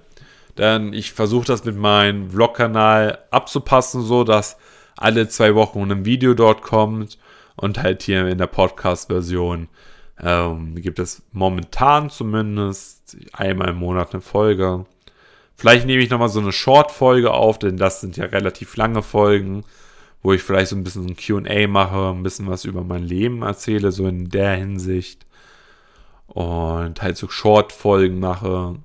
Denn 0.58 0.94
ich 0.94 1.12
versuche 1.12 1.46
das 1.46 1.64
mit 1.64 1.76
meinem 1.76 2.32
Vlog-Kanal 2.32 3.20
abzupassen, 3.32 4.04
so 4.04 4.24
dass 4.24 4.58
alle 4.98 5.28
zwei 5.28 5.56
Wochen 5.56 5.92
ein 5.92 6.06
Video 6.06 6.34
dort 6.34 6.62
kommt. 6.62 7.18
Und 7.62 7.82
halt 7.82 8.04
hier 8.04 8.28
in 8.28 8.38
der 8.38 8.48
Podcast-Version 8.48 9.70
ähm, 10.20 10.76
gibt 10.76 11.00
es 11.00 11.24
momentan 11.32 12.10
zumindest 12.10 13.18
einmal 13.34 13.70
im 13.70 13.78
Monat 13.78 14.14
eine 14.14 14.22
Folge. 14.22 14.86
Vielleicht 15.56 15.86
nehme 15.86 16.02
ich 16.02 16.10
nochmal 16.10 16.30
so 16.30 16.40
eine 16.40 16.52
Short-Folge 16.52 17.32
auf, 17.32 17.60
denn 17.60 17.78
das 17.78 18.02
sind 18.02 18.18
ja 18.18 18.26
relativ 18.26 18.76
lange 18.76 19.04
Folgen 19.04 19.64
wo 20.24 20.34
ich 20.34 20.44
vielleicht 20.44 20.68
so 20.68 20.76
ein 20.76 20.84
bisschen 20.84 21.08
ein 21.08 21.16
QA 21.16 21.68
mache, 21.68 22.10
ein 22.10 22.24
bisschen 22.24 22.48
was 22.48 22.66
über 22.66 22.84
mein 22.84 23.04
Leben 23.04 23.42
erzähle, 23.42 23.92
so 23.92 24.08
in 24.08 24.30
der 24.30 24.56
Hinsicht. 24.56 25.26
Und 26.28 27.02
halt 27.02 27.18
so 27.18 27.28
Short-Folgen 27.28 28.20
mache, 28.20 28.76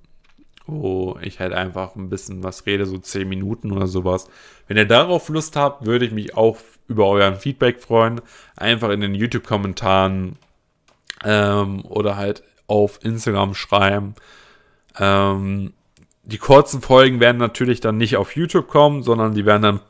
wo 0.66 1.16
ich 1.22 1.38
halt 1.38 1.52
einfach 1.52 1.94
ein 1.94 2.08
bisschen 2.08 2.42
was 2.42 2.66
rede, 2.66 2.86
so 2.86 2.98
10 2.98 3.28
Minuten 3.28 3.70
oder 3.70 3.86
sowas. 3.86 4.28
Wenn 4.66 4.76
ihr 4.76 4.86
darauf 4.86 5.28
Lust 5.28 5.54
habt, 5.56 5.86
würde 5.86 6.06
ich 6.06 6.12
mich 6.12 6.36
auch 6.36 6.56
über 6.88 7.06
euren 7.06 7.36
Feedback 7.36 7.80
freuen. 7.80 8.20
Einfach 8.56 8.90
in 8.90 9.00
den 9.00 9.14
YouTube-Kommentaren 9.14 10.36
ähm, 11.24 11.84
oder 11.84 12.16
halt 12.16 12.42
auf 12.66 13.00
Instagram 13.02 13.54
schreiben. 13.54 14.14
Ähm, 14.98 15.72
die 16.22 16.38
kurzen 16.38 16.82
Folgen 16.82 17.20
werden 17.20 17.38
natürlich 17.38 17.80
dann 17.80 17.98
nicht 17.98 18.16
auf 18.16 18.34
YouTube 18.34 18.68
kommen, 18.68 19.02
sondern 19.02 19.34
die 19.34 19.46
werden 19.46 19.62
dann 19.62 19.80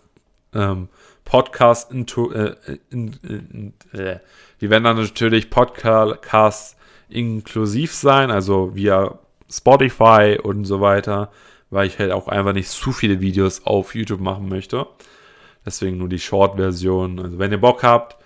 ähm, 0.55 0.89
Podcast 1.25 1.91
into, 1.91 2.31
äh, 2.33 2.55
in, 2.91 3.17
in, 3.23 3.73
äh, 3.99 4.19
die 4.61 4.71
werden 4.71 4.85
dann 4.85 4.97
natürlich 4.97 5.51
Podcasts 5.51 6.77
inklusiv 7.09 7.93
sein, 7.95 8.31
also 8.31 8.75
via 8.75 9.19
Spotify 9.51 10.39
und 10.43 10.65
so 10.65 10.81
weiter, 10.81 11.31
weil 11.71 11.87
ich 11.87 11.99
halt 11.99 12.13
auch 12.13 12.29
einfach 12.29 12.53
nicht 12.53 12.69
zu 12.69 12.93
viele 12.93 13.21
Videos 13.21 13.65
auf 13.65 13.95
YouTube 13.95 14.21
machen 14.21 14.49
möchte. 14.49 14.87
Deswegen 15.67 15.99
nur 15.99 16.09
die 16.09 16.21
Short-Version. 16.21 17.19
Also 17.19 17.39
wenn 17.39 17.51
ihr 17.51 17.61
Bock 17.61 17.83
habt, 17.83 18.17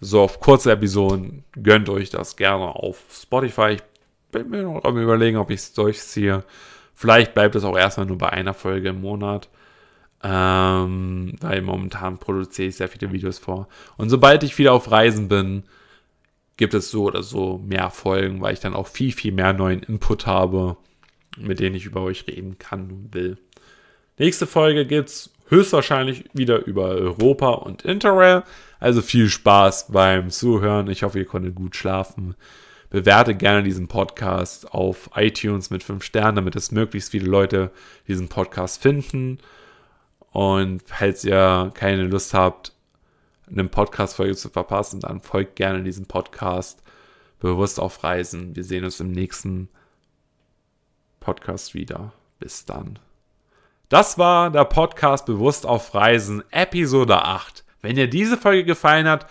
so 0.00 0.22
auf 0.22 0.40
kurze 0.40 0.72
Episoden, 0.72 1.44
gönnt 1.62 1.88
euch 1.88 2.10
das 2.10 2.36
gerne 2.36 2.64
auf 2.64 3.02
Spotify. 3.12 3.72
Ich 3.72 3.82
bin 4.32 4.50
mir 4.50 4.62
noch 4.62 4.84
am 4.84 4.98
überlegen, 4.98 5.36
ob 5.36 5.50
ich 5.50 5.60
es 5.60 5.72
durchziehe. 5.74 6.42
Vielleicht 6.94 7.34
bleibt 7.34 7.54
es 7.54 7.64
auch 7.64 7.76
erstmal 7.76 8.06
nur 8.06 8.18
bei 8.18 8.30
einer 8.30 8.54
Folge 8.54 8.88
im 8.88 9.02
Monat. 9.02 9.48
Ähm, 10.22 11.34
weil 11.40 11.60
momentan 11.60 12.18
produziere 12.18 12.68
ich 12.68 12.76
sehr 12.76 12.88
viele 12.88 13.12
Videos 13.12 13.38
vor. 13.38 13.68
Und 13.98 14.08
sobald 14.08 14.42
ich 14.42 14.56
wieder 14.58 14.72
auf 14.72 14.90
Reisen 14.90 15.28
bin, 15.28 15.64
gibt 16.56 16.72
es 16.72 16.90
so 16.90 17.04
oder 17.04 17.22
so 17.22 17.58
mehr 17.58 17.90
Folgen, 17.90 18.40
weil 18.40 18.54
ich 18.54 18.60
dann 18.60 18.74
auch 18.74 18.86
viel, 18.86 19.12
viel 19.12 19.32
mehr 19.32 19.52
neuen 19.52 19.82
Input 19.82 20.26
habe, 20.26 20.78
mit 21.36 21.60
denen 21.60 21.76
ich 21.76 21.84
über 21.84 22.00
euch 22.00 22.26
reden 22.26 22.58
kann 22.58 22.90
und 22.90 23.14
will. 23.14 23.36
Nächste 24.18 24.46
Folge 24.46 24.86
gibt 24.86 25.10
es 25.10 25.35
höchstwahrscheinlich 25.48 26.24
wieder 26.32 26.64
über 26.66 26.88
Europa 26.88 27.50
und 27.50 27.82
Interrail. 27.82 28.42
Also 28.78 29.02
viel 29.02 29.28
Spaß 29.28 29.86
beim 29.90 30.30
Zuhören. 30.30 30.88
Ich 30.88 31.02
hoffe, 31.02 31.18
ihr 31.18 31.24
konntet 31.24 31.54
gut 31.54 31.76
schlafen. 31.76 32.34
Bewerte 32.90 33.34
gerne 33.34 33.62
diesen 33.62 33.88
Podcast 33.88 34.72
auf 34.72 35.10
iTunes 35.16 35.70
mit 35.70 35.82
5 35.82 36.04
Sternen, 36.04 36.36
damit 36.36 36.56
es 36.56 36.70
möglichst 36.70 37.10
viele 37.10 37.28
Leute 37.28 37.70
diesen 38.06 38.28
Podcast 38.28 38.80
finden. 38.80 39.38
Und 40.30 40.82
falls 40.86 41.24
ihr 41.24 41.72
keine 41.74 42.04
Lust 42.04 42.34
habt, 42.34 42.72
eine 43.50 43.64
Podcast-Folge 43.64 44.36
zu 44.36 44.48
verpassen, 44.48 45.00
dann 45.00 45.20
folgt 45.20 45.56
gerne 45.56 45.82
diesem 45.82 46.06
Podcast 46.06 46.82
bewusst 47.38 47.80
auf 47.80 48.02
Reisen. 48.02 48.54
Wir 48.56 48.64
sehen 48.64 48.84
uns 48.84 49.00
im 49.00 49.12
nächsten 49.12 49.68
Podcast 51.20 51.74
wieder. 51.74 52.12
Bis 52.38 52.64
dann. 52.66 52.98
Das 53.88 54.18
war 54.18 54.50
der 54.50 54.64
Podcast 54.64 55.26
Bewusst 55.26 55.64
auf 55.64 55.94
Reisen, 55.94 56.42
Episode 56.50 57.22
8. 57.22 57.62
Wenn 57.82 57.94
dir 57.94 58.10
diese 58.10 58.36
Folge 58.36 58.64
gefallen 58.64 59.08
hat, 59.08 59.28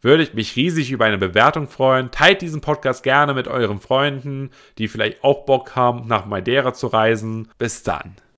würde 0.00 0.22
ich 0.22 0.32
mich 0.32 0.56
riesig 0.56 0.90
über 0.90 1.04
eine 1.04 1.18
Bewertung 1.18 1.68
freuen. 1.68 2.10
Teilt 2.10 2.40
diesen 2.40 2.62
Podcast 2.62 3.02
gerne 3.02 3.34
mit 3.34 3.48
euren 3.48 3.80
Freunden, 3.80 4.48
die 4.78 4.88
vielleicht 4.88 5.22
auch 5.22 5.44
Bock 5.44 5.76
haben, 5.76 6.06
nach 6.06 6.24
Madeira 6.24 6.72
zu 6.72 6.86
reisen. 6.86 7.50
Bis 7.58 7.82
dann. 7.82 8.16